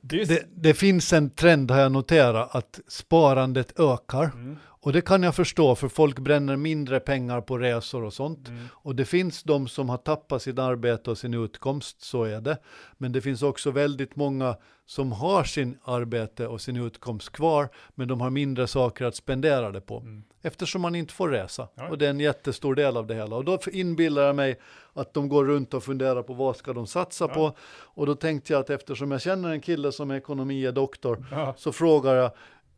Det, 0.02 0.46
det 0.54 0.74
finns 0.74 1.12
en 1.12 1.30
trend 1.30 1.70
har 1.70 1.80
jag 1.80 1.92
noterat 1.92 2.54
att 2.54 2.80
sparandet 2.88 3.80
ökar 3.80 4.24
Mm, 4.24 4.56
och 4.82 4.92
det 4.92 5.00
kan 5.00 5.22
jag 5.22 5.34
förstå 5.34 5.74
för 5.74 5.88
folk 5.88 6.18
bränner 6.18 6.56
mindre 6.56 7.00
pengar 7.00 7.40
på 7.40 7.58
resor 7.58 8.04
och 8.04 8.12
sånt. 8.12 8.48
mm. 8.48 8.60
Och 8.72 8.94
det 8.94 9.04
finns 9.04 9.42
de 9.42 9.68
som 9.68 9.88
har 9.88 9.96
tappat 9.96 10.42
sitt 10.42 10.58
arbete 10.58 11.10
och 11.10 11.18
sin 11.18 11.34
utkomst, 11.34 12.02
så 12.02 12.24
är 12.24 12.40
det. 12.40 12.58
Men 12.98 13.12
det 13.12 13.20
finns 13.20 13.42
också 13.42 13.70
väldigt 13.70 14.16
många 14.16 14.56
som 14.86 15.12
har 15.12 15.44
sin 15.44 15.78
arbete 15.84 16.46
och 16.46 16.60
sin 16.60 16.76
utkomst 16.76 17.30
kvar, 17.32 17.68
men 17.94 18.08
de 18.08 18.20
har 18.20 18.30
mindre 18.30 18.66
saker 18.66 19.04
att 19.04 19.14
spendera 19.16 19.70
det 19.70 19.80
på. 19.80 19.98
Mm. 20.00 20.22
Eftersom 20.42 20.82
man 20.82 20.94
inte 20.94 21.14
får 21.14 21.28
resa. 21.28 21.68
Ja. 21.74 21.88
Och 21.88 21.98
det 21.98 22.06
är 22.06 22.10
en 22.10 22.20
jättestor 22.20 22.74
del 22.74 22.96
av 22.96 23.06
det 23.06 23.14
hela. 23.14 23.36
Och 23.36 23.44
då 23.44 23.58
inbillar 23.72 24.22
jag 24.22 24.36
mig 24.36 24.60
att 24.92 25.14
de 25.14 25.28
går 25.28 25.44
runt 25.44 25.74
och 25.74 25.84
funderar 25.84 26.22
på 26.22 26.32
vad 26.34 26.56
ska 26.56 26.72
de 26.72 26.86
satsa 26.86 27.24
Ja. 27.28 27.34
på. 27.34 27.52
Och 27.82 28.06
då 28.06 28.14
tänkte 28.14 28.52
jag 28.52 28.60
att 28.60 28.70
eftersom 28.70 29.10
jag 29.10 29.20
känner 29.20 29.50
en 29.50 29.60
kille 29.60 29.92
som 29.92 30.10
är 30.10 30.16
ekonomie 30.16 30.70
doktor, 30.70 31.26
Ja. 31.30 31.54
så 31.58 31.72
frågar 31.72 32.14
jag, 32.14 32.30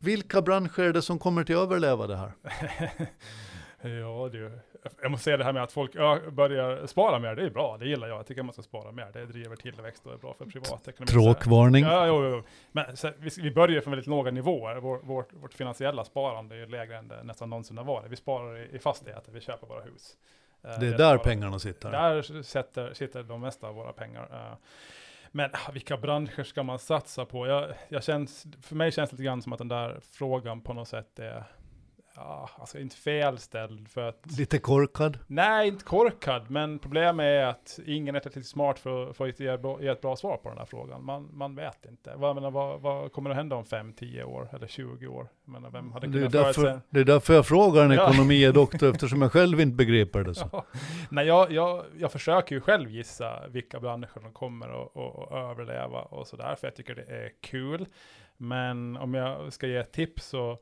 vilka 0.03 0.41
branscher 0.41 0.79
är 0.79 0.93
det 0.93 1.01
som 1.01 1.19
kommer 1.19 1.43
till 1.43 1.55
att 1.55 1.61
överleva 1.61 2.07
det 2.07 2.15
här? 2.15 2.31
Ja, 3.85 4.29
du. 4.31 4.51
Jag 5.01 5.11
måste 5.11 5.23
säga 5.23 5.37
det 5.37 5.43
här 5.43 5.53
med 5.53 5.63
att 5.63 5.71
folk 5.71 5.93
börjar 6.31 6.87
spara 6.87 7.19
mer, 7.19 7.35
det 7.35 7.43
är 7.45 7.49
bra, 7.49 7.77
det 7.77 7.85
gillar 7.87 8.07
jag. 8.07 8.17
Jag 8.17 8.25
tycker 8.27 8.43
man 8.43 8.53
ska 8.53 8.61
spara 8.61 8.91
mer, 8.91 9.09
det 9.13 9.25
driver 9.25 9.55
tillväxt 9.55 10.05
och 10.05 10.13
är 10.13 10.17
bra 10.17 10.33
för 10.33 10.45
privatekonomin. 10.45 11.07
Tråkvarning. 11.07 11.83
Ja, 11.83 12.07
jo, 12.07 12.23
jo. 12.29 12.43
Men 12.71 12.97
så, 12.97 13.11
vi, 13.17 13.29
vi 13.37 13.51
börjar 13.51 13.81
från 13.81 13.91
väldigt 13.91 14.07
låga 14.07 14.31
nivåer. 14.31 14.75
Vår, 14.75 14.97
vårt, 15.03 15.33
vårt 15.33 15.53
finansiella 15.53 16.03
sparande 16.05 16.55
är 16.55 16.67
lägre 16.67 16.97
än 16.97 17.07
det 17.07 17.23
nästan 17.23 17.49
någonsin 17.49 17.77
har 17.77 17.85
varit. 17.85 18.11
Vi 18.11 18.15
sparar 18.15 18.57
i, 18.57 18.75
i 18.75 18.79
fastigheter, 18.79 19.31
vi 19.31 19.41
köper 19.41 19.67
våra 19.67 19.81
hus. 19.81 20.17
Eh, 20.63 20.79
Det 20.79 20.87
är 20.87 20.97
där 20.97 21.17
pengarna 21.17 21.59
sitter. 21.59 21.91
Där 21.91 22.43
sätter, 22.43 22.93
sitter 22.93 23.23
de 23.23 23.41
mesta 23.41 23.67
av 23.67 23.75
våra 23.75 23.93
pengar. 23.93 24.57
Men 25.35 25.49
ah, 25.53 25.71
vilka 25.71 25.97
branscher 25.97 26.43
ska 26.43 26.63
man 26.63 26.79
satsa 26.79 27.25
på? 27.25 27.47
Jag, 27.47 27.73
jag 27.89 28.03
känns, 28.03 28.45
för 28.61 28.75
mig 28.75 28.91
känns 28.91 29.09
det 29.09 29.13
lite 29.13 29.23
grann 29.23 29.41
som 29.41 29.53
att 29.53 29.59
den 29.59 29.67
där 29.67 29.99
frågan 30.11 30.61
på 30.61 30.73
något 30.73 30.87
sätt 30.87 31.19
är, 31.19 31.43
ja, 32.15 32.49
alltså 32.57 32.79
inte 32.79 32.95
felställd 32.95 33.89
för 33.89 34.01
att... 34.01 34.37
Lite 34.37 34.59
korkad? 34.59 35.19
Nej, 35.27 35.67
inte 35.67 35.83
korkad, 35.85 36.51
men 36.51 36.79
problemet 36.79 37.23
är 37.23 37.45
att 37.45 37.79
ingen 37.85 38.15
är 38.15 38.19
tillräckligt 38.19 38.47
smart 38.47 38.79
för, 38.79 39.13
för 39.13 39.27
att 39.27 39.39
ge, 39.39 39.47
ett 39.91 40.01
bra 40.01 40.15
svar 40.15 40.37
på 40.37 40.49
den 40.49 40.57
här 40.57 40.65
frågan. 40.65 41.05
Man, 41.05 41.29
man 41.33 41.55
vet 41.55 41.85
inte. 41.85 42.13
Vad, 42.15 42.35
menar, 42.35 42.51
vad, 42.51 42.81
vad 42.81 43.11
kommer 43.11 43.29
att 43.29 43.35
hända 43.35 43.55
om 43.55 43.65
5, 43.65 43.93
10 43.93 44.23
år 44.23 44.49
eller 44.53 44.67
20 44.67 45.07
år? 45.07 45.27
Jag 45.45 45.51
menar, 45.51 45.69
vem 45.69 45.91
hade 45.91 46.07
Det 46.07 46.25
är, 46.25 46.29
därför, 46.29 46.81
det 46.89 46.99
är 46.99 47.03
därför 47.05 47.33
jag 47.33 47.45
frågar 47.47 47.85
en 47.85 47.91
Ja. 47.91 48.09
ekonomidoktor, 48.09 48.89
eftersom 48.93 49.21
jag 49.21 49.31
själv 49.31 49.59
inte 49.61 49.75
begriper 49.75 50.23
det. 50.23 50.35
Så. 50.35 50.49
Ja. 50.51 50.65
Nej, 51.11 51.27
jag, 51.27 51.51
jag, 51.51 51.83
jag 51.97 52.11
försöker 52.11 52.55
ju 52.55 52.61
själv 52.61 52.89
gissa 52.89 53.47
vilka 53.47 53.79
branscher 53.79 54.19
som 54.21 54.33
kommer 54.33 54.83
att, 54.83 54.97
att, 54.97 55.19
att 55.19 55.31
överleva 55.31 56.01
och 56.01 56.27
sådär, 56.27 56.55
för 56.55 56.67
jag 56.67 56.75
tycker 56.75 56.95
det 56.95 57.03
är 57.03 57.31
kul. 57.41 57.85
Men 58.37 58.97
om 58.97 59.13
jag 59.13 59.53
ska 59.53 59.67
ge 59.67 59.77
ett 59.77 59.91
tips 59.91 60.25
så, 60.25 60.57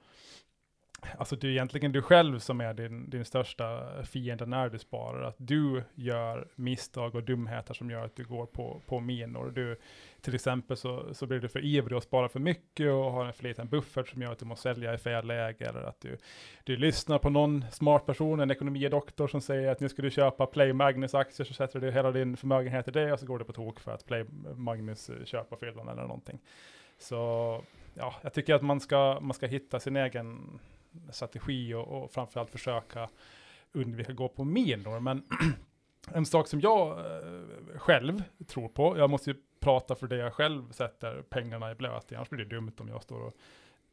alltså 1.17 1.35
det 1.35 1.47
är 1.47 1.51
egentligen 1.51 1.91
du 1.91 2.01
själv 2.01 2.39
som 2.39 2.61
är 2.61 2.73
din, 2.73 3.09
din 3.09 3.25
största 3.25 3.83
fiende 4.03 4.45
när 4.45 4.69
du 4.69 4.79
sparar. 4.79 5.21
Att 5.21 5.35
du 5.37 5.83
gör 5.95 6.47
misstag 6.55 7.15
och 7.15 7.23
dumheter 7.23 7.73
som 7.73 7.89
gör 7.89 8.05
att 8.05 8.15
du 8.15 8.23
går 8.23 8.45
på, 8.45 8.81
på 8.85 8.99
minor. 8.99 9.51
Du, 9.55 9.77
till 10.21 10.35
exempel 10.35 10.77
så, 10.77 11.13
så 11.13 11.25
blir 11.25 11.39
du 11.39 11.49
för 11.49 11.65
ivrig 11.65 11.97
och 11.97 12.03
sparar 12.03 12.27
för 12.27 12.39
mycket 12.39 12.91
och 12.91 13.11
har 13.11 13.25
en 13.25 13.33
för 13.33 13.43
liten 13.43 13.67
buffert 13.67 14.07
som 14.07 14.21
gör 14.21 14.31
att 14.31 14.39
du 14.39 14.45
måste 14.45 14.63
sälja 14.63 14.93
i 14.93 14.97
fel 14.97 15.27
läge. 15.27 15.65
Eller 15.65 15.83
att 15.83 16.01
du, 16.01 16.17
du 16.63 16.77
lyssnar 16.77 17.19
på 17.19 17.29
någon 17.29 17.65
smart 17.71 18.05
person, 18.05 18.39
en 18.39 18.51
ekonomidoktor 18.51 19.27
som 19.27 19.41
säger 19.41 19.71
att 19.71 19.79
nu 19.79 19.89
ska 19.89 20.01
du 20.01 20.11
köpa 20.11 20.45
Play 20.45 20.73
Magnus 20.73 21.13
aktier 21.13 21.45
så 21.45 21.53
sätter 21.53 21.79
du 21.79 21.91
hela 21.91 22.11
din 22.11 22.37
förmögenhet 22.37 22.87
i 22.87 22.91
det 22.91 23.13
och 23.13 23.19
så 23.19 23.25
går 23.25 23.39
det 23.39 23.45
på 23.45 23.53
tok 23.53 23.79
för 23.79 23.91
att 23.91 24.05
Play 24.05 24.25
Magnus 24.55 25.09
eh, 25.09 25.25
köper 25.25 25.55
fyllan 25.55 25.87
eller 25.87 26.01
någonting. 26.01 26.39
Så 26.97 27.15
ja, 27.93 28.15
jag 28.21 28.33
tycker 28.33 28.55
att 28.55 28.61
man 28.61 28.79
ska, 28.79 29.19
man 29.21 29.33
ska 29.33 29.47
hitta 29.47 29.79
sin 29.79 29.95
egen 29.95 30.59
strategi 31.11 31.73
och, 31.73 31.87
och 31.87 32.11
framförallt 32.11 32.49
försöka 32.49 33.09
undvika 33.71 34.11
att 34.11 34.17
gå 34.17 34.27
på 34.27 34.43
minor. 34.43 34.99
Men 34.99 35.23
en 36.13 36.25
sak 36.25 36.47
som 36.47 36.61
jag 36.61 36.99
eh, 36.99 37.77
själv 37.77 38.23
tror 38.47 38.69
på, 38.69 38.97
jag 38.97 39.09
måste 39.09 39.29
ju 39.29 39.35
prata 39.59 39.95
för 39.95 40.07
det 40.07 40.15
jag 40.15 40.33
själv 40.33 40.71
sätter 40.71 41.21
pengarna 41.21 41.71
i 41.71 41.75
blöt 41.75 42.11
i, 42.11 42.15
annars 42.15 42.29
blir 42.29 42.45
det 42.45 42.55
dumt 42.55 42.73
om 42.79 42.87
jag 42.87 43.03
står 43.03 43.21
och 43.21 43.33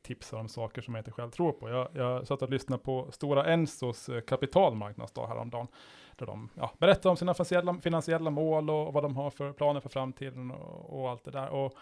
tipsar 0.03 0.39
om 0.39 0.49
saker 0.49 0.83
som 0.83 0.95
jag 0.95 1.01
inte 1.01 1.11
själv 1.13 1.31
tror 1.31 1.53
på. 1.53 1.69
Jag, 1.69 1.89
jag 1.95 2.27
satt 2.27 2.43
och 2.43 2.51
lyssnade 2.51 2.83
på 2.83 3.13
Stora 3.13 3.45
Ensos 3.45 4.09
eh, 4.09 4.21
kapitalmarknadsdag 4.21 5.27
häromdagen, 5.27 5.67
där 6.17 6.27
de 6.27 6.49
ja, 6.55 6.73
berättar 6.79 7.11
om 7.11 7.17
sina 7.17 7.35
finansiella, 7.35 7.75
finansiella 7.75 8.31
mål 8.31 8.71
och 8.71 8.93
vad 8.93 9.03
de 9.03 9.17
har 9.17 9.31
för 9.31 9.53
planer 9.53 9.81
för 9.81 9.89
framtiden 9.89 10.51
och, 10.51 11.01
och 11.01 11.11
allt 11.11 11.25
det 11.25 11.31
där. 11.31 11.49
Och 11.49 11.75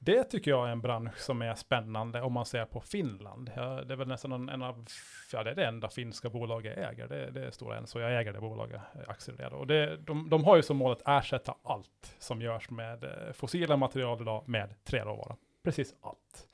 det 0.00 0.24
tycker 0.24 0.50
jag 0.50 0.68
är 0.68 0.72
en 0.72 0.80
bransch 0.80 1.18
som 1.18 1.42
är 1.42 1.54
spännande 1.54 2.22
om 2.22 2.32
man 2.32 2.46
ser 2.46 2.64
på 2.64 2.80
Finland. 2.80 3.50
Ja, 3.56 3.62
det 3.84 3.94
är 3.94 3.96
väl 3.96 4.08
nästan 4.08 4.32
en, 4.32 4.48
en 4.48 4.62
av, 4.62 4.86
ja 5.32 5.42
det 5.42 5.50
är 5.50 5.54
det 5.54 5.64
enda 5.66 5.88
finska 5.88 6.30
bolaget 6.30 6.76
jag 6.78 6.92
äger, 6.92 7.08
det, 7.08 7.30
det 7.30 7.46
är 7.46 7.50
Stora 7.50 7.76
Enso, 7.76 8.00
jag 8.00 8.20
äger 8.20 8.32
det 8.32 8.40
bolaget, 8.40 8.80
eh, 8.94 9.00
aktier 9.10 9.34
i 9.34 9.38
det. 9.38 9.48
då. 9.48 9.56
Och 9.56 9.66
det, 9.66 9.96
de, 9.96 10.30
de 10.30 10.44
har 10.44 10.56
ju 10.56 10.62
som 10.62 10.76
mål 10.76 10.92
att 10.92 11.02
ersätta 11.24 11.54
allt 11.62 12.14
som 12.18 12.42
görs 12.42 12.70
med 12.70 13.04
eh, 13.04 13.32
fossila 13.32 13.76
material 13.76 14.22
idag 14.22 14.48
med 14.48 14.84
träråvara. 14.84 15.36
Precis 15.64 15.94
allt. 16.00 16.44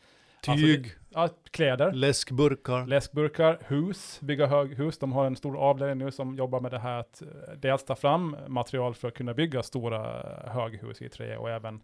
Alltså, 0.46 0.66
Tyg, 0.66 0.92
Ja, 1.10 1.28
kläder, 1.50 1.92
läskburkar. 1.92 2.86
läskburkar, 2.86 3.58
hus, 3.66 4.20
bygga 4.20 4.46
höghus. 4.46 4.98
De 4.98 5.12
har 5.12 5.26
en 5.26 5.36
stor 5.36 5.58
avdelning 5.58 5.98
nu 5.98 6.10
som 6.10 6.34
jobbar 6.36 6.60
med 6.60 6.70
det 6.70 6.78
här 6.78 7.00
att 7.00 7.22
eh, 7.22 7.28
dels 7.56 7.84
ta 7.84 7.94
fram 7.96 8.36
material 8.48 8.94
för 8.94 9.08
att 9.08 9.14
kunna 9.14 9.34
bygga 9.34 9.62
stora 9.62 10.22
höghus 10.46 11.02
i 11.02 11.08
trä 11.08 11.36
och 11.36 11.50
även 11.50 11.82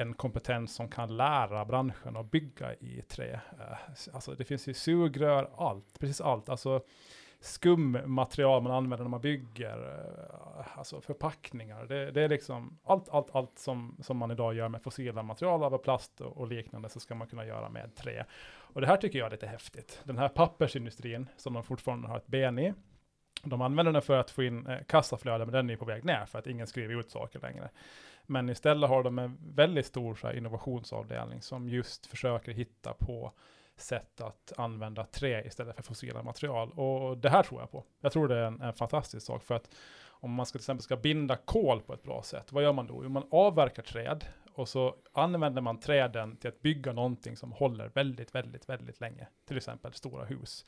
en 0.00 0.14
kompetens 0.14 0.74
som 0.74 0.88
kan 0.88 1.16
lära 1.16 1.64
branschen 1.64 2.16
att 2.16 2.30
bygga 2.30 2.74
i 2.74 3.02
trä. 3.08 3.40
Eh, 3.60 4.12
alltså 4.12 4.34
det 4.34 4.44
finns 4.44 4.68
ju 4.68 4.74
sugrör, 4.74 5.50
allt, 5.56 5.98
precis 5.98 6.20
allt. 6.20 6.48
Alltså 6.48 6.82
skummaterial 7.40 8.62
man 8.62 8.72
använder 8.72 9.04
när 9.04 9.10
man 9.10 9.20
bygger, 9.20 10.06
eh, 10.28 10.78
alltså 10.78 11.00
förpackningar. 11.00 11.84
Det, 11.84 12.10
det 12.10 12.22
är 12.22 12.28
liksom 12.28 12.78
allt, 12.84 13.08
allt, 13.08 13.34
allt 13.34 13.58
som, 13.58 13.96
som 14.02 14.16
man 14.16 14.30
idag 14.30 14.54
gör 14.54 14.68
med 14.68 14.82
fossila 14.82 15.22
material, 15.22 15.62
av 15.62 15.78
plast 15.78 16.20
och, 16.20 16.36
och 16.36 16.48
liknande, 16.48 16.88
så 16.88 17.00
ska 17.00 17.14
man 17.14 17.28
kunna 17.28 17.46
göra 17.46 17.68
med 17.68 17.94
trä. 17.94 18.26
Och 18.50 18.80
det 18.80 18.86
här 18.86 18.96
tycker 18.96 19.18
jag 19.18 19.26
är 19.26 19.30
lite 19.30 19.46
häftigt. 19.46 20.00
Den 20.04 20.18
här 20.18 20.28
pappersindustrin, 20.28 21.28
som 21.36 21.54
de 21.54 21.64
fortfarande 21.64 22.08
har 22.08 22.16
ett 22.16 22.26
ben 22.26 22.58
i, 22.58 22.74
de 23.42 23.60
använder 23.60 23.92
den 23.92 24.02
för 24.02 24.18
att 24.18 24.30
få 24.30 24.42
in 24.42 24.66
eh, 24.66 24.78
kassaflöde, 24.86 25.46
men 25.46 25.52
den 25.52 25.70
är 25.70 25.76
på 25.76 25.84
väg 25.84 26.04
ner 26.04 26.26
för 26.26 26.38
att 26.38 26.46
ingen 26.46 26.66
skriver 26.66 27.00
ut 27.00 27.10
saker 27.10 27.40
längre. 27.40 27.70
Men 28.30 28.48
istället 28.50 28.90
har 28.90 29.02
de 29.02 29.18
en 29.18 29.38
väldigt 29.54 29.86
stor 29.86 30.14
så 30.14 30.26
här, 30.26 30.34
innovationsavdelning 30.34 31.42
som 31.42 31.68
just 31.68 32.06
försöker 32.06 32.52
hitta 32.52 32.92
på 32.92 33.32
sätt 33.76 34.20
att 34.20 34.52
använda 34.56 35.04
trä 35.04 35.46
istället 35.46 35.76
för 35.76 35.82
fossila 35.82 36.22
material. 36.22 36.70
Och 36.70 37.18
det 37.18 37.30
här 37.30 37.42
tror 37.42 37.60
jag 37.60 37.70
på. 37.70 37.84
Jag 38.00 38.12
tror 38.12 38.28
det 38.28 38.36
är 38.36 38.42
en, 38.42 38.60
en 38.60 38.72
fantastisk 38.72 39.26
sak 39.26 39.42
för 39.42 39.54
att 39.54 39.70
om 40.06 40.32
man 40.32 40.46
ska, 40.46 40.58
till 40.58 40.62
exempel 40.62 40.82
ska 40.82 40.96
binda 40.96 41.36
kol 41.36 41.80
på 41.80 41.94
ett 41.94 42.02
bra 42.02 42.22
sätt, 42.22 42.52
vad 42.52 42.62
gör 42.62 42.72
man 42.72 42.86
då? 42.86 43.00
Jo, 43.04 43.08
man 43.08 43.28
avverkar 43.30 43.82
träd 43.82 44.24
och 44.54 44.68
så 44.68 44.94
använder 45.12 45.62
man 45.62 45.80
träden 45.80 46.36
till 46.36 46.48
att 46.48 46.62
bygga 46.62 46.92
någonting 46.92 47.36
som 47.36 47.52
håller 47.52 47.88
väldigt, 47.88 48.34
väldigt, 48.34 48.68
väldigt 48.68 49.00
länge. 49.00 49.26
Till 49.48 49.56
exempel 49.56 49.92
stora 49.92 50.24
hus. 50.24 50.66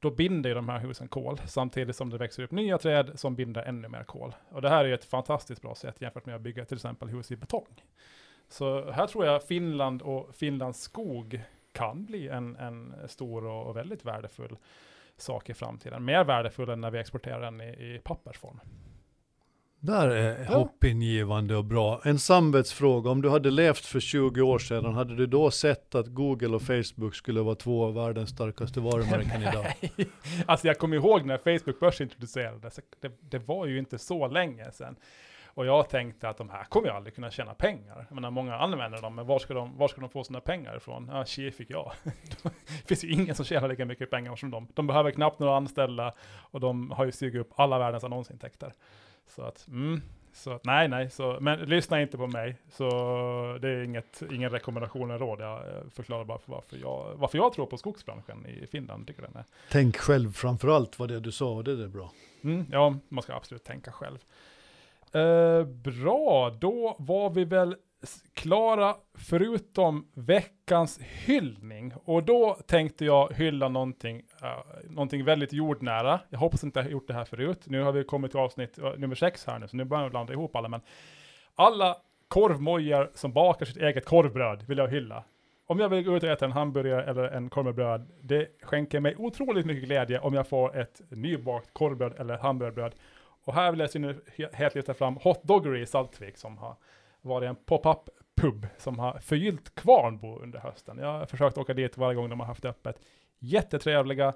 Då 0.00 0.10
binder 0.10 0.50
ju 0.50 0.54
de 0.54 0.68
här 0.68 0.78
husen 0.78 1.08
kol 1.08 1.40
samtidigt 1.46 1.96
som 1.96 2.10
det 2.10 2.18
växer 2.18 2.42
upp 2.42 2.50
nya 2.50 2.78
träd 2.78 3.10
som 3.14 3.34
binder 3.34 3.62
ännu 3.62 3.88
mer 3.88 4.04
kol. 4.04 4.34
Och 4.48 4.62
det 4.62 4.68
här 4.68 4.84
är 4.84 4.88
ju 4.88 4.94
ett 4.94 5.04
fantastiskt 5.04 5.62
bra 5.62 5.74
sätt 5.74 6.00
jämfört 6.00 6.26
med 6.26 6.34
att 6.34 6.40
bygga 6.40 6.64
till 6.64 6.76
exempel 6.76 7.08
hus 7.08 7.30
i 7.30 7.36
betong. 7.36 7.84
Så 8.48 8.90
här 8.90 9.06
tror 9.06 9.26
jag 9.26 9.42
Finland 9.42 10.02
och 10.02 10.34
Finlands 10.34 10.80
skog 10.80 11.40
kan 11.72 12.04
bli 12.04 12.28
en, 12.28 12.56
en 12.56 12.94
stor 13.08 13.46
och, 13.46 13.66
och 13.66 13.76
väldigt 13.76 14.04
värdefull 14.04 14.56
sak 15.16 15.50
i 15.50 15.54
framtiden. 15.54 16.04
Mer 16.04 16.24
värdefull 16.24 16.68
än 16.68 16.80
när 16.80 16.90
vi 16.90 16.98
exporterar 16.98 17.40
den 17.40 17.60
i, 17.60 17.94
i 17.94 18.00
pappersform. 18.04 18.60
Där 19.80 20.08
är 20.08 20.44
Ja. 20.50 20.56
hoppingivande 20.58 21.56
och 21.56 21.64
bra. 21.64 22.00
En 22.04 22.18
samvetsfråga, 22.18 23.10
om 23.10 23.22
du 23.22 23.28
hade 23.30 23.50
levt 23.50 23.84
för 23.86 24.00
20 24.00 24.40
år 24.42 24.58
sedan, 24.58 24.94
hade 24.94 25.16
du 25.16 25.26
då 25.26 25.50
sett 25.50 25.94
att 25.94 26.06
Google 26.06 26.48
och 26.48 26.62
Facebook 26.62 27.14
skulle 27.14 27.40
vara 27.40 27.54
två 27.54 27.84
av 27.84 27.94
världens 27.94 28.30
starkaste 28.30 28.80
varumärken 28.80 29.42
idag? 29.42 29.66
Alltså 30.46 30.66
jag 30.66 30.78
kommer 30.78 30.96
ihåg 30.96 31.26
när 31.26 31.38
Facebook 31.38 31.80
börsintroducerades, 31.80 32.80
det, 33.00 33.12
det 33.30 33.38
var 33.38 33.66
ju 33.66 33.78
inte 33.78 33.98
så 33.98 34.28
länge 34.28 34.72
sedan. 34.72 34.96
Och 35.60 35.66
jag 35.66 35.88
tänkte 35.88 36.28
att 36.28 36.36
de 36.36 36.50
här 36.50 36.64
kommer 36.64 36.88
ju 36.88 36.94
aldrig 36.94 37.14
kunna 37.14 37.30
tjäna 37.30 37.54
pengar. 37.54 38.06
Jag 38.08 38.14
menar, 38.14 38.30
många 38.30 38.56
använder 38.56 39.02
dem, 39.02 39.14
men 39.14 39.26
var 39.26 39.38
ska 39.38 39.54
de, 39.54 39.76
var 39.76 39.88
ska 39.88 40.00
de 40.00 40.10
få 40.10 40.24
sina 40.24 40.40
pengar 40.40 40.76
ifrån? 40.76 41.10
Ja, 41.12 41.24
tji 41.24 41.50
fick 41.50 41.70
jag. 41.70 41.92
det 42.42 42.86
finns 42.86 43.04
ju 43.04 43.12
ingen 43.12 43.34
som 43.34 43.44
tjänar 43.44 43.68
lika 43.68 43.84
mycket 43.84 44.10
pengar 44.10 44.36
som 44.36 44.50
dem. 44.50 44.68
De 44.74 44.86
behöver 44.86 45.10
knappt 45.10 45.38
några 45.38 45.56
anställda 45.56 46.14
och 46.50 46.60
de 46.60 46.90
har 46.90 47.04
ju 47.04 47.12
sugit 47.12 47.40
upp 47.40 47.52
alla 47.56 47.78
världens 47.78 48.04
annonsintäkter. 48.04 48.72
Så 49.26 49.42
att, 49.42 49.68
mm, 49.68 50.02
så 50.32 50.50
att, 50.50 50.64
nej, 50.64 50.88
nej, 50.88 51.10
så, 51.10 51.38
men 51.40 51.58
lyssna 51.58 52.02
inte 52.02 52.16
på 52.16 52.26
mig. 52.26 52.56
Så 52.68 52.88
det 53.62 53.68
är 53.68 53.82
inget, 53.82 54.22
ingen 54.32 54.50
rekommendation 54.50 55.10
eller 55.10 55.18
råd. 55.18 55.40
Jag 55.40 55.58
eh, 55.58 55.82
förklarar 55.92 56.24
bara 56.24 56.38
för 56.38 56.52
varför 56.52 56.76
jag, 56.76 57.14
varför 57.16 57.38
jag 57.38 57.52
tror 57.52 57.66
på 57.66 57.76
skogsbranschen 57.76 58.46
i 58.46 58.66
Finland. 58.66 59.06
Tycker 59.06 59.22
den 59.22 59.36
är 59.36 59.44
Tänk 59.70 59.96
själv 59.96 60.32
framför 60.32 60.68
allt 60.68 60.98
vad 60.98 61.08
det 61.08 61.20
du 61.20 61.32
sa 61.32 61.62
det 61.62 61.72
är 61.72 61.88
bra. 61.88 62.12
Mm, 62.42 62.66
ja, 62.70 62.96
man 63.08 63.22
ska 63.22 63.34
absolut 63.34 63.64
tänka 63.64 63.92
själv. 63.92 64.18
Eh, 65.12 65.64
bra, 65.64 66.50
då 66.60 66.96
var 66.98 67.30
vi 67.30 67.44
väl 67.44 67.76
klara 68.34 68.94
förutom 69.14 70.10
veckans 70.14 71.00
hyllning. 71.00 71.92
Och 72.04 72.22
då 72.22 72.54
tänkte 72.66 73.04
jag 73.04 73.32
hylla 73.32 73.68
någonting, 73.68 74.16
uh, 74.16 74.90
någonting 74.90 75.24
väldigt 75.24 75.52
jordnära. 75.52 76.20
Jag 76.30 76.38
hoppas 76.38 76.64
inte 76.64 76.78
jag 76.78 76.84
har 76.84 76.90
gjort 76.90 77.08
det 77.08 77.14
här 77.14 77.24
förut. 77.24 77.62
Nu 77.66 77.82
har 77.82 77.92
vi 77.92 78.04
kommit 78.04 78.30
till 78.30 78.40
avsnitt 78.40 78.78
uh, 78.78 78.98
nummer 78.98 79.14
sex 79.14 79.46
här 79.46 79.58
nu, 79.58 79.68
så 79.68 79.76
nu 79.76 79.84
börjar 79.84 80.04
vi 80.04 80.10
blanda 80.10 80.32
ihop 80.32 80.56
alla. 80.56 80.68
Men 80.68 80.80
alla 81.54 81.96
korvmojar 82.28 83.10
som 83.14 83.32
bakar 83.32 83.66
sitt 83.66 83.76
eget 83.76 84.04
korvbröd 84.04 84.62
vill 84.68 84.78
jag 84.78 84.88
hylla. 84.88 85.24
Om 85.66 85.78
jag 85.78 85.88
vill 85.88 86.04
gå 86.04 86.16
ut 86.16 86.22
och 86.22 86.28
äta 86.28 86.44
en 86.44 86.52
hamburgare 86.52 87.04
eller 87.04 87.24
en 87.24 87.50
korv 87.50 87.64
med 87.64 87.74
bröd, 87.74 88.10
det 88.20 88.48
skänker 88.62 89.00
mig 89.00 89.16
otroligt 89.18 89.66
mycket 89.66 89.84
glädje 89.84 90.18
om 90.18 90.34
jag 90.34 90.48
får 90.48 90.76
ett 90.76 91.00
nybakt 91.08 91.70
korvbröd 91.72 92.14
eller 92.18 92.38
hamburgerbröd. 92.38 92.94
Och 93.44 93.54
här 93.54 93.70
vill 93.70 93.80
jag 93.80 93.88
i 93.88 93.92
synnerhet 93.92 94.74
lyfta 94.74 94.94
fram 94.94 95.16
Hot 95.16 95.42
Doggery 95.42 95.82
i 95.82 95.86
Saltvik 95.86 96.36
som 96.36 96.58
har 96.58 96.76
varit 97.22 97.48
en 97.48 97.56
pop-up 97.56 98.10
pub 98.40 98.66
som 98.78 98.98
har 98.98 99.18
förgyllt 99.18 99.74
Kvarnbo 99.74 100.38
under 100.38 100.58
hösten. 100.58 100.98
Jag 100.98 101.18
har 101.18 101.26
försökt 101.26 101.58
åka 101.58 101.74
dit 101.74 101.96
varje 101.96 102.16
gång 102.16 102.28
de 102.28 102.40
har 102.40 102.46
haft 102.46 102.64
öppet. 102.64 103.00
Jättetrevliga, 103.38 104.28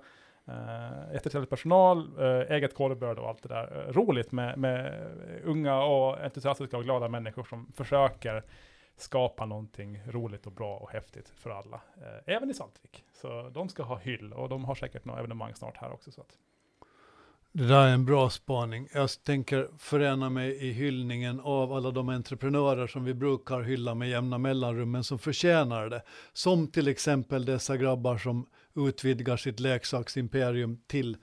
uh, 0.49 1.13
jättetrevlig 1.13 1.51
personal, 1.51 2.19
eh, 2.19 2.57
eget 2.57 2.75
korvbröd 2.75 3.19
och 3.19 3.29
allt 3.29 3.43
det 3.43 3.49
där. 3.49 3.87
Eh, 3.87 3.93
roligt 3.93 4.33
med, 4.33 4.59
med 4.59 5.11
unga 5.45 5.83
och 5.83 6.25
entusiastiska 6.25 6.77
och 6.77 6.85
glada 6.85 7.09
människor 7.09 7.45
som 7.45 7.73
försöker 7.77 8.43
skapa 8.97 9.47
någonting 9.47 10.03
roligt 10.07 10.47
och 10.47 10.53
bra 10.53 10.77
och 10.77 10.91
häftigt 10.91 11.29
för 11.29 11.51
alla. 11.51 11.81
Eh, 11.97 12.35
även 12.35 12.51
i 12.51 12.55
Saltvik. 12.55 13.05
Så 13.13 13.51
de 13.55 13.69
ska 13.69 13.83
ha 13.83 13.97
hyll 13.97 14.33
och 14.33 14.49
de 14.49 14.65
har 14.65 14.75
säkert 14.75 15.05
några 15.05 15.19
evenemang 15.19 15.55
snart 15.55 15.77
här 15.77 15.93
också. 15.93 16.13
Så 16.13 16.21
att. 16.21 16.39
Det 17.57 17.67
där 17.67 17.87
är 17.87 17.93
en 17.93 18.05
bra 18.05 18.31
spaning. 18.31 18.89
Jag 18.95 19.11
tänker 19.25 19.69
förena 19.79 20.31
mig 20.31 20.57
i 20.57 20.73
hyllningen 20.73 21.41
av 21.41 21.73
alla 21.73 21.91
de 21.91 22.09
entreprenörer 22.09 22.87
som 22.87 23.05
vi 23.05 23.15
brukar 23.15 23.63
hylla 23.63 23.95
med 23.95 24.11
jämna 24.11 24.39
mellanrum, 24.39 24.91
men 24.91 25.05
som 25.05 25.19
förtjänar 25.19 25.89
det. 25.89 26.03
Som 26.33 26.69
till 26.69 26.89
exempel 26.89 27.45
dessa 27.45 27.77
grabbar 27.77 28.19
som 28.19 28.47
utvidgar 28.77 29.37
sitt 29.37 29.61
leksaksimperium 29.61 30.79
till 30.87 31.17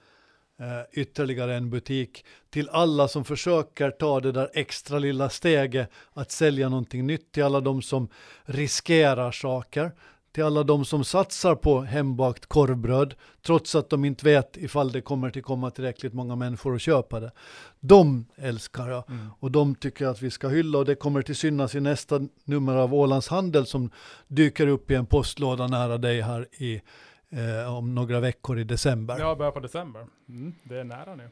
eh, 0.60 1.00
ytterligare 1.02 1.54
en 1.54 1.70
butik. 1.70 2.24
Till 2.50 2.68
alla 2.68 3.08
som 3.08 3.24
försöker 3.24 3.90
ta 3.90 4.20
det 4.20 4.32
där 4.32 4.50
extra 4.54 4.98
lilla 4.98 5.30
steget 5.30 5.90
att 6.12 6.30
sälja 6.30 6.68
någonting 6.68 7.06
nytt, 7.06 7.32
till 7.32 7.44
alla 7.44 7.60
de 7.60 7.82
som 7.82 8.08
riskerar 8.44 9.32
saker 9.32 9.92
till 10.32 10.44
alla 10.44 10.62
de 10.62 10.84
som 10.84 11.04
satsar 11.04 11.54
på 11.54 11.80
hembakt 11.80 12.46
korvbröd, 12.46 13.14
trots 13.42 13.74
att 13.74 13.90
de 13.90 14.04
inte 14.04 14.24
vet 14.24 14.56
ifall 14.56 14.92
det 14.92 15.00
kommer 15.00 15.30
till 15.30 15.42
komma 15.42 15.70
tillräckligt 15.70 16.12
många 16.12 16.36
människor 16.36 16.74
och 16.74 16.80
köpa 16.80 17.20
det. 17.20 17.32
De 17.80 18.26
älskar 18.36 18.88
jag 18.88 19.10
mm. 19.10 19.28
och 19.40 19.50
de 19.50 19.74
tycker 19.74 20.06
att 20.06 20.22
vi 20.22 20.30
ska 20.30 20.48
hylla 20.48 20.78
och 20.78 20.84
det 20.84 20.94
kommer 20.94 21.22
till 21.22 21.36
synas 21.36 21.74
i 21.74 21.80
nästa 21.80 22.20
nummer 22.44 22.74
av 22.74 22.94
Ålands 22.94 23.28
Handel 23.28 23.66
som 23.66 23.90
dyker 24.28 24.66
upp 24.66 24.90
i 24.90 24.94
en 24.94 25.06
postlåda 25.06 25.66
nära 25.66 25.98
dig 25.98 26.20
här 26.20 26.46
i 26.52 26.82
eh, 27.30 27.74
om 27.76 27.94
några 27.94 28.20
veckor 28.20 28.58
i 28.58 28.64
december. 28.64 29.16
Ja, 29.18 29.34
början 29.34 29.52
på 29.52 29.60
december. 29.60 30.06
Mm, 30.28 30.54
det 30.62 30.78
är 30.78 30.84
nära 30.84 31.14
nu. 31.14 31.30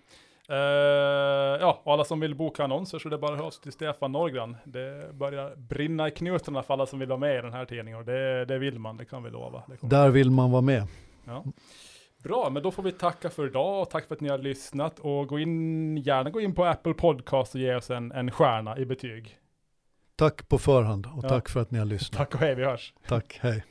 Uh, 0.51 0.57
ja, 1.61 1.81
och 1.85 1.93
alla 1.93 2.05
som 2.05 2.21
vill 2.21 2.35
boka 2.35 2.65
annonser 2.65 2.99
så 2.99 3.09
det 3.09 3.17
är 3.17 3.19
bara 3.19 3.37
höra 3.37 3.51
till 3.51 3.73
Stefan 3.73 4.13
Norgran. 4.13 4.57
Det 4.65 5.15
börjar 5.15 5.57
brinna 5.57 6.09
i 6.09 6.11
knutarna 6.11 6.63
för 6.63 6.75
alla 6.75 6.87
som 6.87 6.99
vill 6.99 7.09
vara 7.09 7.19
med 7.19 7.39
i 7.39 7.43
den 7.43 7.53
här 7.53 7.65
tidningen 7.65 8.01
och 8.01 8.07
det, 8.07 8.45
det 8.45 8.59
vill 8.59 8.79
man, 8.79 8.97
det 8.97 9.05
kan 9.05 9.23
vi 9.23 9.31
lova. 9.31 9.63
Där 9.81 10.09
vill 10.11 10.31
man 10.31 10.51
vara 10.51 10.63
med. 10.63 10.87
Ja. 11.25 11.45
Bra, 12.23 12.51
men 12.51 12.63
då 12.63 12.71
får 12.71 12.83
vi 12.83 12.93
tacka 12.93 13.31
för 13.31 13.47
idag 13.47 13.83
och 13.83 13.91
tack 13.91 14.09
för 14.09 14.15
att 14.15 14.21
ni 14.21 14.29
har 14.29 14.39
lyssnat 14.39 14.99
och 14.99 15.27
gå 15.27 15.39
in, 15.39 15.97
gärna 15.97 16.31
gå 16.31 16.41
in 16.41 16.55
på 16.55 16.65
Apple 16.65 16.95
Podcast 16.95 17.55
och 17.55 17.61
ge 17.61 17.75
oss 17.75 17.91
en, 17.91 18.13
en 18.13 18.31
stjärna 18.31 18.79
i 18.79 18.85
betyg. 18.85 19.39
Tack 20.17 20.49
på 20.49 20.59
förhand 20.59 21.07
och 21.07 21.25
ja. 21.25 21.29
tack 21.29 21.49
för 21.49 21.61
att 21.61 21.71
ni 21.71 21.79
har 21.79 21.87
lyssnat. 21.87 22.19
Tack 22.19 22.35
och 22.35 22.41
hej, 22.41 22.55
vi 22.55 22.65
hörs. 22.65 22.95
Tack, 23.09 23.39
hej. 23.43 23.65